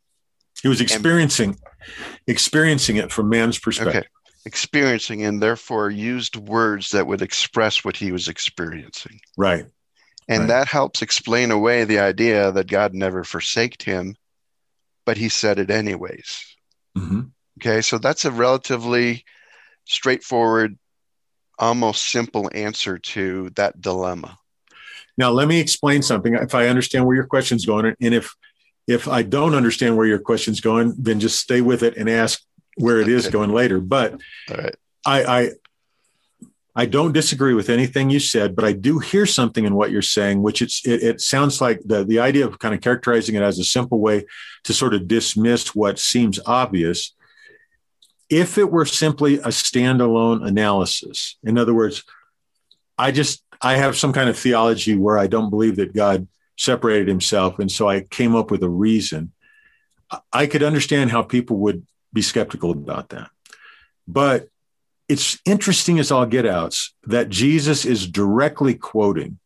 He 0.62 0.68
was 0.68 0.80
experiencing 0.80 1.50
and, 1.50 2.18
experiencing 2.26 2.96
it 2.96 3.10
from 3.10 3.28
man's 3.28 3.58
perspective. 3.58 3.96
Okay. 3.96 4.08
Experiencing 4.46 5.24
and 5.24 5.42
therefore 5.42 5.90
used 5.90 6.36
words 6.36 6.90
that 6.90 7.06
would 7.06 7.22
express 7.22 7.84
what 7.84 7.96
he 7.96 8.12
was 8.12 8.28
experiencing. 8.28 9.18
Right. 9.36 9.66
And 10.28 10.40
right. 10.40 10.48
that 10.48 10.68
helps 10.68 11.02
explain 11.02 11.50
away 11.50 11.84
the 11.84 11.98
idea 11.98 12.50
that 12.52 12.66
God 12.66 12.94
never 12.94 13.24
forsaked 13.24 13.82
him, 13.82 14.16
but 15.04 15.16
he 15.16 15.28
said 15.28 15.58
it 15.58 15.70
anyways. 15.70 16.56
Mm-hmm. 16.96 17.20
Okay, 17.60 17.82
so 17.82 17.98
that's 17.98 18.24
a 18.24 18.30
relatively 18.30 19.24
straightforward, 19.84 20.78
almost 21.58 22.10
simple 22.10 22.50
answer 22.54 22.98
to 22.98 23.50
that 23.50 23.80
dilemma. 23.80 24.38
Now, 25.16 25.30
let 25.30 25.46
me 25.46 25.60
explain 25.60 26.02
something. 26.02 26.34
If 26.34 26.54
I 26.54 26.66
understand 26.68 27.06
where 27.06 27.14
your 27.14 27.26
question's 27.26 27.64
going, 27.64 27.94
and 28.00 28.14
if 28.14 28.34
if 28.86 29.08
I 29.08 29.22
don't 29.22 29.54
understand 29.54 29.96
where 29.96 30.06
your 30.06 30.18
question's 30.18 30.60
going, 30.60 30.94
then 30.98 31.20
just 31.20 31.38
stay 31.40 31.60
with 31.60 31.82
it 31.82 31.96
and 31.96 32.08
ask 32.10 32.42
where 32.76 33.00
it 33.00 33.08
is 33.08 33.28
going 33.28 33.50
later. 33.50 33.80
But 33.80 34.20
I, 35.06 35.24
I 35.24 35.50
I 36.76 36.86
don't 36.86 37.12
disagree 37.12 37.54
with 37.54 37.70
anything 37.70 38.10
you 38.10 38.18
said, 38.18 38.56
but 38.56 38.64
I 38.64 38.72
do 38.72 38.98
hear 38.98 39.26
something 39.26 39.64
in 39.64 39.76
what 39.76 39.92
you're 39.92 40.02
saying, 40.02 40.42
which 40.42 40.60
it's 40.60 40.84
it, 40.84 41.02
it, 41.04 41.20
sounds 41.20 41.60
like 41.60 41.80
the 41.84 42.04
the 42.04 42.18
idea 42.18 42.46
of 42.46 42.58
kind 42.58 42.74
of 42.74 42.80
characterizing 42.80 43.36
it 43.36 43.42
as 43.42 43.58
a 43.58 43.64
simple 43.64 44.00
way 44.00 44.26
to 44.64 44.74
sort 44.74 44.94
of 44.94 45.06
dismiss 45.06 45.74
what 45.74 46.00
seems 46.00 46.40
obvious. 46.46 47.14
If 48.28 48.58
it 48.58 48.72
were 48.72 48.86
simply 48.86 49.36
a 49.36 49.48
standalone 49.48 50.44
analysis, 50.44 51.36
in 51.44 51.58
other 51.58 51.74
words, 51.74 52.02
I 52.98 53.12
just 53.12 53.44
I 53.60 53.76
have 53.76 53.96
some 53.96 54.12
kind 54.12 54.28
of 54.28 54.36
theology 54.36 54.96
where 54.96 55.16
I 55.16 55.28
don't 55.28 55.50
believe 55.50 55.76
that 55.76 55.94
God 55.94 56.26
separated 56.56 57.06
himself, 57.06 57.60
and 57.60 57.70
so 57.70 57.88
I 57.88 58.00
came 58.00 58.34
up 58.34 58.50
with 58.50 58.64
a 58.64 58.68
reason. 58.68 59.32
I 60.32 60.46
could 60.46 60.64
understand 60.64 61.12
how 61.12 61.22
people 61.22 61.58
would 61.58 61.86
be 62.12 62.22
skeptical 62.22 62.72
about 62.72 63.10
that. 63.10 63.30
But 64.06 64.48
it's 65.08 65.38
interesting 65.44 65.98
as 65.98 66.10
all 66.10 66.26
get 66.26 66.46
outs 66.46 66.94
that 67.04 67.28
Jesus 67.28 67.84
is 67.84 68.06
directly 68.06 68.74
quoting 68.74 69.38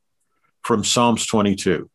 from 0.63 0.85
Psalms 0.85 1.27
22 1.27 1.91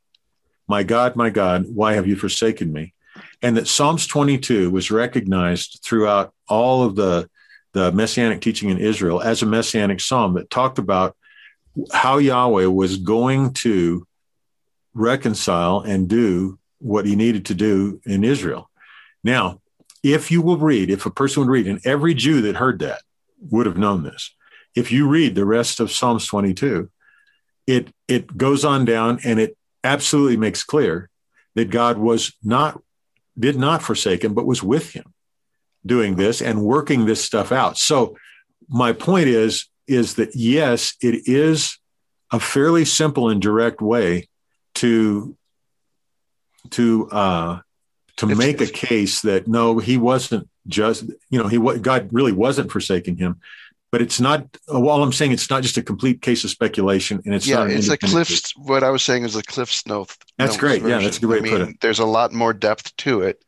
My 0.67 0.83
God, 0.83 1.15
my 1.15 1.29
God, 1.29 1.65
why 1.67 1.93
have 1.93 2.07
you 2.07 2.15
forsaken 2.15 2.73
me? 2.73 2.93
And 3.41 3.57
that 3.57 3.67
Psalms 3.67 4.07
22 4.07 4.71
was 4.71 4.91
recognized 4.91 5.79
throughout 5.83 6.33
all 6.47 6.83
of 6.83 6.95
the, 6.95 7.29
the 7.73 7.91
messianic 7.91 8.41
teaching 8.41 8.69
in 8.69 8.79
Israel 8.79 9.21
as 9.21 9.41
a 9.41 9.45
messianic 9.45 9.99
psalm 9.99 10.33
that 10.33 10.49
talked 10.49 10.79
about 10.79 11.15
how 11.91 12.17
Yahweh 12.17 12.65
was 12.65 12.97
going 12.97 13.53
to 13.53 14.05
reconcile 14.93 15.79
and 15.81 16.07
do 16.07 16.59
what 16.79 17.05
he 17.05 17.15
needed 17.15 17.45
to 17.47 17.55
do 17.55 18.01
in 18.05 18.23
Israel. 18.23 18.69
Now, 19.23 19.61
if 20.03 20.31
you 20.31 20.41
will 20.41 20.57
read, 20.57 20.89
if 20.89 21.05
a 21.05 21.11
person 21.11 21.41
would 21.41 21.49
read, 21.49 21.67
and 21.67 21.85
every 21.85 22.13
Jew 22.13 22.41
that 22.41 22.57
heard 22.57 22.79
that 22.79 23.01
would 23.51 23.65
have 23.65 23.77
known 23.77 24.03
this. 24.03 24.35
If 24.75 24.91
you 24.91 25.07
read 25.07 25.35
the 25.35 25.45
rest 25.45 25.79
of 25.79 25.91
Psalms 25.91 26.27
22, 26.27 26.89
it 27.67 27.89
it 28.07 28.37
goes 28.37 28.65
on 28.65 28.85
down 28.85 29.19
and 29.23 29.39
it 29.39 29.57
absolutely 29.83 30.37
makes 30.37 30.63
clear 30.63 31.09
that 31.55 31.69
God 31.69 31.97
was 31.97 32.33
not 32.43 32.81
did 33.39 33.57
not 33.57 33.81
forsake 33.81 34.23
him, 34.23 34.33
but 34.33 34.45
was 34.45 34.63
with 34.63 34.91
him 34.91 35.13
doing 35.85 36.15
this 36.15 36.41
and 36.41 36.63
working 36.63 37.05
this 37.05 37.23
stuff 37.23 37.51
out. 37.51 37.77
So 37.77 38.17
my 38.67 38.93
point 38.93 39.27
is 39.27 39.67
is 39.87 40.15
that 40.15 40.35
yes, 40.35 40.95
it 41.01 41.27
is 41.27 41.77
a 42.31 42.39
fairly 42.39 42.85
simple 42.85 43.29
and 43.29 43.41
direct 43.41 43.81
way 43.81 44.29
to 44.75 45.35
to 46.71 47.09
uh, 47.11 47.59
to 48.17 48.29
it's, 48.29 48.37
make 48.37 48.61
a 48.61 48.67
case 48.67 49.21
that 49.21 49.47
no, 49.47 49.79
he 49.79 49.97
wasn't 49.97 50.49
just 50.67 51.05
you 51.29 51.39
know 51.41 51.47
he 51.47 51.57
God 51.79 52.09
really 52.11 52.31
wasn't 52.31 52.71
forsaking 52.71 53.17
him. 53.17 53.39
But 53.91 54.01
it's 54.01 54.19
not. 54.19 54.47
All 54.67 55.03
I'm 55.03 55.13
saying, 55.13 55.33
it's 55.33 55.51
not 55.51 55.61
just 55.61 55.77
a 55.77 55.83
complete 55.83 56.21
case 56.23 56.43
of 56.43 56.49
speculation, 56.49 57.21
and 57.25 57.35
it's 57.35 57.45
yeah, 57.45 57.57
not. 57.57 57.69
it's 57.69 57.89
a 57.89 57.97
Cliff's. 57.97 58.55
What 58.57 58.83
I 58.83 58.89
was 58.89 59.03
saying 59.03 59.23
is 59.23 59.35
a 59.35 59.43
Cliff's 59.43 59.85
note. 59.85 60.17
That's 60.37 60.57
great. 60.57 60.81
Version. 60.81 60.99
Yeah, 60.99 61.05
that's 61.05 61.17
a 61.17 61.21
good 61.21 61.29
way 61.29 61.37
I 61.37 61.39
to 61.39 61.43
mean, 61.43 61.51
put 61.51 61.69
it. 61.69 61.79
There's 61.79 61.99
a 61.99 62.05
lot 62.05 62.33
more 62.33 62.53
depth 62.53 62.95
to 62.97 63.21
it, 63.21 63.43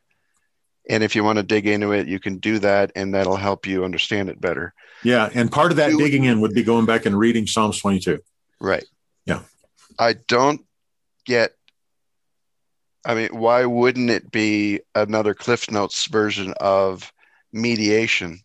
and 0.88 1.02
if 1.02 1.16
you 1.16 1.24
want 1.24 1.38
to 1.38 1.42
dig 1.42 1.66
into 1.66 1.90
it, 1.90 2.06
you 2.06 2.20
can 2.20 2.38
do 2.38 2.60
that, 2.60 2.92
and 2.94 3.12
that'll 3.12 3.34
help 3.34 3.66
you 3.66 3.84
understand 3.84 4.28
it 4.28 4.40
better. 4.40 4.72
Yeah, 5.02 5.28
and 5.34 5.50
part 5.50 5.72
of 5.72 5.78
that 5.78 5.90
do, 5.90 5.98
digging 5.98 6.24
in 6.24 6.40
would 6.40 6.54
be 6.54 6.62
going 6.62 6.86
back 6.86 7.06
and 7.06 7.18
reading 7.18 7.48
Psalms 7.48 7.80
22. 7.80 8.20
Right. 8.60 8.84
Yeah. 9.24 9.40
I 9.98 10.14
don't 10.14 10.64
get 11.24 11.52
I 13.06 13.14
mean, 13.14 13.28
why 13.30 13.64
wouldn't 13.64 14.10
it 14.10 14.32
be 14.32 14.80
another 14.96 15.32
Cliff 15.32 15.70
Notes 15.70 16.06
version 16.06 16.52
of 16.58 17.12
mediation 17.52 18.40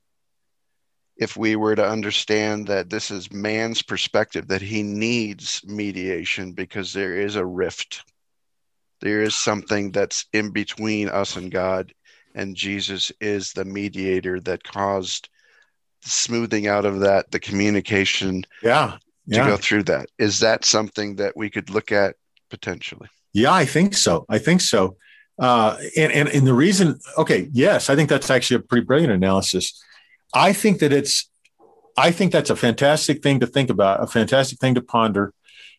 if 1.18 1.36
we 1.36 1.56
were 1.56 1.76
to 1.76 1.88
understand 1.88 2.68
that 2.68 2.92
this 2.92 3.10
is 3.10 3.32
man's 3.32 3.82
perspective, 3.82 4.48
that 4.50 4.62
he 4.62 4.84
needs 4.84 5.64
mediation 5.66 6.54
because 6.54 6.94
there 6.94 7.20
is 7.20 7.36
a 7.36 7.46
rift? 7.46 8.04
There 9.02 9.24
is 9.24 9.36
something 9.36 9.92
that's 9.92 10.28
in 10.32 10.52
between 10.52 11.10
us 11.10 11.36
and 11.36 11.52
God, 11.52 11.92
and 12.36 12.56
Jesus 12.56 13.12
is 13.20 13.54
the 13.54 13.66
mediator 13.66 14.40
that 14.42 14.64
caused 14.64 15.28
smoothing 16.02 16.68
out 16.68 16.86
of 16.86 17.00
that, 17.00 17.32
the 17.32 17.40
communication. 17.40 18.44
Yeah. 18.62 18.98
yeah. 19.26 19.44
To 19.44 19.50
go 19.50 19.58
through 19.58 19.84
that. 19.84 20.10
Is 20.20 20.40
that 20.42 20.66
something 20.66 21.16
that 21.16 21.36
we 21.36 21.50
could 21.50 21.72
look 21.72 21.92
at 21.92 22.16
potentially? 22.52 23.10
Yeah, 23.34 23.54
I 23.54 23.66
think 23.66 23.94
so. 23.94 24.26
I 24.30 24.38
think 24.40 24.62
so. 24.62 24.98
Uh, 25.40 25.78
and, 25.98 26.12
and, 26.12 26.30
and 26.30 26.46
the 26.46 26.54
reason, 26.54 27.00
okay, 27.18 27.50
yes, 27.52 27.90
I 27.90 27.96
think 27.96 28.10
that's 28.10 28.30
actually 28.30 28.58
a 28.58 28.60
pretty 28.68 28.86
brilliant 28.86 29.14
analysis. 29.14 29.84
I 30.34 30.54
think 30.54 30.80
that 30.80 30.94
it's, 30.94 31.30
I 31.98 32.12
think 32.12 32.32
that's 32.32 32.50
a 32.50 32.56
fantastic 32.56 33.24
thing 33.24 33.40
to 33.40 33.48
think 33.48 33.70
about, 33.70 34.04
a 34.04 34.08
fantastic 34.08 34.60
thing 34.60 34.76
to 34.76 34.82
ponder, 34.82 35.34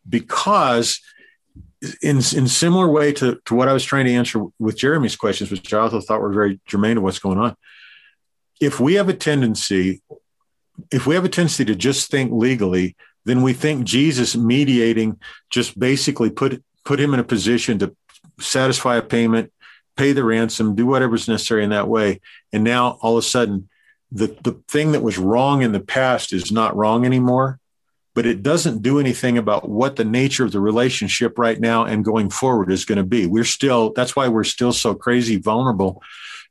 because 0.09 1.01
in 2.03 2.17
in 2.17 2.49
similar 2.49 2.89
way 2.89 3.13
to, 3.13 3.41
to 3.45 3.55
what 3.55 3.69
I 3.69 3.73
was 3.73 3.85
trying 3.85 4.07
to 4.07 4.13
answer 4.13 4.45
with 4.59 4.79
Jeremy's 4.79 5.17
questions, 5.17 5.51
which 5.51 5.73
I 5.73 5.79
also 5.79 6.01
thought 6.01 6.21
were 6.21 6.33
very 6.33 6.61
germane 6.67 6.97
to 6.97 7.01
what's 7.01 7.19
going 7.19 7.39
on. 7.39 7.57
If 8.61 8.79
we 8.79 8.95
have 8.95 9.09
a 9.09 9.15
tendency, 9.15 10.03
if 10.91 11.07
we 11.07 11.15
have 11.15 11.25
a 11.25 11.29
tendency 11.29 11.65
to 11.65 11.75
just 11.75 12.11
think 12.11 12.31
legally, 12.33 12.97
then 13.25 13.43
we 13.43 13.53
think 13.53 13.85
Jesus 13.85 14.37
mediating 14.37 15.19
just 15.51 15.79
basically 15.79 16.31
put 16.31 16.63
put 16.85 17.01
him 17.01 17.15
in 17.15 17.21
a 17.21 17.25
position 17.25 17.79
to 17.79 17.97
satisfy 18.41 18.97
a 18.97 19.03
payment, 19.03 19.53
pay 19.97 20.13
the 20.13 20.25
ransom, 20.25 20.75
do 20.75 20.87
whatever's 20.87 21.29
necessary 21.29 21.65
in 21.65 21.71
that 21.71 21.89
way. 21.89 22.21
And 22.53 22.65
now 22.65 22.99
all 23.03 23.17
of 23.17 23.25
a 23.25 23.27
sudden, 23.27 23.69
the, 24.11 24.37
the 24.43 24.61
thing 24.69 24.93
that 24.93 25.03
was 25.03 25.19
wrong 25.19 25.63
in 25.63 25.73
the 25.73 25.81
past 25.81 26.33
is 26.33 26.53
not 26.53 26.77
wrong 26.77 27.07
anymore, 27.07 27.59
but 28.15 28.27
it 28.27 28.43
doesn't 28.43 28.83
do 28.83 28.99
anything 29.01 29.39
about 29.39 29.69
what 29.69 29.97
the 29.97 30.05
nature 30.05 30.45
of 30.45 30.53
the 30.53 30.61
relationship 30.61 31.39
right 31.39 31.59
now 31.59 31.85
and 31.85 32.05
going 32.05 32.29
forward 32.29 32.71
is 32.71 32.85
going 32.85 32.99
to 32.99 33.05
be. 33.05 33.27
We're 33.27 33.45
still, 33.45 33.93
that's 33.95 34.15
why 34.15 34.29
we're 34.29 34.45
still 34.45 34.73
so 34.73 34.95
crazy 34.95 35.37
vulnerable 35.37 36.03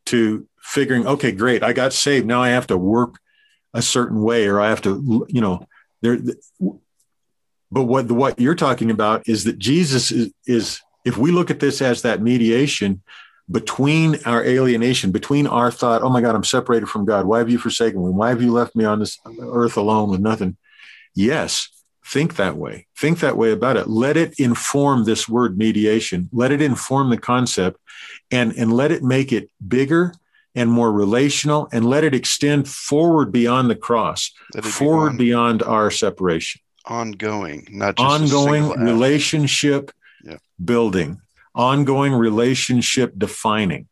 to 0.07 0.47
figuring, 0.59 1.05
okay, 1.05 1.31
great, 1.31 1.61
I 1.61 1.73
got 1.73 1.93
saved. 1.93 2.25
Now 2.25 2.41
I 2.41 2.49
have 2.49 2.67
to 2.67 2.77
work 2.77 3.19
a 3.73 3.81
certain 3.81 4.21
way 4.21 4.47
or 4.47 4.59
I 4.59 4.69
have 4.69 4.81
to, 4.83 5.25
you 5.29 5.41
know, 5.41 5.67
there 6.01 6.17
but 7.71 7.83
what 7.83 8.07
the, 8.07 8.13
what 8.13 8.39
you're 8.39 8.55
talking 8.55 8.91
about 8.91 9.27
is 9.27 9.45
that 9.45 9.57
Jesus 9.57 10.11
is, 10.11 10.33
is 10.45 10.81
if 11.05 11.17
we 11.17 11.31
look 11.31 11.49
at 11.49 11.59
this 11.59 11.81
as 11.81 12.01
that 12.01 12.21
mediation 12.21 13.01
between 13.49 14.17
our 14.25 14.43
alienation, 14.43 15.11
between 15.11 15.47
our 15.47 15.71
thought, 15.71 16.01
oh 16.01 16.09
my 16.09 16.21
God, 16.21 16.35
I'm 16.35 16.43
separated 16.43 16.87
from 16.87 17.05
God. 17.05 17.25
Why 17.25 17.39
have 17.39 17.49
you 17.49 17.57
forsaken 17.57 18.03
me? 18.03 18.11
Why 18.11 18.29
have 18.29 18.41
you 18.41 18.51
left 18.51 18.75
me 18.75 18.85
on 18.85 18.99
this 18.99 19.19
earth 19.41 19.77
alone 19.77 20.09
with 20.09 20.19
nothing? 20.19 20.57
Yes, 21.15 21.69
think 22.05 22.35
that 22.35 22.57
way. 22.57 22.87
Think 22.97 23.19
that 23.19 23.37
way 23.37 23.51
about 23.51 23.77
it. 23.77 23.87
Let 23.87 24.15
it 24.17 24.39
inform 24.39 25.03
this 25.03 25.27
word 25.27 25.57
mediation. 25.57 26.29
Let 26.31 26.51
it 26.51 26.61
inform 26.61 27.09
the 27.09 27.17
concept 27.17 27.79
and, 28.29 28.53
and 28.53 28.71
let 28.71 28.91
it 28.91 29.03
make 29.03 29.33
it 29.33 29.49
bigger 29.65 30.13
and 30.55 30.69
more 30.69 30.91
relational 30.91 31.69
and 31.71 31.85
let 31.85 32.03
it 32.03 32.13
extend 32.13 32.67
forward 32.67 33.31
beyond 33.31 33.69
the 33.69 33.75
cross, 33.75 34.31
forward 34.61 35.13
be 35.13 35.25
beyond 35.25 35.63
our 35.63 35.89
separation 35.89 36.61
ongoing, 36.85 37.67
not 37.71 37.97
just 37.97 38.21
ongoing 38.21 38.69
relationship 38.69 39.91
yeah. 40.23 40.37
building, 40.63 41.21
ongoing 41.55 42.13
relationship 42.13 43.13
defining. 43.17 43.87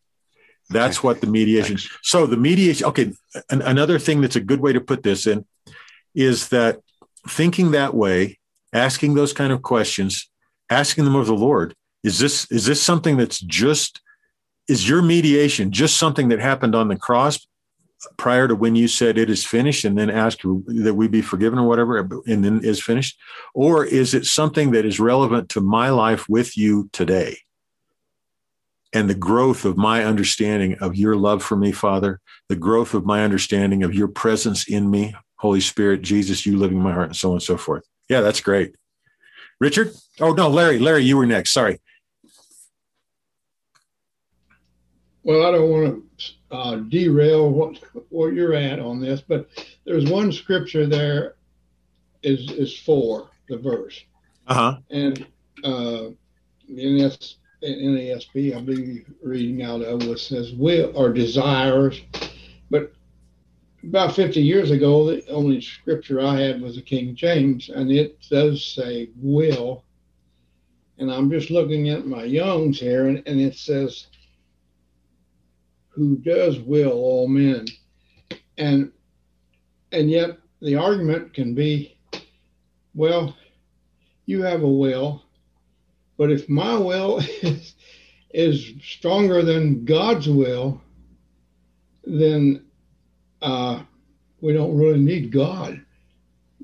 That's 0.69 0.99
okay. 0.99 1.07
what 1.07 1.21
the 1.21 1.27
mediation. 1.27 1.77
Thanks. 1.77 1.97
So 2.03 2.25
the 2.25 2.37
mediation. 2.37 2.85
Okay, 2.87 3.13
an, 3.49 3.61
another 3.61 3.97
thing 3.97 4.21
that's 4.21 4.35
a 4.35 4.41
good 4.41 4.59
way 4.59 4.73
to 4.73 4.81
put 4.81 5.03
this 5.03 5.25
in 5.25 5.45
is 6.13 6.49
that 6.49 6.79
thinking 7.27 7.71
that 7.71 7.93
way, 7.93 8.39
asking 8.73 9.15
those 9.15 9.33
kind 9.33 9.51
of 9.51 9.61
questions, 9.61 10.29
asking 10.69 11.05
them 11.05 11.15
of 11.15 11.27
the 11.27 11.33
Lord. 11.33 11.75
Is 12.03 12.19
this 12.19 12.49
is 12.51 12.65
this 12.65 12.81
something 12.81 13.17
that's 13.17 13.39
just 13.39 14.01
is 14.69 14.87
your 14.87 15.01
mediation 15.01 15.71
just 15.71 15.97
something 15.97 16.29
that 16.29 16.39
happened 16.39 16.75
on 16.75 16.87
the 16.87 16.95
cross 16.95 17.45
prior 18.17 18.47
to 18.47 18.55
when 18.55 18.75
you 18.75 18.87
said 18.87 19.17
it 19.17 19.29
is 19.29 19.45
finished 19.45 19.83
and 19.83 19.97
then 19.97 20.09
ask 20.09 20.39
that 20.41 20.93
we 20.95 21.07
be 21.07 21.21
forgiven 21.21 21.59
or 21.59 21.67
whatever 21.67 21.97
and 21.97 22.43
then 22.43 22.61
is 22.63 22.81
finished? 22.81 23.19
Or 23.53 23.85
is 23.85 24.13
it 24.13 24.25
something 24.25 24.71
that 24.71 24.85
is 24.85 24.99
relevant 24.99 25.49
to 25.49 25.61
my 25.61 25.89
life 25.89 26.27
with 26.29 26.57
you 26.57 26.89
today? 26.93 27.39
And 28.93 29.09
the 29.09 29.15
growth 29.15 29.65
of 29.65 29.77
my 29.77 30.03
understanding 30.03 30.75
of 30.79 30.95
your 30.95 31.15
love 31.15 31.43
for 31.43 31.55
me 31.55 31.71
father 31.71 32.21
the 32.47 32.55
growth 32.55 32.95
of 32.95 33.05
my 33.05 33.23
understanding 33.23 33.83
of 33.83 33.93
your 33.93 34.07
presence 34.07 34.67
in 34.67 34.89
me 34.89 35.13
holy 35.35 35.61
spirit 35.61 36.01
jesus 36.01 36.43
you 36.43 36.57
living 36.57 36.77
in 36.77 36.83
my 36.83 36.91
heart 36.91 37.05
and 37.05 37.15
so 37.15 37.29
on 37.29 37.35
and 37.35 37.43
so 37.43 37.57
forth. 37.57 37.83
Yeah 38.07 38.21
that's 38.21 38.41
great. 38.41 38.75
Richard? 39.59 39.91
Oh 40.19 40.33
no 40.33 40.49
larry 40.49 40.79
larry 40.79 41.03
you 41.03 41.17
were 41.17 41.25
next. 41.25 41.51
Sorry. 41.51 41.79
Well 45.23 45.45
i 45.45 45.51
don't 45.51 45.69
want 45.69 46.03
to 46.17 46.38
uh, 46.51 46.75
derail 46.77 47.49
what 47.49 47.77
where 48.09 48.31
you're 48.31 48.53
at 48.53 48.79
on 48.79 48.99
this, 48.99 49.21
but 49.21 49.47
there's 49.85 50.09
one 50.09 50.31
scripture 50.31 50.85
there 50.87 51.35
is 52.23 52.51
is 52.51 52.77
for 52.77 53.29
the 53.47 53.57
verse, 53.57 54.03
Uh-huh. 54.47 54.77
and 54.89 55.25
uh, 55.63 56.09
in 56.67 56.97
this 56.97 57.37
in 57.61 57.73
NASB, 57.95 58.55
I 58.55 58.61
believe 58.61 59.05
reading 59.21 59.63
out 59.63 59.81
of 59.81 60.01
it 60.03 60.19
says 60.19 60.53
will 60.53 60.91
or 60.95 61.11
desires, 61.11 62.01
but 62.69 62.93
about 63.83 64.13
50 64.15 64.41
years 64.41 64.71
ago, 64.71 65.05
the 65.09 65.25
only 65.29 65.61
scripture 65.61 66.21
I 66.21 66.39
had 66.39 66.61
was 66.61 66.75
the 66.75 66.81
King 66.81 67.15
James, 67.15 67.69
and 67.69 67.91
it 67.91 68.17
does 68.29 68.65
say 68.65 69.09
will. 69.15 69.83
And 70.97 71.09
I'm 71.09 71.29
just 71.29 71.49
looking 71.49 71.87
at 71.89 72.05
my 72.05 72.23
Young's 72.23 72.79
here, 72.79 73.07
and, 73.07 73.23
and 73.25 73.39
it 73.39 73.55
says, 73.55 74.07
who 75.89 76.15
does 76.17 76.59
will 76.59 76.91
all 76.91 77.27
men. 77.27 77.65
And 78.57 78.91
and 79.91 80.09
yet 80.09 80.37
the 80.61 80.75
argument 80.75 81.33
can 81.33 81.55
be, 81.55 81.97
well, 82.93 83.35
you 84.25 84.41
have 84.43 84.61
a 84.61 84.67
will, 84.67 85.23
but 86.17 86.31
if 86.31 86.47
my 86.47 86.75
will 86.75 87.19
is, 87.41 87.75
is 88.31 88.73
stronger 88.83 89.41
than 89.41 89.85
God's 89.85 90.29
will, 90.29 90.81
then 92.03 92.65
uh, 93.41 93.81
we 94.41 94.53
don't 94.53 94.77
really 94.77 94.99
need 94.99 95.31
God. 95.31 95.81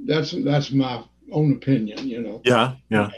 That's 0.06 0.32
that's 0.32 0.72
my 0.72 1.04
own 1.32 1.54
opinion, 1.54 2.08
you 2.08 2.22
know. 2.22 2.42
Yeah, 2.44 2.76
yeah. 2.90 3.10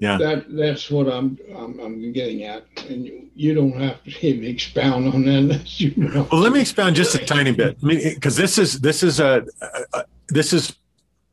Yeah. 0.00 0.18
That 0.18 0.56
that's 0.56 0.90
what 0.90 1.08
I'm 1.08 1.38
I'm, 1.56 1.78
I'm 1.80 2.12
getting 2.12 2.44
at, 2.44 2.64
and 2.88 3.06
you, 3.06 3.28
you 3.34 3.54
don't 3.54 3.78
have 3.80 4.02
to 4.04 4.10
even 4.26 4.44
expound 4.44 5.08
on 5.12 5.24
that 5.24 5.34
unless 5.34 5.80
you 5.80 5.94
know. 5.96 6.28
Well, 6.30 6.40
let 6.40 6.52
me 6.52 6.60
expound 6.60 6.96
just 6.96 7.14
a 7.14 7.24
tiny 7.24 7.52
bit, 7.52 7.80
because 7.80 8.36
this 8.36 8.58
is 8.58 8.80
this 8.80 9.02
is 9.02 9.20
a, 9.20 9.44
a, 9.60 9.98
a, 9.98 10.04
this 10.28 10.52
is 10.52 10.76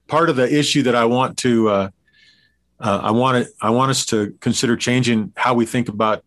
part 0.08 0.30
of 0.30 0.36
the 0.36 0.54
issue 0.54 0.84
that 0.84 0.96
I 0.96 1.06
want 1.06 1.38
to 1.40 1.70
uh, 1.70 1.90
uh, 2.80 3.00
I 3.04 3.12
want 3.12 3.46
to 3.46 3.54
I 3.62 3.70
want 3.70 3.92
us 3.92 4.06
to 4.08 4.36
consider 4.42 4.76
changing 4.76 5.34
how 5.36 5.54
we 5.54 5.66
think 5.66 5.88
about 5.88 6.24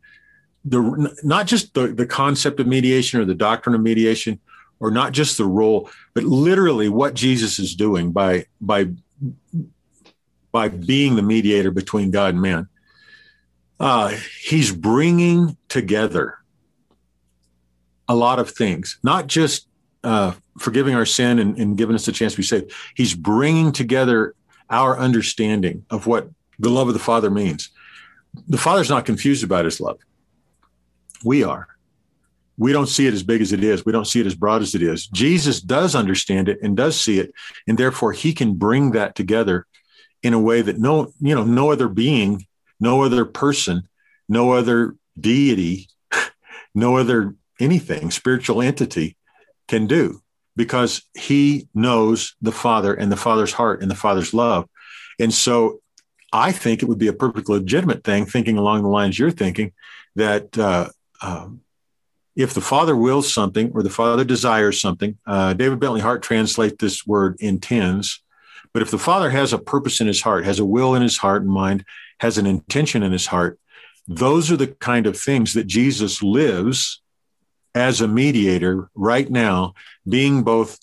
the 0.65 1.15
not 1.23 1.47
just 1.47 1.75
the 1.75 1.89
the 1.89 2.07
concept 2.07 2.61
of 2.61 2.67
mediation 2.67 3.21
or 3.21 3.25
the 3.25 3.35
doctrine 3.35 3.75
of 3.75 3.81
mediation 3.81 4.41
or 4.81 4.91
not 4.91 5.13
just 5.13 5.39
the 5.39 5.45
role, 5.45 5.91
but 6.15 6.25
literally 6.25 6.89
what 6.89 7.15
Jesus 7.15 7.59
is 7.59 7.75
doing 7.75 8.13
by 8.13 8.47
by 8.61 8.89
by 10.55 10.69
being 10.69 11.17
the 11.17 11.23
mediator 11.23 11.73
between 11.73 12.13
God 12.13 12.35
and 12.35 12.41
man. 12.41 12.69
Uh, 13.81 14.17
he's 14.41 14.71
bringing 14.73 15.57
together 15.69 16.39
a 18.09 18.15
lot 18.15 18.39
of 18.39 18.49
things, 18.51 19.01
not 19.03 19.27
just 19.27 19.67
uh, 20.05 20.33
forgiving 20.61 20.95
our 20.95 21.07
sin 21.07 21.41
and, 21.41 21.59
and 21.59 21.77
giving 21.77 21.97
us 21.97 22.07
a 22.07 22.13
chance 22.13 22.35
to 22.35 22.37
be 22.37 22.45
saved. 22.45 22.73
He's 22.95 23.17
bringing 23.17 23.73
together 23.73 24.37
our 24.71 24.97
understanding 24.97 25.85
of 25.91 26.07
what 26.07 26.31
the 26.61 26.71
love 26.71 26.87
of 26.87 26.95
the 26.95 27.01
Father 27.01 27.31
means. 27.31 27.71
The 28.47 28.57
Father's 28.57 28.89
not 28.91 29.07
confused 29.07 29.43
about 29.43 29.65
his 29.65 29.81
love. 29.81 29.99
We 31.25 31.43
are. 31.43 31.67
We 32.59 32.73
don't 32.73 32.87
see 32.87 33.09
it 33.09 33.15
as 33.15 33.25
big 33.25 33.43
as 33.43 33.53
it 33.53 33.65
is. 33.65 33.85
We 33.85 33.91
don't 33.91 34.07
see 34.07 34.21
it 34.21 34.27
as 34.27 34.37
broad 34.37 34.63
as 34.63 34.77
it 34.77 34.83
is. 34.83 35.09
Jesus 35.09 35.61
does 35.61 35.97
understand 35.97 36.49
it 36.49 36.61
and 36.63 36.77
does 36.77 37.01
see 37.01 37.19
it, 37.19 37.33
and 37.67 37.77
therefore 37.77 38.13
he 38.13 38.33
can 38.33 38.55
bring 38.55 38.93
that 38.93 39.17
together 39.17 39.67
in 40.25 40.33
a 40.33 40.41
way 40.41 40.63
that 40.63 40.79
no, 40.79 41.13
you 41.21 41.35
know, 41.35 41.45
no 41.45 41.71
other 41.71 41.89
being, 41.89 42.47
no 42.81 43.03
other 43.03 43.25
person, 43.25 43.87
no 44.29 44.53
other 44.53 44.97
deity, 45.21 45.89
no 46.75 46.97
other 46.97 47.35
anything, 47.61 48.11
spiritual 48.11 48.63
entity 48.63 49.17
can 49.69 49.87
do 49.87 50.21
because 50.57 51.03
he 51.17 51.69
knows 51.75 52.35
the 52.41 52.53
Father 52.53 52.95
and 52.95 53.13
the 53.13 53.17
Father's 53.17 53.53
heart 53.53 53.83
and 53.83 53.91
the 53.91 53.97
Father's 53.97 54.33
love. 54.33 54.69
And 55.21 55.33
so 55.33 55.81
I 56.33 56.53
think 56.53 56.83
it 56.83 56.87
would 56.87 56.99
be 56.99 57.09
a 57.09 57.13
perfectly 57.13 57.59
legitimate 57.59 58.03
thing, 58.03 58.27
thinking 58.27 58.57
along 58.59 58.83
the 58.83 58.89
lines 58.89 59.19
you're 59.19 59.31
thinking, 59.31 59.73
that 60.17 60.57
uh, 60.59 60.89
um, 61.21 61.61
if 62.35 62.55
the 62.55 62.61
Father 62.61 62.97
wills 62.97 63.33
something 63.33 63.73
or 63.75 63.83
the 63.83 63.91
Father 63.91 64.25
desires 64.25 64.81
something, 64.81 65.19
uh, 65.27 65.53
David 65.53 65.81
Bentley 65.81 66.01
Hart 66.01 66.23
translates 66.23 66.77
this 66.79 67.07
word 67.07 67.37
intends. 67.41 68.23
But 68.75 68.83
if 68.83 68.91
the 68.91 68.99
Father 68.99 69.31
has 69.31 69.53
a 69.53 69.59
purpose 69.59 70.01
in 70.01 70.09
his 70.09 70.21
heart, 70.21 70.45
has 70.45 70.59
a 70.59 70.65
will 70.65 70.95
in 70.95 71.03
his 71.03 71.17
heart 71.17 71.43
and 71.43 71.51
mind, 71.51 71.85
has 72.19 72.37
an 72.37 72.45
intention 72.45 73.05
in 73.05 73.13
his 73.13 73.27
heart, 73.27 73.59
those 74.07 74.51
are 74.51 74.57
the 74.57 74.67
kind 74.67 75.07
of 75.07 75.17
things 75.17 75.55
that 75.55 75.69
Jesus 75.69 76.23
lives 76.23 77.01
as 77.75 78.01
a 78.01 78.09
mediator 78.09 78.91
right 78.95 79.31
now, 79.31 79.75
being 80.07 80.43
both 80.43 80.79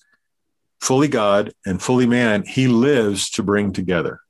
fully 0.80 1.08
God 1.08 1.54
and 1.66 1.82
fully 1.82 2.08
man, 2.08 2.44
he 2.44 2.68
lives 2.68 3.30
to 3.32 3.44
bring 3.44 3.72
together. 3.72 4.22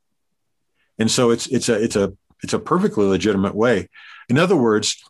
And 0.99 1.09
so 1.09 1.31
it's 1.31 1.47
it's 1.47 1.69
a 1.69 1.81
it's 1.81 1.95
a 1.95 2.13
it's 2.43 2.53
a 2.53 2.59
perfectly 2.59 3.05
legitimate 3.05 3.55
way. 3.55 3.89
In 4.27 4.37
other 4.37 4.55
words, 4.55 5.01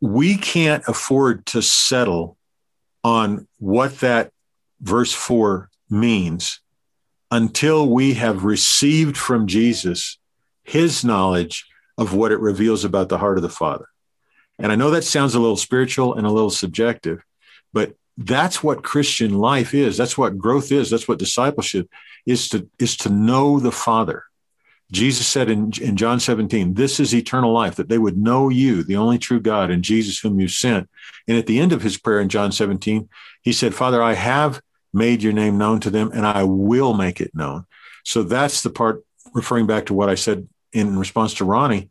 we 0.00 0.36
can't 0.36 0.82
afford 0.88 1.46
to 1.46 1.62
settle 1.62 2.36
on 3.04 3.46
what 3.58 4.00
that 4.00 4.32
verse 4.80 5.12
4 5.12 5.68
means 5.88 6.60
until 7.30 7.88
we 7.88 8.14
have 8.14 8.44
received 8.44 9.16
from 9.16 9.46
Jesus 9.46 10.18
his 10.64 11.04
knowledge 11.04 11.66
of 11.96 12.14
what 12.14 12.32
it 12.32 12.40
reveals 12.40 12.84
about 12.84 13.08
the 13.08 13.18
heart 13.18 13.38
of 13.38 13.42
the 13.42 13.48
Father. 13.48 13.86
And 14.58 14.70
I 14.70 14.76
know 14.76 14.90
that 14.90 15.04
sounds 15.04 15.34
a 15.34 15.40
little 15.40 15.56
spiritual 15.56 16.14
and 16.14 16.26
a 16.26 16.30
little 16.30 16.50
subjective, 16.50 17.22
but 17.72 17.94
that's 18.16 18.62
what 18.62 18.82
Christian 18.82 19.38
life 19.38 19.74
is. 19.74 19.96
That's 19.96 20.18
what 20.18 20.38
growth 20.38 20.72
is. 20.72 20.90
That's 20.90 21.08
what 21.08 21.18
discipleship 21.18 21.88
is 22.26 22.48
to 22.50 22.68
is 22.78 22.96
to 22.98 23.08
know 23.08 23.58
the 23.58 23.72
Father. 23.72 24.24
Jesus 24.92 25.26
said 25.26 25.48
in, 25.48 25.72
in 25.80 25.96
John 25.96 26.18
17, 26.18 26.74
This 26.74 26.98
is 26.98 27.14
eternal 27.14 27.52
life, 27.52 27.76
that 27.76 27.88
they 27.88 27.98
would 27.98 28.18
know 28.18 28.48
you, 28.48 28.82
the 28.82 28.96
only 28.96 29.18
true 29.18 29.40
God, 29.40 29.70
and 29.70 29.84
Jesus 29.84 30.18
whom 30.18 30.40
you 30.40 30.48
sent. 30.48 30.90
And 31.28 31.38
at 31.38 31.46
the 31.46 31.60
end 31.60 31.72
of 31.72 31.82
his 31.82 31.96
prayer 31.96 32.20
in 32.20 32.28
John 32.28 32.50
17, 32.50 33.08
he 33.42 33.52
said, 33.52 33.74
Father, 33.74 34.02
I 34.02 34.14
have 34.14 34.60
made 34.92 35.22
your 35.22 35.32
name 35.32 35.58
known 35.58 35.80
to 35.80 35.90
them, 35.90 36.10
and 36.12 36.26
I 36.26 36.42
will 36.44 36.94
make 36.94 37.20
it 37.20 37.34
known. 37.34 37.66
So 38.04 38.22
that's 38.22 38.62
the 38.62 38.70
part 38.70 39.04
referring 39.32 39.66
back 39.66 39.86
to 39.86 39.94
what 39.94 40.08
I 40.08 40.14
said 40.14 40.48
in 40.72 40.98
response 40.98 41.34
to 41.34 41.44
Ronnie. 41.44 41.90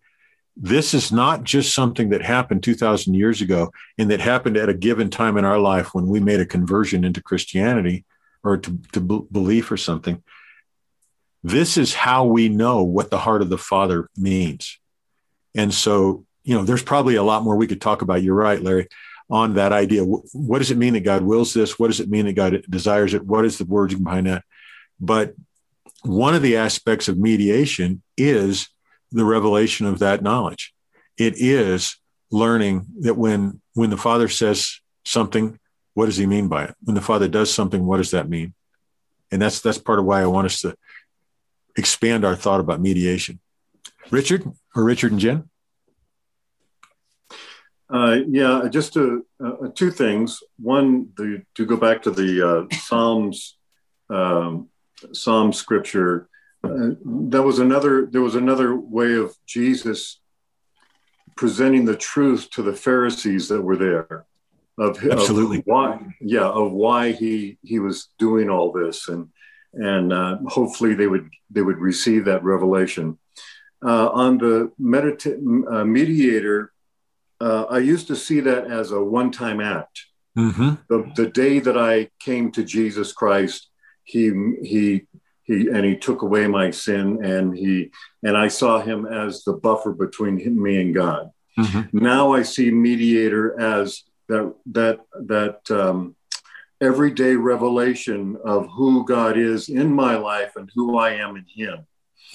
This 0.57 0.93
is 0.93 1.11
not 1.11 1.43
just 1.43 1.73
something 1.73 2.09
that 2.09 2.21
happened 2.21 2.63
2,000 2.63 3.13
years 3.13 3.41
ago 3.41 3.71
and 3.97 4.11
that 4.11 4.19
happened 4.19 4.57
at 4.57 4.67
a 4.67 4.73
given 4.73 5.09
time 5.09 5.37
in 5.37 5.45
our 5.45 5.59
life 5.59 5.93
when 5.93 6.07
we 6.07 6.19
made 6.19 6.41
a 6.41 6.45
conversion 6.45 7.05
into 7.05 7.23
Christianity 7.23 8.03
or 8.43 8.57
to, 8.57 8.77
to 8.91 8.99
belief 8.99 9.71
or 9.71 9.77
something. 9.77 10.21
This 11.43 11.77
is 11.77 11.93
how 11.93 12.25
we 12.25 12.49
know 12.49 12.83
what 12.83 13.09
the 13.09 13.19
heart 13.19 13.41
of 13.41 13.49
the 13.49 13.57
Father 13.57 14.09
means. 14.17 14.77
And 15.55 15.73
so, 15.73 16.25
you 16.43 16.55
know, 16.55 16.63
there's 16.63 16.83
probably 16.83 17.15
a 17.15 17.23
lot 17.23 17.43
more 17.43 17.55
we 17.55 17.67
could 17.67 17.79
talk 17.79 18.01
about. 18.01 18.21
You're 18.21 18.35
right, 18.35 18.61
Larry 18.61 18.89
on 19.29 19.53
that 19.55 19.71
idea. 19.71 20.03
What 20.03 20.59
does 20.59 20.71
it 20.71 20.77
mean 20.77 20.93
that 20.93 21.01
God 21.01 21.21
wills 21.21 21.53
this? 21.53 21.77
What 21.77 21.87
does 21.87 21.99
it 21.99 22.09
mean 22.09 22.25
that 22.25 22.33
God 22.33 22.63
desires 22.69 23.13
it? 23.13 23.25
What 23.25 23.45
is 23.45 23.57
the 23.57 23.65
word 23.65 24.03
behind 24.03 24.27
that? 24.27 24.43
But 24.99 25.35
one 26.03 26.33
of 26.33 26.41
the 26.41 26.57
aspects 26.57 27.07
of 27.07 27.17
mediation 27.17 28.01
is 28.17 28.69
the 29.11 29.25
revelation 29.25 29.85
of 29.85 29.99
that 29.99 30.21
knowledge. 30.21 30.73
It 31.17 31.35
is 31.37 31.97
learning 32.31 32.85
that 33.01 33.15
when 33.15 33.61
when 33.73 33.89
the 33.89 33.97
Father 33.97 34.27
says 34.27 34.81
something, 35.05 35.59
what 35.93 36.05
does 36.05 36.17
he 36.17 36.25
mean 36.25 36.47
by 36.47 36.65
it? 36.65 36.75
When 36.83 36.95
the 36.95 37.01
Father 37.01 37.27
does 37.27 37.53
something, 37.53 37.85
what 37.85 37.97
does 37.97 38.11
that 38.11 38.29
mean? 38.29 38.53
And 39.31 39.41
that's 39.41 39.61
that's 39.61 39.77
part 39.77 39.99
of 39.99 40.05
why 40.05 40.21
I 40.21 40.27
want 40.27 40.45
us 40.45 40.61
to 40.61 40.75
expand 41.77 42.25
our 42.25 42.35
thought 42.35 42.59
about 42.59 42.81
mediation. 42.81 43.39
Richard 44.11 44.43
or 44.75 44.83
Richard 44.83 45.11
and 45.11 45.19
Jen? 45.19 45.49
Uh, 47.91 48.19
yeah, 48.27 48.67
just 48.69 48.93
to, 48.93 49.25
uh, 49.43 49.67
two 49.73 49.89
things. 49.89 50.41
One, 50.59 51.09
the, 51.17 51.43
to 51.55 51.65
go 51.65 51.75
back 51.75 52.03
to 52.03 52.11
the 52.11 52.47
uh, 52.47 52.75
Psalms, 52.75 53.57
um, 54.09 54.69
Psalm 55.11 55.53
scripture. 55.53 56.29
Uh, 56.63 56.91
that 57.29 57.41
was 57.41 57.59
another. 57.59 58.05
There 58.05 58.21
was 58.21 58.35
another 58.35 58.75
way 58.75 59.13
of 59.13 59.35
Jesus 59.47 60.19
presenting 61.37 61.85
the 61.85 61.95
truth 61.95 62.49
to 62.51 62.61
the 62.61 62.75
Pharisees 62.75 63.47
that 63.47 63.61
were 63.61 63.77
there. 63.77 64.25
Of, 64.77 65.03
Absolutely. 65.03 65.59
Of 65.59 65.63
why? 65.65 65.99
Yeah, 66.19 66.47
of 66.47 66.73
why 66.73 67.13
he 67.13 67.57
he 67.63 67.79
was 67.79 68.09
doing 68.19 68.49
all 68.49 68.73
this, 68.73 69.07
and 69.07 69.29
and 69.73 70.11
uh, 70.11 70.37
hopefully 70.47 70.95
they 70.95 71.07
would 71.07 71.29
they 71.49 71.61
would 71.61 71.77
receive 71.77 72.25
that 72.25 72.43
revelation. 72.43 73.17
Uh, 73.81 74.09
on 74.09 74.37
the 74.37 74.69
medita- 74.79 75.39
mediator 75.85 76.73
uh, 77.39 77.65
I 77.69 77.79
used 77.79 78.07
to 78.07 78.15
see 78.15 78.39
that 78.41 78.67
as 78.67 78.91
a 78.91 79.01
one 79.01 79.31
time 79.31 79.61
act. 79.61 80.05
Mm-hmm. 80.37 80.75
The, 80.89 81.11
the 81.15 81.29
day 81.29 81.59
that 81.59 81.77
I 81.77 82.09
came 82.19 82.51
to 82.51 82.63
Jesus 82.63 83.11
Christ, 83.11 83.69
he, 84.03 84.31
he, 84.63 85.07
he, 85.43 85.67
and 85.67 85.85
he 85.85 85.97
took 85.97 86.21
away 86.21 86.47
my 86.47 86.71
sin 86.71 87.23
and 87.23 87.57
he, 87.57 87.91
and 88.23 88.37
I 88.37 88.47
saw 88.47 88.79
him 88.79 89.05
as 89.05 89.43
the 89.43 89.53
buffer 89.53 89.91
between 89.91 90.37
him, 90.37 90.61
me 90.61 90.81
and 90.81 90.93
God. 90.93 91.31
Mm-hmm. 91.57 91.97
Now 91.97 92.33
I 92.33 92.43
see 92.43 92.71
mediator 92.71 93.59
as 93.59 94.03
that 94.29 94.53
that 94.67 94.99
that 95.25 95.71
um, 95.71 96.15
everyday 96.79 97.35
revelation 97.35 98.37
of 98.45 98.69
who 98.69 99.05
God 99.05 99.37
is 99.37 99.67
in 99.67 99.93
my 99.93 100.15
life 100.15 100.55
and 100.55 100.69
who 100.73 100.97
I 100.97 101.15
am 101.15 101.35
in 101.35 101.45
Him. 101.53 101.85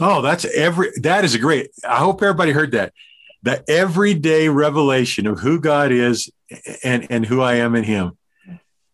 Oh, 0.01 0.21
that's 0.21 0.45
every 0.45 0.91
that 1.03 1.25
is 1.25 1.35
a 1.35 1.39
great. 1.39 1.71
I 1.89 1.97
hope 1.97 2.23
everybody 2.23 2.53
heard 2.53 2.73
that. 2.73 2.93
The 3.45 3.63
everyday 3.69 4.49
revelation 4.49 5.27
of 5.27 5.39
who 5.39 5.61
God 5.61 5.93
is 5.93 6.31
and 6.83 7.07
and 7.11 7.27
who 7.27 7.41
I 7.43 7.57
am 7.57 7.75
in 7.75 7.85
Him. 7.85 8.19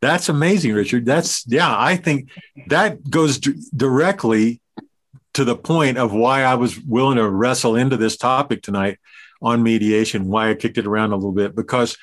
That's 0.03 0.29
amazing, 0.29 0.75
Richard. 0.75 1.07
That's 1.07 1.47
yeah. 1.47 1.73
I 1.77 1.97
think 1.97 2.31
that 2.67 3.09
goes 3.09 3.39
d- 3.39 3.63
directly 3.75 4.61
to 5.35 5.45
the 5.45 5.57
point 5.57 5.99
of 5.99 6.13
why 6.13 6.43
I 6.43 6.55
was 6.55 6.79
willing 6.81 7.17
to 7.17 7.31
wrestle 7.31 7.77
into 7.77 7.97
this 7.97 8.17
topic 8.17 8.63
tonight 8.63 8.99
on 9.41 9.63
mediation. 9.63 10.27
Why 10.27 10.51
I 10.51 10.55
kicked 10.55 10.79
it 10.79 10.87
around 10.87 11.13
a 11.13 11.17
little 11.17 11.33
bit 11.33 11.55
because 11.55 11.97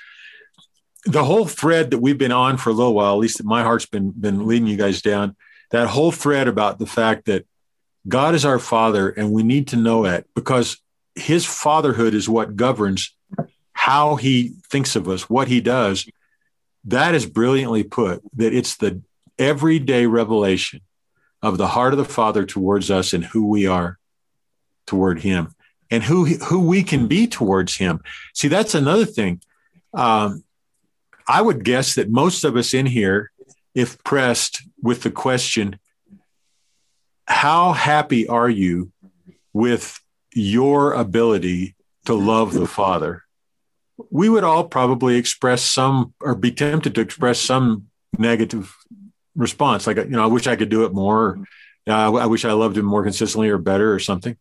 the 1.05 1.23
whole 1.23 1.45
thread 1.45 1.91
that 1.91 1.99
we've 1.99 2.17
been 2.17 2.31
on 2.31 2.57
for 2.57 2.69
a 2.69 2.73
little 2.73 2.93
while, 2.93 3.13
at 3.13 3.19
least 3.19 3.43
my 3.43 3.63
heart's 3.63 3.85
been 3.85 4.11
been 4.11 4.47
leading 4.47 4.67
you 4.67 4.77
guys 4.77 5.01
down. 5.01 5.35
That 5.71 5.89
whole 5.89 6.11
thread 6.11 6.47
about 6.47 6.79
the 6.79 6.87
fact 6.87 7.25
that 7.25 7.45
God 8.07 8.35
is 8.35 8.45
our 8.45 8.59
Father, 8.59 9.09
and 9.09 9.33
we 9.33 9.43
need 9.43 9.67
to 9.69 9.75
know 9.75 10.05
it 10.05 10.27
because 10.33 10.77
His 11.17 11.45
fatherhood 11.45 12.13
is 12.13 12.29
what 12.29 12.55
governs 12.55 13.13
how 13.73 14.15
He 14.15 14.53
thinks 14.69 14.95
of 14.95 15.07
us, 15.07 15.29
what 15.29 15.47
He 15.47 15.61
does. 15.61 16.09
That 16.85 17.15
is 17.15 17.25
brilliantly 17.25 17.83
put. 17.83 18.21
That 18.35 18.53
it's 18.53 18.77
the 18.77 19.01
everyday 19.37 20.05
revelation 20.05 20.81
of 21.41 21.57
the 21.57 21.67
heart 21.67 21.93
of 21.93 21.97
the 21.97 22.05
Father 22.05 22.45
towards 22.45 22.89
us 22.89 23.13
and 23.13 23.23
who 23.23 23.47
we 23.47 23.67
are 23.67 23.97
toward 24.85 25.21
Him 25.21 25.53
and 25.91 26.03
who 26.03 26.25
who 26.25 26.61
we 26.67 26.83
can 26.83 27.07
be 27.07 27.27
towards 27.27 27.75
Him. 27.75 28.01
See, 28.33 28.47
that's 28.47 28.75
another 28.75 29.05
thing. 29.05 29.41
Um, 29.93 30.43
I 31.27 31.41
would 31.41 31.63
guess 31.63 31.95
that 31.95 32.09
most 32.09 32.43
of 32.43 32.55
us 32.55 32.73
in 32.73 32.85
here, 32.85 33.31
if 33.75 34.01
pressed 34.03 34.61
with 34.81 35.03
the 35.03 35.11
question, 35.11 35.79
how 37.27 37.73
happy 37.73 38.27
are 38.27 38.49
you 38.49 38.91
with 39.53 39.99
your 40.37 40.93
ability 40.93 41.75
to 42.05 42.13
love 42.13 42.53
the 42.53 42.67
Father? 42.67 43.23
We 44.09 44.29
would 44.29 44.43
all 44.43 44.65
probably 44.65 45.15
express 45.15 45.63
some 45.63 46.13
or 46.21 46.35
be 46.35 46.51
tempted 46.51 46.95
to 46.95 47.01
express 47.01 47.39
some 47.39 47.87
negative 48.17 48.75
response, 49.35 49.87
like, 49.87 49.97
you 49.97 50.05
know, 50.05 50.23
I 50.23 50.27
wish 50.27 50.47
I 50.47 50.55
could 50.55 50.69
do 50.69 50.85
it 50.85 50.93
more. 50.93 51.39
Uh, 51.87 52.13
I 52.13 52.25
wish 52.25 52.45
I 52.45 52.51
loved 52.51 52.77
him 52.77 52.85
more 52.85 53.03
consistently 53.03 53.49
or 53.49 53.57
better 53.57 53.93
or 53.93 53.99
something. 53.99 54.37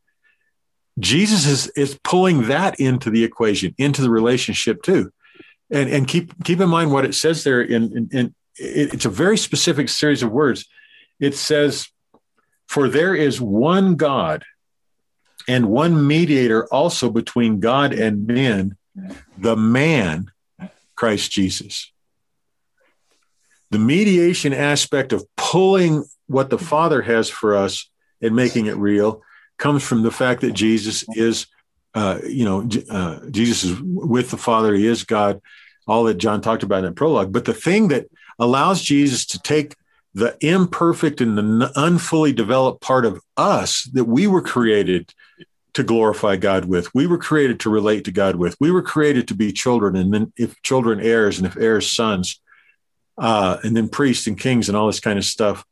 Jesus 0.99 1.47
is, 1.47 1.69
is 1.77 1.99
pulling 2.03 2.49
that 2.49 2.81
into 2.81 3.11
the 3.11 3.23
equation, 3.25 3.75
into 3.79 4.03
the 4.03 4.11
relationship 4.11 4.83
too 4.83 5.13
and 5.71 5.91
and 5.91 6.09
keep 6.09 6.33
keep 6.45 6.61
in 6.61 6.69
mind 6.69 6.93
what 6.93 7.05
it 7.05 7.15
says 7.15 7.45
there 7.45 7.63
in, 7.63 7.97
in, 7.97 8.09
in 8.13 8.35
it's 8.57 9.05
a 9.05 9.11
very 9.11 9.37
specific 9.37 9.89
series 9.89 10.23
of 10.23 10.31
words 10.31 10.67
it 11.21 11.35
says 11.35 11.89
for 12.67 12.89
there 12.89 13.15
is 13.15 13.41
one 13.41 13.97
god 13.97 14.45
and 15.49 15.69
one 15.69 16.07
mediator 16.07 16.67
also 16.73 17.11
between 17.11 17.61
god 17.61 17.93
and 17.93 18.27
men 18.27 18.77
the 19.39 19.57
man 19.57 20.31
christ 20.95 21.31
jesus 21.31 21.93
the 23.71 23.79
mediation 23.79 24.53
aspect 24.53 25.13
of 25.13 25.25
pulling 25.37 26.05
what 26.27 26.51
the 26.51 26.59
father 26.59 27.03
has 27.03 27.29
for 27.29 27.57
us 27.57 27.89
and 28.21 28.35
making 28.35 28.67
it 28.67 28.77
real 28.77 29.23
comes 29.59 29.83
from 29.83 30.03
the 30.03 30.11
fact 30.11 30.41
that 30.41 30.53
jesus 30.53 31.05
is 31.15 31.47
uh, 31.97 32.21
you 32.29 32.45
know, 32.45 32.69
uh, 32.91 33.21
Jesus 33.31 33.65
is 33.65 33.81
with 33.81 34.31
the 34.31 34.37
Father. 34.37 34.75
He 34.75 34.87
is 34.87 35.03
God, 35.03 35.41
all 35.89 36.05
that 36.05 36.19
John 36.19 36.43
talked 36.43 36.63
about 36.63 36.81
in 36.81 36.91
the 36.91 36.93
prologue. 36.93 37.33
But 37.33 37.47
the 37.47 37.55
thing 37.55 37.89
that 37.89 38.07
allows 38.39 38.83
Jesus 38.83 39.25
to 39.29 39.39
take 39.39 39.75
the 40.13 40.37
imperfect 40.43 41.23
and 41.23 41.39
the 41.39 41.73
unfully 41.75 42.35
developed 42.35 42.83
part 42.83 43.07
of 43.07 43.23
us 43.39 43.85
that 43.95 44.05
we 44.05 44.27
were 44.27 44.43
created 44.43 45.15
to 45.77 45.85
glorify 45.85 46.37
God 46.37 46.65
with, 46.65 46.93
we 46.95 47.07
were 47.07 47.19
created 47.19 47.61
to 47.61 47.71
relate 47.71 48.05
to 48.05 48.13
God 48.13 48.37
with, 48.37 48.57
we 48.61 48.71
were 48.71 48.83
created 48.83 49.29
to 49.29 49.35
be 49.35 49.53
children, 49.53 49.95
and 49.95 50.13
then 50.13 50.33
if 50.37 50.61
children 50.63 51.01
heirs, 51.01 51.39
and 51.39 51.47
if 51.47 51.57
heirs 51.57 51.91
sons, 51.91 52.41
uh, 53.19 53.59
and 53.63 53.77
then 53.77 53.89
priests 53.89 54.27
and 54.27 54.39
kings 54.39 54.69
and 54.69 54.77
all 54.77 54.87
this 54.87 55.01
kind 55.01 55.19
of 55.19 55.25
stuff. 55.25 55.65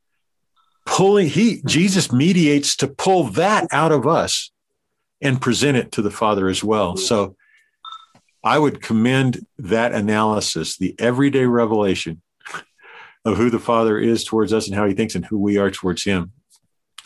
Pulling 0.87 1.29
he 1.29 1.63
Jesus 1.65 2.13
mediates 2.13 2.77
to 2.77 2.89
pull 2.89 3.25
that 3.25 3.67
out 3.73 3.93
of 3.93 4.07
us 4.07 4.51
and 5.23 5.41
present 5.41 5.79
it 5.79 5.93
to 5.93 6.03
the 6.03 6.11
Father 6.11 6.49
as 6.49 6.63
well. 6.63 6.97
So 6.97 7.37
I 8.43 8.59
would 8.59 8.83
commend 8.83 9.47
that 9.57 9.93
analysis, 9.93 10.77
the 10.77 10.95
everyday 10.99 11.47
revelation 11.47 12.21
of 13.25 13.39
who 13.39 13.49
the 13.49 13.59
Father 13.59 13.99
is 13.99 14.25
towards 14.25 14.53
us 14.53 14.67
and 14.67 14.77
how 14.77 14.87
he 14.87 14.93
thinks 14.93 15.15
and 15.15 15.25
who 15.25 15.39
we 15.39 15.57
are 15.57 15.71
towards 15.71 16.05
him. 16.05 16.33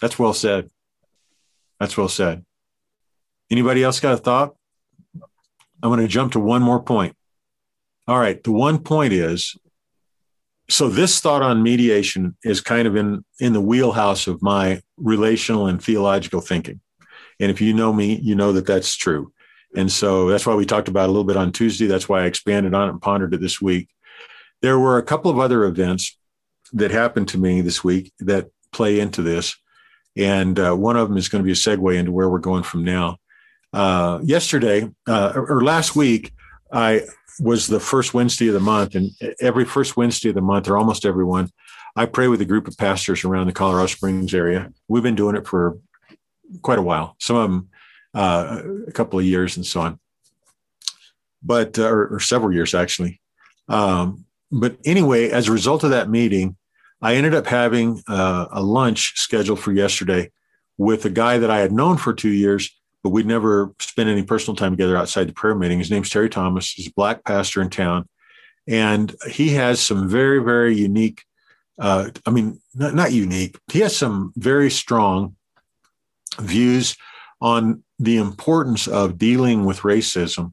That's 0.01 0.19
well 0.19 0.35
said. 0.35 0.71
That's 1.79 1.97
well 1.97 2.09
said. 2.09 2.45
Anybody 3.51 3.83
else 3.83 4.01
got 4.01 4.15
a 4.15 4.19
thought? 4.19 4.55
I'm 5.83 5.91
going 5.91 6.01
to 6.01 6.09
jump 6.09 6.33
to 6.33 6.41
one 6.41 6.63
more 6.63 6.83
point. 6.83 7.17
All 8.07 8.19
right. 8.19 8.43
The 8.43 8.53
one 8.53 8.79
point 8.79 9.13
is 9.13 9.57
so 10.71 10.89
this 10.89 11.21
thought 11.21 11.41
on 11.41 11.63
mediation 11.63 12.37
is 12.45 12.61
kind 12.61 12.87
of 12.87 12.95
in 12.95 13.25
in 13.41 13.53
the 13.53 13.61
wheelhouse 13.61 14.27
of 14.27 14.43
my 14.43 14.83
relational 14.97 15.67
and 15.67 15.83
theological 15.83 16.41
thinking 16.41 16.81
and 17.41 17.51
if 17.51 17.61
you 17.61 17.73
know 17.73 17.93
me, 17.93 18.17
you 18.17 18.35
know 18.35 18.53
that 18.53 18.67
that's 18.67 18.97
true. 18.97 19.33
And 19.77 19.93
so 19.93 20.29
that's 20.29 20.47
why 20.47 20.55
we 20.55 20.65
talked 20.65 20.89
about 20.89 21.07
a 21.07 21.13
little 21.13 21.25
bit 21.25 21.37
on 21.37 21.53
Tuesday. 21.53 21.87
That's 21.87 22.09
why 22.09 22.23
I 22.23 22.27
expanded 22.27 22.75
on 22.75 22.89
it 22.89 22.93
and 22.93 23.03
pondered 23.03 23.35
it 23.35 23.41
this 23.41 23.61
week. 23.61 23.89
There 24.63 24.79
were 24.79 24.99
a 24.99 25.05
couple 25.05 25.31
of 25.31 25.39
other 25.39 25.65
events 25.65 26.17
that 26.73 26.91
happened 26.91 27.29
to 27.29 27.39
me 27.39 27.61
this 27.61 27.85
week 27.85 28.13
that 28.21 28.51
play 28.73 28.99
into 28.99 29.23
this. 29.23 29.57
And 30.17 30.59
uh, 30.59 30.75
one 30.75 30.97
of 30.97 31.09
them 31.09 31.17
is 31.17 31.29
going 31.29 31.43
to 31.43 31.47
be 31.47 31.53
a 31.53 31.55
segue 31.55 31.97
into 31.97 32.13
where 32.13 32.29
we're 32.29 32.39
going 32.39 32.65
from 32.65 32.83
now. 32.83 33.19
Uh, 33.73 34.19
yesterday 34.23 34.91
uh, 35.07 35.33
or 35.35 35.63
last 35.63 35.95
week, 35.95 36.33
I 36.73 37.03
was 37.41 37.67
the 37.67 37.81
first 37.81 38.15
Wednesday 38.15 38.49
of 38.49 38.55
the 38.55 38.61
month, 38.61 38.95
and 38.95 39.11
every 39.41 39.65
first 39.65 39.97
Wednesday 39.97 40.31
of 40.31 40.35
the 40.35 40.41
month, 40.41 40.69
or 40.69 40.77
almost 40.77 41.05
every 41.05 41.25
one, 41.25 41.51
I 41.97 42.07
pray 42.07 42.29
with 42.29 42.41
a 42.41 42.47
group 42.47 42.69
of 42.69 42.77
pastors 42.77 43.25
around 43.25 43.47
the 43.47 43.53
Colorado 43.53 43.87
Springs 43.87 44.35
area. 44.35 44.73
We've 44.89 45.03
been 45.03 45.15
doing 45.15 45.37
it 45.37 45.47
for 45.47 45.79
quite 46.63 46.79
a 46.79 46.83
while. 46.83 47.17
Some 47.19 47.37
of 47.37 47.51
them 47.51 47.69
uh, 48.15 48.63
a 48.87 48.93
couple 48.93 49.19
of 49.19 49.25
years 49.25 49.57
and 49.57 49.67
so 49.67 49.81
on, 49.83 50.01
but 51.43 51.79
uh, 51.79 51.89
or, 51.89 52.15
or, 52.15 52.21
several 52.21 52.53
years 52.53 52.75
actually. 52.75 53.21
Um, 53.69 54.25
but 54.51 54.79
anyway, 54.85 55.29
as 55.29 55.49
a 55.49 55.53
result 55.53 55.85
of 55.85 55.91
that 55.91 56.09
meeting, 56.09 56.57
I 57.03 57.15
ended 57.15 57.35
up 57.35 57.47
having 57.47 58.03
uh, 58.09 58.47
a 58.51 58.63
lunch 58.63 59.13
scheduled 59.17 59.61
for 59.61 59.73
yesterday 59.73 60.31
with 60.79 61.05
a 61.05 61.11
guy 61.11 61.39
that 61.39 61.51
I 61.51 61.59
had 61.59 61.73
known 61.73 61.97
for 61.97 62.15
two 62.15 62.31
years, 62.31 62.71
but 63.09 63.15
we'd 63.15 63.25
never 63.25 63.73
spent 63.79 64.11
any 64.11 64.23
personal 64.23 64.55
time 64.55 64.73
together 64.73 64.95
outside 64.95 65.27
the 65.27 65.33
prayer 65.33 65.55
meeting. 65.55 65.79
His 65.79 65.91
name's 65.91 66.11
Terry 66.11 66.29
Thomas. 66.29 66.71
He's 66.71 66.89
a 66.89 66.93
black 66.93 67.25
pastor 67.25 67.63
in 67.63 67.71
town, 67.71 68.07
and 68.67 69.17
he 69.31 69.55
has 69.55 69.81
some 69.81 70.11
very, 70.11 70.41
very 70.45 70.77
unique. 70.77 71.25
Uh, 71.79 72.11
I 72.27 72.31
mean, 72.31 72.61
not, 72.75 72.95
not 72.95 73.13
unique. 73.13 73.59
He 73.73 73.81
has 73.81 73.97
some 73.97 74.35
very 74.37 74.71
strong 74.71 75.37
views 76.39 76.97
on 77.41 77.83
the 77.99 78.19
importance 78.19 78.87
of 78.87 79.17
dealing 79.17 79.65
with 79.65 79.81
racism 79.81 80.53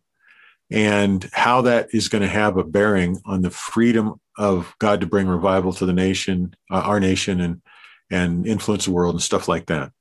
and 0.72 1.30
how 1.34 1.62
that 1.64 1.89
is 1.91 2.08
going 2.08 2.22
to 2.22 2.30
have 2.30 2.56
a 2.56 2.64
bearing 2.64 3.20
on 3.26 3.41
the 3.41 3.49
freedom 3.49 4.16
of 4.38 4.74
God 4.80 5.01
to 5.01 5.08
bring 5.08 5.28
revival 5.28 5.74
to 5.74 5.86
the 5.86 5.91
nation, 5.91 6.56
uh, 6.72 6.76
our 6.76 7.01
nation, 7.01 7.41
and 7.41 7.62
and 8.10 8.47
influence 8.47 8.86
the 8.86 8.91
world 8.91 9.16
and 9.16 9.22
stuff 9.22 9.49
like 9.49 9.66
that. 9.66 9.91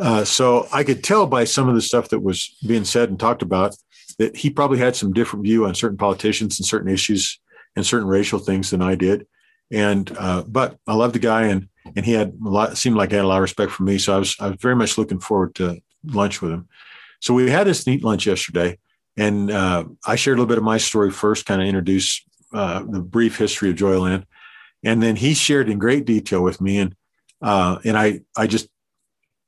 Uh, 0.00 0.24
so 0.24 0.66
I 0.72 0.82
could 0.82 1.04
tell 1.04 1.26
by 1.26 1.44
some 1.44 1.68
of 1.68 1.74
the 1.74 1.82
stuff 1.82 2.08
that 2.08 2.20
was 2.20 2.56
being 2.66 2.84
said 2.84 3.10
and 3.10 3.20
talked 3.20 3.42
about 3.42 3.76
that 4.18 4.34
he 4.36 4.48
probably 4.48 4.78
had 4.78 4.96
some 4.96 5.12
different 5.12 5.44
view 5.44 5.66
on 5.66 5.74
certain 5.74 5.98
politicians 5.98 6.58
and 6.58 6.66
certain 6.66 6.90
issues 6.90 7.38
and 7.76 7.86
certain 7.86 8.08
racial 8.08 8.38
things 8.38 8.70
than 8.70 8.82
I 8.82 8.94
did. 8.94 9.26
And 9.70 10.10
uh, 10.18 10.42
but 10.48 10.78
I 10.86 10.94
love 10.94 11.12
the 11.12 11.18
guy, 11.18 11.46
and 11.46 11.68
and 11.94 12.04
he 12.04 12.12
had 12.12 12.32
a 12.44 12.48
lot 12.48 12.76
seemed 12.76 12.96
like 12.96 13.10
he 13.10 13.16
had 13.16 13.24
a 13.24 13.28
lot 13.28 13.36
of 13.36 13.42
respect 13.42 13.72
for 13.72 13.84
me. 13.84 13.98
So 13.98 14.14
I 14.14 14.18
was 14.18 14.36
I 14.40 14.48
was 14.48 14.56
very 14.60 14.74
much 14.74 14.98
looking 14.98 15.20
forward 15.20 15.54
to 15.56 15.80
lunch 16.04 16.42
with 16.42 16.52
him. 16.52 16.68
So 17.20 17.34
we 17.34 17.50
had 17.50 17.66
this 17.66 17.86
neat 17.86 18.02
lunch 18.02 18.26
yesterday, 18.26 18.78
and 19.16 19.50
uh, 19.50 19.84
I 20.06 20.16
shared 20.16 20.38
a 20.38 20.40
little 20.40 20.48
bit 20.48 20.58
of 20.58 20.64
my 20.64 20.78
story 20.78 21.10
first, 21.10 21.46
kind 21.46 21.62
of 21.62 21.68
introduce 21.68 22.24
uh, 22.52 22.82
the 22.88 23.00
brief 23.00 23.38
history 23.38 23.70
of 23.70 23.76
Joyland, 23.76 24.24
and 24.82 25.00
then 25.00 25.14
he 25.14 25.34
shared 25.34 25.70
in 25.70 25.78
great 25.78 26.04
detail 26.04 26.42
with 26.42 26.60
me, 26.60 26.78
and 26.78 26.96
uh, 27.40 27.78
and 27.84 27.96
I 27.96 28.22
I 28.36 28.48
just 28.48 28.68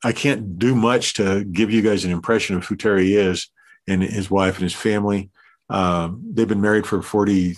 I 0.04 0.12
can't 0.12 0.58
do 0.58 0.74
much 0.74 1.14
to 1.14 1.44
give 1.44 1.70
you 1.70 1.82
guys 1.82 2.04
an 2.04 2.10
impression 2.10 2.56
of 2.56 2.64
who 2.64 2.76
Terry 2.76 3.14
is 3.14 3.48
and 3.86 4.02
his 4.02 4.30
wife 4.30 4.54
and 4.54 4.64
his 4.64 4.74
family. 4.74 5.30
Um, 5.68 6.22
they've 6.32 6.48
been 6.48 6.60
married 6.60 6.86
for 6.86 7.02
40, 7.02 7.56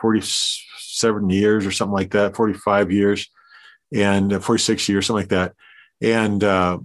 40 0.00 0.20
seven 0.20 1.30
years 1.30 1.64
or 1.64 1.70
something 1.70 1.94
like 1.94 2.10
that, 2.10 2.34
45 2.34 2.90
years 2.90 3.30
and 3.94 4.32
uh, 4.32 4.40
46 4.40 4.88
years, 4.88 5.06
something 5.06 5.22
like 5.22 5.30
that. 5.30 5.54
And 6.00 6.42
uh, 6.42 6.78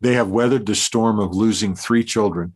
they 0.00 0.14
have 0.14 0.30
weathered 0.30 0.66
the 0.66 0.74
storm 0.74 1.18
of 1.18 1.34
losing 1.34 1.74
three 1.74 2.04
children. 2.04 2.54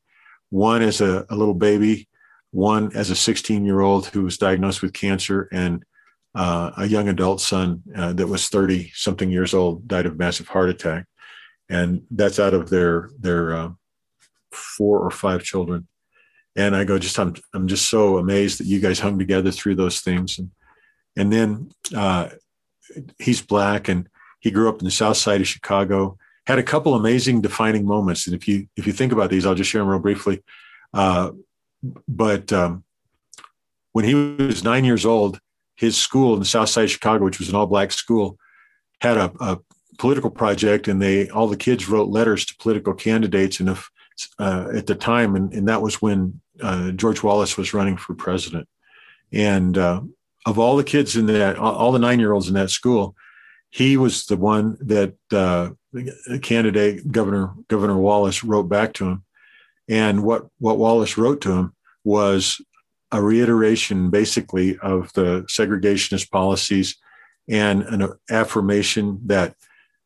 One 0.50 0.82
as 0.82 1.00
a, 1.00 1.26
a 1.28 1.34
little 1.34 1.54
baby 1.54 2.08
one 2.52 2.94
as 2.94 3.10
a 3.10 3.16
16 3.16 3.64
year 3.64 3.80
old 3.80 4.06
who 4.06 4.22
was 4.22 4.38
diagnosed 4.38 4.82
with 4.82 4.92
cancer, 4.92 5.48
and 5.50 5.84
uh, 6.34 6.70
a 6.76 6.86
young 6.86 7.08
adult 7.08 7.40
son 7.40 7.82
uh, 7.96 8.12
that 8.14 8.26
was 8.26 8.48
30 8.48 8.90
something 8.94 9.30
years 9.30 9.54
old 9.54 9.86
died 9.86 10.06
of 10.06 10.18
massive 10.18 10.48
heart 10.48 10.70
attack. 10.70 11.06
And 11.68 12.02
that's 12.10 12.38
out 12.38 12.54
of 12.54 12.70
their 12.70 13.10
their 13.18 13.54
uh, 13.54 13.70
four 14.50 14.98
or 15.00 15.10
five 15.10 15.42
children. 15.42 15.86
And 16.56 16.76
I 16.76 16.84
go, 16.84 16.98
just 16.98 17.18
I'm 17.18 17.34
I'm 17.54 17.68
just 17.68 17.88
so 17.88 18.18
amazed 18.18 18.60
that 18.60 18.66
you 18.66 18.80
guys 18.80 19.00
hung 19.00 19.18
together 19.18 19.50
through 19.50 19.76
those 19.76 20.00
things. 20.00 20.38
And 20.38 20.50
and 21.16 21.32
then 21.32 21.70
uh, 21.94 22.28
he's 23.18 23.42
black 23.42 23.88
and 23.88 24.08
he 24.40 24.50
grew 24.50 24.68
up 24.68 24.78
in 24.78 24.84
the 24.84 24.90
south 24.90 25.16
side 25.16 25.40
of 25.40 25.46
Chicago 25.46 26.18
had 26.46 26.58
a 26.58 26.62
couple 26.62 26.94
amazing 26.94 27.40
defining 27.40 27.86
moments. 27.86 28.26
And 28.26 28.34
if 28.34 28.48
you 28.48 28.66
if 28.76 28.86
you 28.86 28.92
think 28.92 29.12
about 29.12 29.30
these, 29.30 29.46
I'll 29.46 29.54
just 29.54 29.70
share 29.70 29.80
them 29.80 29.88
real 29.88 30.00
briefly. 30.00 30.42
Uh, 30.92 31.30
but 32.08 32.52
um, 32.52 32.84
when 33.92 34.04
he 34.04 34.14
was 34.14 34.64
nine 34.64 34.84
years 34.84 35.06
old, 35.06 35.40
his 35.82 35.96
school 35.96 36.32
in 36.34 36.38
the 36.38 36.46
South 36.46 36.68
Side 36.68 36.84
of 36.84 36.92
Chicago, 36.92 37.24
which 37.24 37.40
was 37.40 37.48
an 37.48 37.56
all 37.56 37.66
black 37.66 37.90
school, 37.90 38.38
had 39.00 39.16
a, 39.16 39.32
a, 39.40 39.58
political 39.98 40.30
project, 40.30 40.88
and 40.88 41.02
they 41.02 41.28
all 41.28 41.48
the 41.48 41.56
kids 41.56 41.88
wrote 41.88 42.08
letters 42.08 42.46
to 42.46 42.56
political 42.56 42.94
candidates. 42.94 43.60
And 43.60 43.68
if 43.68 43.90
uh, 44.38 44.68
at 44.74 44.86
the 44.86 44.94
time, 44.94 45.34
and, 45.34 45.52
and 45.52 45.68
that 45.68 45.82
was 45.82 46.00
when 46.00 46.40
uh, 46.62 46.92
George 46.92 47.22
Wallace 47.22 47.58
was 47.58 47.74
running 47.74 47.96
for 47.96 48.14
president, 48.14 48.68
and 49.32 49.76
uh, 49.76 50.00
of 50.46 50.58
all 50.58 50.76
the 50.76 50.84
kids 50.84 51.16
in 51.16 51.26
that, 51.26 51.58
all 51.58 51.92
the 51.92 51.98
nine 51.98 52.20
year 52.20 52.32
olds 52.32 52.48
in 52.48 52.54
that 52.54 52.70
school, 52.70 53.14
he 53.70 53.96
was 53.96 54.26
the 54.26 54.36
one 54.36 54.78
that 54.80 55.14
uh, 55.32 55.70
candidate 56.42 57.10
Governor 57.10 57.54
Governor 57.68 57.98
Wallace 57.98 58.44
wrote 58.44 58.68
back 58.68 58.94
to 58.94 59.04
him, 59.06 59.24
and 59.88 60.22
what 60.22 60.46
what 60.58 60.78
Wallace 60.78 61.18
wrote 61.18 61.40
to 61.42 61.52
him 61.52 61.74
was 62.04 62.60
a 63.12 63.22
reiteration, 63.22 64.10
basically, 64.10 64.78
of 64.78 65.12
the 65.12 65.42
segregationist 65.42 66.30
policies 66.30 66.96
and 67.48 67.82
an 67.82 68.08
affirmation 68.30 69.20
that 69.26 69.54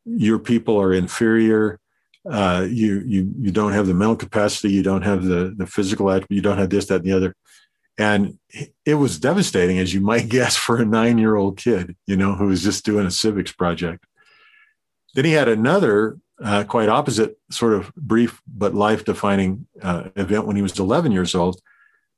your 0.05 0.39
people 0.39 0.79
are 0.79 0.93
inferior. 0.93 1.79
Uh, 2.29 2.67
you 2.69 3.01
you 3.05 3.33
you 3.39 3.51
don't 3.51 3.71
have 3.71 3.87
the 3.87 3.93
mental 3.93 4.17
capacity. 4.17 4.69
You 4.73 4.83
don't 4.83 5.03
have 5.03 5.23
the 5.23 5.53
the 5.57 5.65
physical. 5.65 6.13
You 6.29 6.41
don't 6.41 6.57
have 6.57 6.69
this, 6.69 6.87
that, 6.87 6.97
and 6.97 7.05
the 7.05 7.13
other. 7.13 7.35
And 7.97 8.37
it 8.85 8.95
was 8.95 9.19
devastating, 9.19 9.79
as 9.79 9.93
you 9.93 10.01
might 10.01 10.29
guess, 10.37 10.55
for 10.55 10.81
a 10.81 10.85
nine 10.85 11.17
year 11.17 11.35
old 11.35 11.57
kid, 11.57 11.95
you 12.05 12.17
know, 12.17 12.35
who 12.35 12.47
was 12.47 12.63
just 12.63 12.85
doing 12.85 13.05
a 13.05 13.11
civics 13.11 13.51
project. 13.51 14.05
Then 15.15 15.25
he 15.25 15.31
had 15.31 15.47
another 15.47 16.17
uh, 16.43 16.63
quite 16.65 16.89
opposite 16.89 17.37
sort 17.49 17.73
of 17.73 17.93
brief 17.95 18.41
but 18.47 18.75
life 18.75 19.05
defining 19.05 19.65
uh, 19.81 20.09
event 20.15 20.45
when 20.45 20.55
he 20.55 20.61
was 20.61 20.77
11 20.77 21.11
years 21.11 21.33
old. 21.33 21.59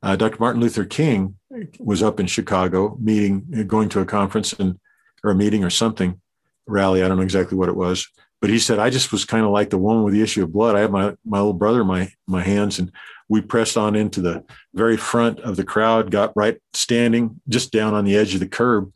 Uh, 0.01 0.15
Dr. 0.15 0.37
Martin 0.39 0.61
Luther 0.61 0.85
King 0.85 1.35
was 1.79 2.01
up 2.01 2.19
in 2.19 2.27
Chicago 2.27 2.97
meeting, 3.01 3.65
going 3.67 3.89
to 3.89 3.99
a 3.99 4.05
conference 4.05 4.53
and 4.53 4.79
or 5.23 5.31
a 5.31 5.35
meeting 5.35 5.63
or 5.63 5.69
something 5.69 6.21
rally. 6.65 7.03
I 7.03 7.07
don't 7.07 7.17
know 7.17 7.23
exactly 7.23 7.57
what 7.57 7.69
it 7.69 7.75
was, 7.75 8.07
but 8.39 8.49
he 8.49 8.59
said, 8.59 8.79
I 8.79 8.89
just 8.89 9.11
was 9.11 9.25
kind 9.25 9.45
of 9.45 9.51
like 9.51 9.69
the 9.69 9.77
woman 9.77 10.03
with 10.03 10.13
the 10.13 10.21
issue 10.21 10.43
of 10.43 10.53
blood. 10.53 10.75
I 10.75 10.81
had 10.81 10.91
my, 10.91 11.15
my 11.25 11.39
little 11.39 11.53
brother 11.53 11.81
in 11.81 11.87
my, 11.87 12.11
my 12.27 12.41
hands 12.41 12.79
and 12.79 12.91
we 13.27 13.41
pressed 13.41 13.77
on 13.77 13.95
into 13.95 14.21
the 14.21 14.43
very 14.73 14.97
front 14.97 15.39
of 15.41 15.55
the 15.55 15.63
crowd, 15.63 16.11
got 16.11 16.33
right 16.35 16.57
standing 16.73 17.39
just 17.47 17.71
down 17.71 17.93
on 17.93 18.05
the 18.05 18.15
edge 18.15 18.33
of 18.33 18.39
the 18.39 18.47
curb. 18.47 18.91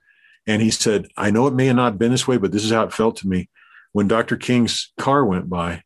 And 0.47 0.61
he 0.61 0.71
said, 0.71 1.07
I 1.15 1.29
know 1.29 1.47
it 1.47 1.53
may 1.53 1.67
have 1.67 1.75
not 1.75 1.99
been 1.99 2.11
this 2.11 2.27
way, 2.27 2.37
but 2.37 2.51
this 2.51 2.65
is 2.65 2.71
how 2.71 2.83
it 2.83 2.93
felt 2.93 3.17
to 3.17 3.27
me. 3.27 3.49
When 3.91 4.07
Dr. 4.07 4.35
King's 4.35 4.91
car 4.97 5.23
went 5.23 5.49
by, 5.49 5.83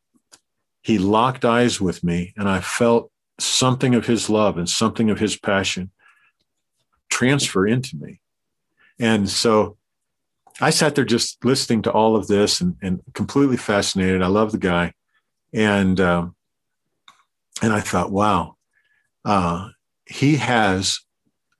he 0.82 0.98
locked 0.98 1.44
eyes 1.44 1.80
with 1.80 2.02
me, 2.02 2.32
and 2.36 2.48
I 2.48 2.60
felt 2.60 3.12
something 3.38 3.94
of 3.94 4.06
his 4.06 4.28
love 4.28 4.58
and 4.58 4.68
something 4.68 5.10
of 5.10 5.18
his 5.18 5.36
passion 5.36 5.90
transfer 7.08 7.66
into 7.66 7.96
me. 7.96 8.20
And 8.98 9.28
so 9.28 9.76
I 10.60 10.70
sat 10.70 10.94
there 10.94 11.04
just 11.04 11.44
listening 11.44 11.82
to 11.82 11.92
all 11.92 12.16
of 12.16 12.26
this 12.26 12.60
and, 12.60 12.76
and 12.82 13.00
completely 13.14 13.56
fascinated. 13.56 14.22
I 14.22 14.26
love 14.26 14.52
the 14.52 14.58
guy. 14.58 14.92
And 15.52 15.98
um, 16.00 16.34
and 17.62 17.72
I 17.72 17.80
thought, 17.80 18.12
wow, 18.12 18.56
uh, 19.24 19.70
he 20.06 20.36
has 20.36 21.00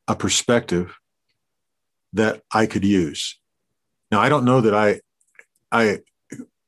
a 0.06 0.14
perspective 0.14 0.96
that 2.12 2.42
I 2.52 2.66
could 2.66 2.84
use. 2.84 3.38
Now, 4.10 4.20
I 4.20 4.28
don't 4.28 4.44
know 4.44 4.60
that 4.60 4.74
I, 4.74 5.00
I 5.70 5.98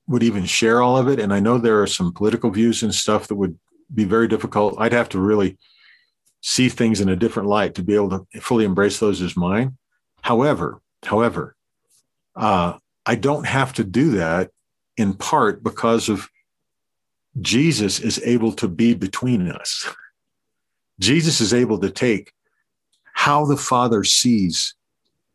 would 0.06 0.22
even 0.22 0.44
share 0.44 0.82
all 0.82 0.96
of 0.96 1.08
it, 1.08 1.18
and 1.18 1.32
I 1.32 1.40
know 1.40 1.58
there 1.58 1.80
are 1.82 1.86
some 1.86 2.12
political 2.12 2.50
views 2.50 2.82
and 2.82 2.94
stuff 2.94 3.28
that 3.28 3.36
would 3.36 3.58
be 3.92 4.04
very 4.04 4.28
difficult. 4.28 4.76
I'd 4.78 4.92
have 4.92 5.08
to 5.10 5.20
really 5.20 5.58
see 6.42 6.68
things 6.68 7.00
in 7.00 7.08
a 7.08 7.16
different 7.16 7.48
light 7.48 7.74
to 7.74 7.82
be 7.82 7.94
able 7.94 8.10
to 8.10 8.40
fully 8.40 8.64
embrace 8.64 8.98
those 8.98 9.20
as 9.20 9.36
mine. 9.36 9.76
However, 10.22 10.80
however, 11.02 11.56
uh, 12.36 12.78
I 13.04 13.14
don't 13.14 13.46
have 13.46 13.72
to 13.74 13.84
do 13.84 14.12
that 14.12 14.50
in 14.96 15.14
part 15.14 15.62
because 15.62 16.08
of 16.08 16.28
Jesus 17.40 18.00
is 18.00 18.20
able 18.24 18.52
to 18.52 18.68
be 18.68 18.94
between 18.94 19.50
us. 19.50 19.88
Jesus 20.98 21.40
is 21.40 21.54
able 21.54 21.78
to 21.78 21.90
take 21.90 22.32
how 23.12 23.44
the 23.46 23.56
Father 23.56 24.04
sees 24.04 24.74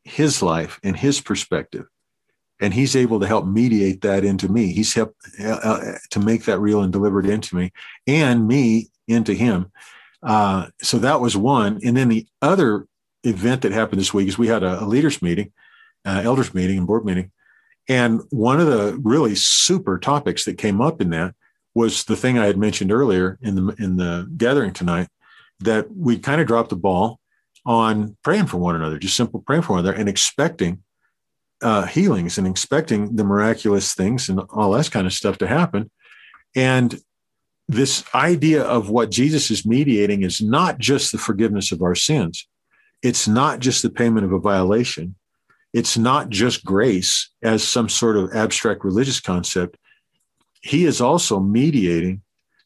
his 0.04 0.42
life 0.42 0.80
and 0.84 0.96
his 0.96 1.20
perspective, 1.22 1.86
and 2.60 2.74
he's 2.74 2.96
able 2.96 3.20
to 3.20 3.28
help 3.28 3.46
mediate 3.46 4.02
that 4.02 4.24
into 4.24 4.50
me. 4.50 4.72
He's 4.72 4.94
helped 4.94 5.16
uh, 5.40 5.60
uh, 5.64 5.98
to 6.12 6.20
make 6.20 6.46
that 6.46 6.60
real 6.60 6.82
and 6.82 6.92
deliver 6.92 7.20
it 7.20 7.26
into 7.26 7.56
me, 7.56 7.72
and 8.08 8.48
me 8.48 8.90
into 9.08 9.34
him. 9.34 9.72
Uh, 10.24 10.68
so 10.82 10.98
that 11.00 11.22
was 11.22 11.38
one. 11.38 11.80
And 11.84 11.96
then 11.96 12.10
the 12.10 12.26
other 12.42 12.88
event 13.24 13.62
that 13.62 13.72
happened 13.72 14.00
this 14.00 14.14
week 14.14 14.28
is 14.28 14.38
we 14.38 14.48
had 14.48 14.64
a, 14.64 14.84
a 14.84 14.86
leaders 14.86 15.22
meeting, 15.22 15.52
uh, 16.06 16.22
elders 16.24 16.54
meeting, 16.54 16.78
and 16.78 16.88
board 16.88 17.06
meeting. 17.06 17.32
And 17.88 18.22
one 18.30 18.60
of 18.60 18.68
the 18.68 19.00
really 19.04 19.36
super 19.36 20.00
topics 20.00 20.46
that 20.46 20.58
came 20.58 20.82
up 20.82 21.02
in 21.02 21.12
that 21.12 21.36
was 21.76 22.06
the 22.06 22.16
thing 22.16 22.40
I 22.40 22.46
had 22.46 22.58
mentioned 22.58 22.92
earlier 22.92 23.38
in 23.42 23.56
the 23.56 23.76
in 23.78 23.98
the 23.98 24.32
gathering 24.38 24.74
tonight 24.74 25.08
that 25.60 25.96
we 25.96 26.18
kind 26.18 26.42
of 26.42 26.48
dropped 26.48 26.70
the 26.70 26.76
ball 26.76 27.20
on 27.66 28.16
praying 28.24 28.48
for 28.48 28.58
one 28.58 28.76
another, 28.76 28.98
just 28.98 29.16
simple 29.16 29.42
praying 29.42 29.64
for 29.64 29.74
one 29.74 29.80
another 29.82 29.98
and 29.98 30.10
expecting 30.10 30.82
uh, 31.62 31.86
healings 31.86 32.38
and 32.38 32.48
expecting 32.48 33.16
the 33.16 33.24
miraculous 33.24 33.94
things 33.94 34.30
and 34.30 34.40
all 34.50 34.72
that 34.72 34.92
kind 34.92 35.08
of 35.08 35.14
stuff 35.14 35.38
to 35.40 35.48
happen. 35.48 35.90
And 36.56 37.00
this 37.68 38.04
idea 38.14 38.64
of 38.64 38.90
what 38.90 39.12
Jesus 39.12 39.50
is 39.50 39.66
mediating 39.66 40.24
is 40.24 40.42
not 40.42 40.78
just 40.78 41.12
the 41.12 41.18
forgiveness 41.18 41.72
of 41.72 41.82
our 41.82 41.96
sins. 41.96 42.48
It's 43.02 43.28
not 43.28 43.60
just 43.60 43.82
the 43.82 43.90
payment 43.90 44.26
of 44.26 44.32
a 44.32 44.40
violation. 44.40 45.16
It's 45.74 45.98
not 45.98 46.30
just 46.30 46.64
grace 46.64 47.30
as 47.44 47.64
some 47.64 47.90
sort 47.90 48.18
of 48.18 48.34
abstract 48.34 48.84
religious 48.84 49.20
concept 49.20 49.78
he 50.66 50.86
is 50.86 51.00
also 51.00 51.40
mediating 51.40 52.24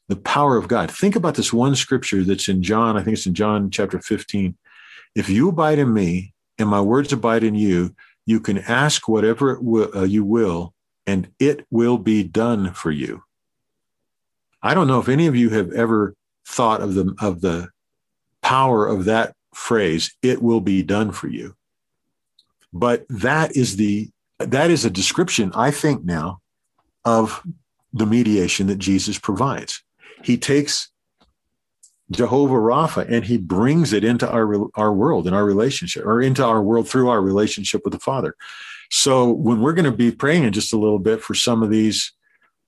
the 0.08 0.16
power 0.16 0.56
of 0.56 0.68
God. 0.68 0.90
Think 0.90 1.16
about 1.16 1.34
this 1.34 1.52
one 1.52 1.76
scripture 1.76 2.24
that's 2.24 2.48
in 2.48 2.62
John, 2.62 2.96
I 2.96 3.02
think 3.02 3.18
it's 3.18 3.26
in 3.26 3.34
John 3.34 3.70
chapter 3.70 4.00
15. 4.00 4.56
If 5.14 5.28
you 5.28 5.50
abide 5.50 5.78
in 5.78 5.92
me 5.92 6.32
and 6.58 6.68
my 6.68 6.80
words 6.80 7.12
abide 7.12 7.44
in 7.44 7.54
you, 7.54 7.94
you 8.30 8.38
can 8.38 8.58
ask 8.58 9.08
whatever 9.08 9.58
uh, 9.58 10.04
you 10.04 10.24
will, 10.24 10.72
and 11.04 11.28
it 11.40 11.66
will 11.68 11.98
be 11.98 12.22
done 12.22 12.72
for 12.72 12.92
you. 12.92 13.24
I 14.62 14.72
don't 14.72 14.86
know 14.86 15.00
if 15.00 15.08
any 15.08 15.26
of 15.26 15.34
you 15.34 15.50
have 15.50 15.72
ever 15.72 16.14
thought 16.46 16.80
of 16.80 16.94
the 16.94 17.12
of 17.20 17.40
the 17.40 17.70
power 18.40 18.86
of 18.86 19.04
that 19.06 19.34
phrase, 19.52 20.14
it 20.22 20.40
will 20.40 20.60
be 20.60 20.82
done 20.84 21.10
for 21.10 21.26
you. 21.26 21.56
But 22.72 23.04
that 23.08 23.56
is 23.56 23.76
the 23.76 24.10
that 24.38 24.70
is 24.70 24.84
a 24.84 24.90
description, 24.90 25.50
I 25.54 25.72
think 25.72 26.04
now, 26.04 26.38
of 27.04 27.42
the 27.92 28.06
mediation 28.06 28.68
that 28.68 28.78
Jesus 28.78 29.18
provides. 29.18 29.82
He 30.22 30.38
takes 30.38 30.89
Jehovah 32.10 32.54
Rapha 32.54 33.08
and 33.08 33.24
he 33.24 33.38
brings 33.38 33.92
it 33.92 34.04
into 34.04 34.28
our 34.30 34.68
our 34.74 34.92
world 34.92 35.26
and 35.26 35.36
our 35.36 35.44
relationship 35.44 36.04
or 36.04 36.20
into 36.20 36.44
our 36.44 36.62
world 36.62 36.88
through 36.88 37.08
our 37.08 37.20
relationship 37.20 37.82
with 37.84 37.92
the 37.92 38.00
Father. 38.00 38.34
So 38.90 39.30
when 39.30 39.60
we're 39.60 39.74
going 39.74 39.90
to 39.90 39.96
be 39.96 40.10
praying 40.10 40.44
in 40.44 40.52
just 40.52 40.72
a 40.72 40.78
little 40.78 40.98
bit 40.98 41.22
for 41.22 41.34
some 41.34 41.62
of 41.62 41.70
these 41.70 42.12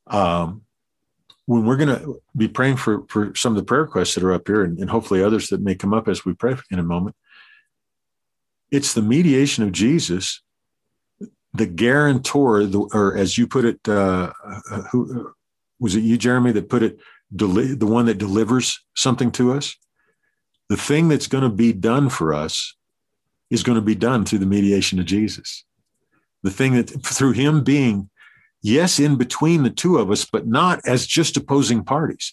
um, 0.06 0.62
when 1.46 1.66
we're 1.66 1.76
going 1.76 1.88
to 1.88 2.22
be 2.36 2.46
praying 2.46 2.76
for, 2.76 3.04
for 3.08 3.34
some 3.34 3.52
of 3.52 3.56
the 3.56 3.64
prayer 3.64 3.82
requests 3.82 4.14
that 4.14 4.22
are 4.22 4.32
up 4.32 4.46
here 4.46 4.62
and, 4.62 4.78
and 4.78 4.88
hopefully 4.88 5.22
others 5.22 5.48
that 5.48 5.60
may 5.60 5.74
come 5.74 5.92
up 5.92 6.06
as 6.06 6.24
we 6.24 6.34
pray 6.34 6.56
in 6.70 6.78
a 6.78 6.84
moment, 6.84 7.16
it's 8.70 8.94
the 8.94 9.02
mediation 9.02 9.64
of 9.64 9.72
Jesus 9.72 10.40
the 11.54 11.66
guarantor, 11.66 12.64
the, 12.64 12.80
or 12.92 13.16
as 13.16 13.36
you 13.36 13.46
put 13.46 13.64
it, 13.64 13.80
uh, 13.86 14.32
uh, 14.70 14.82
who 14.90 15.32
was 15.78 15.94
it? 15.94 16.00
You, 16.00 16.16
Jeremy, 16.16 16.52
that 16.52 16.68
put 16.68 16.82
it, 16.82 16.98
deli- 17.34 17.74
the 17.74 17.86
one 17.86 18.06
that 18.06 18.18
delivers 18.18 18.82
something 18.94 19.30
to 19.32 19.52
us. 19.52 19.76
The 20.68 20.76
thing 20.76 21.08
that's 21.08 21.26
going 21.26 21.44
to 21.44 21.50
be 21.50 21.72
done 21.72 22.08
for 22.08 22.32
us 22.32 22.74
is 23.50 23.62
going 23.62 23.76
to 23.76 23.82
be 23.82 23.94
done 23.94 24.24
through 24.24 24.38
the 24.38 24.46
mediation 24.46 24.98
of 24.98 25.04
Jesus. 25.04 25.64
The 26.42 26.50
thing 26.50 26.74
that 26.74 26.88
through 27.04 27.32
Him 27.32 27.62
being, 27.62 28.08
yes, 28.62 28.98
in 28.98 29.16
between 29.16 29.62
the 29.62 29.70
two 29.70 29.98
of 29.98 30.10
us, 30.10 30.24
but 30.24 30.46
not 30.46 30.80
as 30.86 31.06
just 31.06 31.36
opposing 31.36 31.84
parties. 31.84 32.32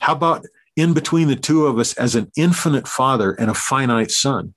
How 0.00 0.14
about 0.14 0.44
in 0.76 0.94
between 0.94 1.28
the 1.28 1.36
two 1.36 1.66
of 1.66 1.78
us 1.78 1.94
as 1.94 2.14
an 2.14 2.30
infinite 2.36 2.86
father 2.86 3.32
and 3.32 3.50
a 3.50 3.54
finite 3.54 4.10
son 4.10 4.54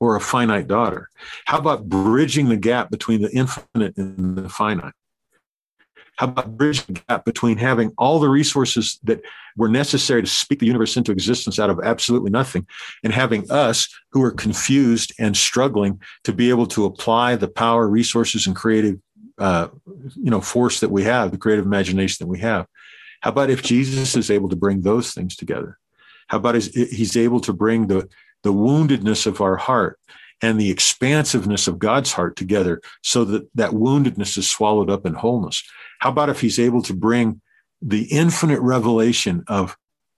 or 0.00 0.16
a 0.16 0.20
finite 0.20 0.66
daughter? 0.68 1.10
How 1.46 1.58
about 1.58 1.88
bridging 1.88 2.48
the 2.48 2.56
gap 2.56 2.90
between 2.90 3.22
the 3.22 3.30
infinite 3.30 3.96
and 3.96 4.36
the 4.36 4.48
finite? 4.48 4.94
How 6.18 6.26
about 6.26 6.56
bridging 6.56 6.84
the 6.88 7.00
gap 7.08 7.24
between 7.24 7.58
having 7.58 7.92
all 7.96 8.18
the 8.18 8.28
resources 8.28 8.98
that 9.04 9.22
were 9.56 9.68
necessary 9.68 10.20
to 10.20 10.28
speak 10.28 10.58
the 10.58 10.66
universe 10.66 10.96
into 10.96 11.12
existence 11.12 11.60
out 11.60 11.70
of 11.70 11.78
absolutely 11.84 12.30
nothing 12.30 12.66
and 13.04 13.12
having 13.12 13.48
us 13.52 13.88
who 14.10 14.20
are 14.24 14.32
confused 14.32 15.12
and 15.20 15.36
struggling 15.36 16.00
to 16.24 16.32
be 16.32 16.50
able 16.50 16.66
to 16.66 16.84
apply 16.86 17.36
the 17.36 17.46
power, 17.46 17.88
resources, 17.88 18.48
and 18.48 18.56
creative 18.56 18.96
uh, 19.38 19.68
you 20.16 20.30
know 20.30 20.40
force 20.40 20.80
that 20.80 20.90
we 20.90 21.04
have, 21.04 21.30
the 21.30 21.38
creative 21.38 21.64
imagination 21.64 22.16
that 22.18 22.30
we 22.30 22.40
have? 22.40 22.66
How 23.20 23.30
about 23.30 23.50
if 23.50 23.62
Jesus 23.62 24.16
is 24.16 24.28
able 24.28 24.48
to 24.48 24.56
bring 24.56 24.80
those 24.80 25.12
things 25.12 25.36
together? 25.36 25.78
How 26.26 26.38
about 26.38 26.56
he's 26.56 27.16
able 27.16 27.40
to 27.42 27.52
bring 27.52 27.86
the 27.86 28.08
the 28.42 28.52
woundedness 28.52 29.24
of 29.28 29.40
our 29.40 29.56
heart 29.56 30.00
and 30.40 30.60
the 30.60 30.70
expansiveness 30.70 31.66
of 31.66 31.78
God's 31.78 32.12
heart 32.12 32.36
together 32.36 32.80
so 33.02 33.24
that 33.24 33.48
that 33.54 33.72
woundedness 33.72 34.38
is 34.38 34.50
swallowed 34.50 34.90
up 34.90 35.04
in 35.04 35.14
wholeness. 35.14 35.62
How 35.98 36.10
about 36.10 36.30
if 36.30 36.40
he's 36.40 36.58
able 36.58 36.82
to 36.82 36.94
bring 36.94 37.40
the 37.82 38.04
infinite 38.04 38.60
revelation 38.60 39.44
of, 39.48 39.76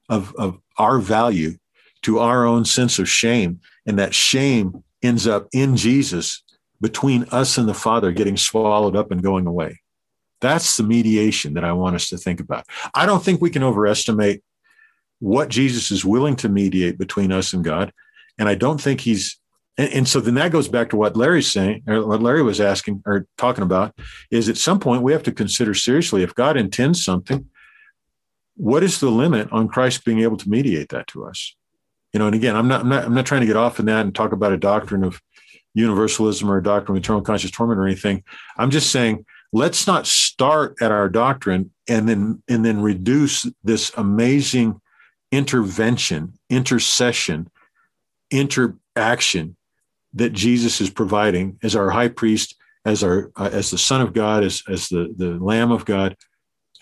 of, 0.08 0.34
of 0.36 0.58
our 0.78 0.98
value 0.98 1.56
to 2.02 2.18
our 2.18 2.46
own 2.46 2.64
sense 2.64 2.98
of 2.98 3.08
shame, 3.08 3.60
and 3.86 3.98
that 3.98 4.14
shame 4.14 4.82
ends 5.02 5.26
up 5.26 5.48
in 5.52 5.76
Jesus 5.76 6.42
between 6.80 7.24
us 7.30 7.58
and 7.58 7.68
the 7.68 7.74
Father 7.74 8.12
getting 8.12 8.36
swallowed 8.36 8.96
up 8.96 9.10
and 9.10 9.22
going 9.22 9.46
away? 9.46 9.80
That's 10.40 10.76
the 10.76 10.82
mediation 10.82 11.54
that 11.54 11.64
I 11.64 11.72
want 11.72 11.96
us 11.96 12.08
to 12.08 12.16
think 12.16 12.40
about. 12.40 12.64
I 12.94 13.04
don't 13.04 13.22
think 13.22 13.40
we 13.40 13.50
can 13.50 13.62
overestimate 13.62 14.42
what 15.18 15.50
Jesus 15.50 15.90
is 15.90 16.04
willing 16.04 16.36
to 16.36 16.48
mediate 16.48 16.96
between 16.96 17.30
us 17.30 17.52
and 17.52 17.62
God. 17.62 17.92
And 18.38 18.48
I 18.48 18.54
don't 18.54 18.80
think 18.80 19.02
he's 19.02 19.38
and, 19.78 19.92
and, 19.92 20.08
so 20.08 20.20
then 20.20 20.34
that 20.34 20.52
goes 20.52 20.68
back 20.68 20.90
to 20.90 20.96
what 20.96 21.16
Larry's 21.16 21.50
saying, 21.50 21.84
or 21.86 22.04
what 22.06 22.22
Larry 22.22 22.42
was 22.42 22.60
asking 22.60 23.02
or 23.06 23.26
talking 23.38 23.62
about, 23.62 23.94
is 24.30 24.48
at 24.48 24.56
some 24.56 24.80
point 24.80 25.02
we 25.02 25.12
have 25.12 25.22
to 25.24 25.32
consider 25.32 25.74
seriously 25.74 26.22
if 26.22 26.34
God 26.34 26.56
intends 26.56 27.04
something, 27.04 27.48
what 28.56 28.82
is 28.82 29.00
the 29.00 29.10
limit 29.10 29.50
on 29.52 29.68
Christ 29.68 30.04
being 30.04 30.20
able 30.20 30.36
to 30.36 30.50
mediate 30.50 30.90
that 30.90 31.06
to 31.08 31.24
us? 31.24 31.56
You 32.12 32.18
know, 32.18 32.26
and 32.26 32.34
again, 32.34 32.56
I'm 32.56 32.68
not, 32.68 32.82
I'm 32.82 32.88
not, 32.88 33.04
I'm 33.04 33.14
not 33.14 33.26
trying 33.26 33.40
to 33.42 33.46
get 33.46 33.56
off 33.56 33.78
in 33.78 33.86
that 33.86 34.04
and 34.04 34.14
talk 34.14 34.32
about 34.32 34.52
a 34.52 34.58
doctrine 34.58 35.04
of 35.04 35.20
universalism 35.72 36.50
or 36.50 36.58
a 36.58 36.62
doctrine 36.62 36.96
of 36.96 37.02
eternal 37.02 37.22
conscious 37.22 37.50
torment 37.50 37.78
or 37.80 37.86
anything. 37.86 38.24
I'm 38.58 38.70
just 38.70 38.90
saying, 38.90 39.24
let's 39.52 39.86
not 39.86 40.06
start 40.06 40.76
at 40.80 40.90
our 40.90 41.08
doctrine 41.08 41.70
and 41.88 42.08
then 42.08 42.42
and 42.48 42.64
then 42.64 42.82
reduce 42.82 43.46
this 43.64 43.92
amazing 43.96 44.80
intervention, 45.32 46.34
intercession, 46.48 47.48
interaction 48.30 49.56
that 50.14 50.32
Jesus 50.32 50.80
is 50.80 50.90
providing 50.90 51.58
as 51.62 51.76
our 51.76 51.90
high 51.90 52.08
priest, 52.08 52.56
as 52.84 53.02
our 53.04 53.30
uh, 53.36 53.50
as 53.52 53.70
the 53.70 53.78
Son 53.78 54.00
of 54.00 54.12
God, 54.12 54.44
as 54.44 54.62
as 54.68 54.88
the 54.88 55.12
the 55.16 55.38
Lamb 55.38 55.70
of 55.70 55.84
God, 55.84 56.16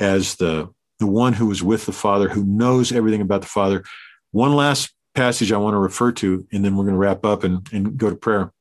as 0.00 0.36
the 0.36 0.68
the 0.98 1.06
one 1.06 1.32
who 1.32 1.50
is 1.50 1.62
with 1.62 1.86
the 1.86 1.92
Father, 1.92 2.28
who 2.28 2.44
knows 2.44 2.92
everything 2.92 3.20
about 3.20 3.42
the 3.42 3.48
Father. 3.48 3.84
One 4.32 4.54
last 4.54 4.92
passage 5.14 5.52
I 5.52 5.58
want 5.58 5.74
to 5.74 5.78
refer 5.78 6.12
to, 6.12 6.46
and 6.52 6.64
then 6.64 6.76
we're 6.76 6.84
going 6.84 6.94
to 6.94 6.98
wrap 6.98 7.24
up 7.24 7.44
and, 7.44 7.66
and 7.72 7.96
go 7.96 8.10
to 8.10 8.16
prayer, 8.16 8.52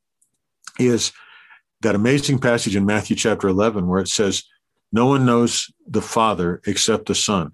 is 0.80 1.12
that 1.82 1.96
amazing 1.96 2.40
passage 2.40 2.76
in 2.76 2.86
Matthew 2.86 3.16
chapter 3.16 3.48
11 3.48 3.88
where 3.88 4.00
it 4.00 4.08
says, 4.08 4.44
No 4.92 5.06
one 5.06 5.26
knows 5.26 5.72
the 5.88 6.02
Father 6.02 6.62
except 6.66 7.08
the 7.08 7.16
Son, 7.16 7.52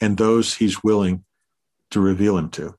and 0.00 0.16
those 0.16 0.54
he's 0.54 0.82
willing 0.82 1.24
to 1.90 2.00
reveal 2.00 2.36
him 2.36 2.50
to. 2.50 2.74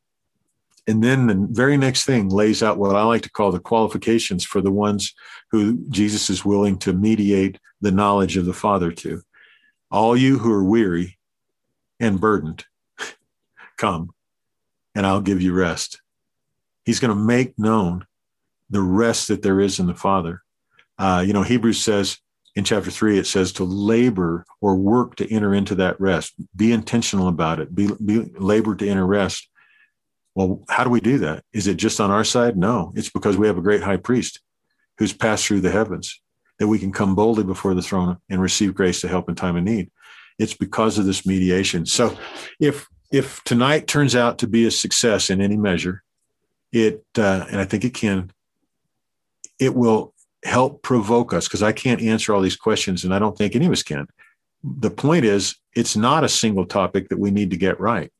And 0.87 1.03
then 1.03 1.27
the 1.27 1.47
very 1.51 1.77
next 1.77 2.05
thing 2.05 2.29
lays 2.29 2.61
out 2.61 2.77
what 2.77 2.95
I 2.95 3.03
like 3.03 3.23
to 3.23 3.31
call 3.31 3.51
the 3.51 3.59
qualifications 3.59 4.45
for 4.45 4.61
the 4.61 4.71
ones 4.71 5.13
who 5.51 5.83
Jesus 5.89 6.29
is 6.29 6.45
willing 6.45 6.77
to 6.79 6.93
mediate 6.93 7.59
the 7.81 7.91
knowledge 7.91 8.37
of 8.37 8.45
the 8.45 8.53
Father 8.53 8.91
to. 8.91 9.21
All 9.91 10.15
you 10.15 10.37
who 10.37 10.51
are 10.51 10.63
weary 10.63 11.17
and 11.99 12.19
burdened, 12.19 12.65
come 13.77 14.11
and 14.95 15.05
I'll 15.05 15.21
give 15.21 15.41
you 15.41 15.53
rest. 15.53 16.01
He's 16.85 16.99
going 16.99 17.15
to 17.15 17.21
make 17.21 17.59
known 17.59 18.05
the 18.69 18.81
rest 18.81 19.27
that 19.27 19.41
there 19.41 19.59
is 19.59 19.79
in 19.79 19.87
the 19.87 19.95
Father. 19.95 20.41
Uh, 20.97 21.23
you 21.25 21.33
know, 21.33 21.43
Hebrews 21.43 21.83
says 21.83 22.17
in 22.55 22.63
chapter 22.63 22.89
three, 22.89 23.19
it 23.19 23.27
says 23.27 23.51
to 23.53 23.65
labor 23.65 24.45
or 24.61 24.75
work 24.75 25.15
to 25.17 25.31
enter 25.31 25.53
into 25.53 25.75
that 25.75 25.99
rest. 25.99 26.33
Be 26.55 26.71
intentional 26.71 27.27
about 27.27 27.59
it. 27.59 27.75
Be, 27.75 27.89
be 28.03 28.31
labor 28.37 28.75
to 28.75 28.87
enter 28.87 29.05
rest. 29.05 29.49
Well, 30.35 30.63
how 30.67 30.83
do 30.83 30.89
we 30.89 30.99
do 30.99 31.17
that? 31.19 31.43
Is 31.53 31.67
it 31.67 31.77
just 31.77 32.01
on 32.01 32.11
our 32.11 32.25
side? 32.25 32.57
No, 32.57 32.91
it's 32.95 33.09
because 33.09 33.37
we 33.37 33.47
have 33.47 33.57
a 33.57 33.61
great 33.61 33.81
high 33.81 33.97
priest 33.97 34.41
who's 34.97 35.13
passed 35.13 35.47
through 35.47 35.61
the 35.61 35.71
heavens 35.71 36.21
that 36.59 36.67
we 36.67 36.77
can 36.77 36.91
come 36.91 37.15
boldly 37.15 37.43
before 37.43 37.73
the 37.73 37.81
throne 37.81 38.17
and 38.29 38.41
receive 38.41 38.75
grace 38.75 39.01
to 39.01 39.07
help 39.07 39.29
in 39.29 39.35
time 39.35 39.55
of 39.55 39.63
need. 39.63 39.89
It's 40.37 40.53
because 40.53 40.97
of 40.97 41.05
this 41.05 41.25
mediation. 41.25 41.85
So 41.85 42.17
if 42.59 42.87
if 43.11 43.41
tonight 43.43 43.87
turns 43.87 44.15
out 44.15 44.39
to 44.39 44.47
be 44.47 44.65
a 44.65 44.71
success 44.71 45.29
in 45.29 45.39
any 45.39 45.55
measure, 45.55 46.03
it 46.71 47.05
uh, 47.17 47.45
and 47.49 47.61
I 47.61 47.65
think 47.65 47.85
it 47.85 47.93
can, 47.93 48.31
it 49.57 49.73
will 49.73 50.13
help 50.43 50.81
provoke 50.81 51.33
us 51.33 51.47
because 51.47 51.63
I 51.63 51.71
can't 51.71 52.01
answer 52.01 52.33
all 52.33 52.41
these 52.41 52.57
questions 52.57 53.05
and 53.05 53.13
I 53.13 53.19
don't 53.19 53.37
think 53.37 53.55
any 53.55 53.67
of 53.67 53.71
us 53.71 53.83
can. 53.83 54.07
The 54.63 54.91
point 54.91 55.23
is, 55.23 55.55
it's 55.75 55.95
not 55.95 56.23
a 56.23 56.29
single 56.29 56.65
topic 56.65 57.09
that 57.09 57.19
we 57.19 57.31
need 57.31 57.51
to 57.51 57.57
get 57.57 57.79
right 57.79 58.11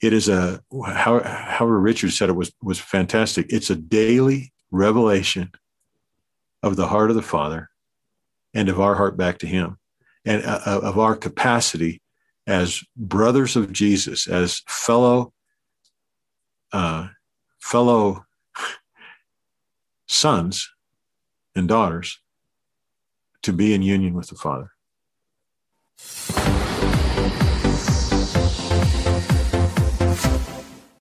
it 0.00 0.12
is 0.12 0.28
a 0.28 0.62
how, 0.86 1.20
however 1.20 1.80
Richard 1.80 2.12
said 2.12 2.28
it 2.28 2.36
was 2.36 2.52
was 2.62 2.78
fantastic. 2.78 3.46
It's 3.48 3.70
a 3.70 3.76
daily 3.76 4.52
revelation 4.70 5.50
of 6.62 6.76
the 6.76 6.88
heart 6.88 7.10
of 7.10 7.16
the 7.16 7.22
Father 7.22 7.70
and 8.54 8.68
of 8.68 8.80
our 8.80 8.94
heart 8.94 9.16
back 9.16 9.38
to 9.38 9.46
Him, 9.46 9.78
and 10.24 10.44
uh, 10.44 10.60
uh, 10.66 10.80
of 10.82 10.98
our 10.98 11.16
capacity 11.16 12.00
as 12.46 12.82
brothers 12.96 13.56
of 13.56 13.72
Jesus, 13.72 14.26
as 14.26 14.62
fellow 14.66 15.32
uh, 16.72 17.08
fellow 17.60 18.24
sons 20.06 20.70
and 21.54 21.68
daughters, 21.68 22.20
to 23.42 23.52
be 23.52 23.74
in 23.74 23.82
union 23.82 24.14
with 24.14 24.28
the 24.28 24.36
Father. 24.36 24.70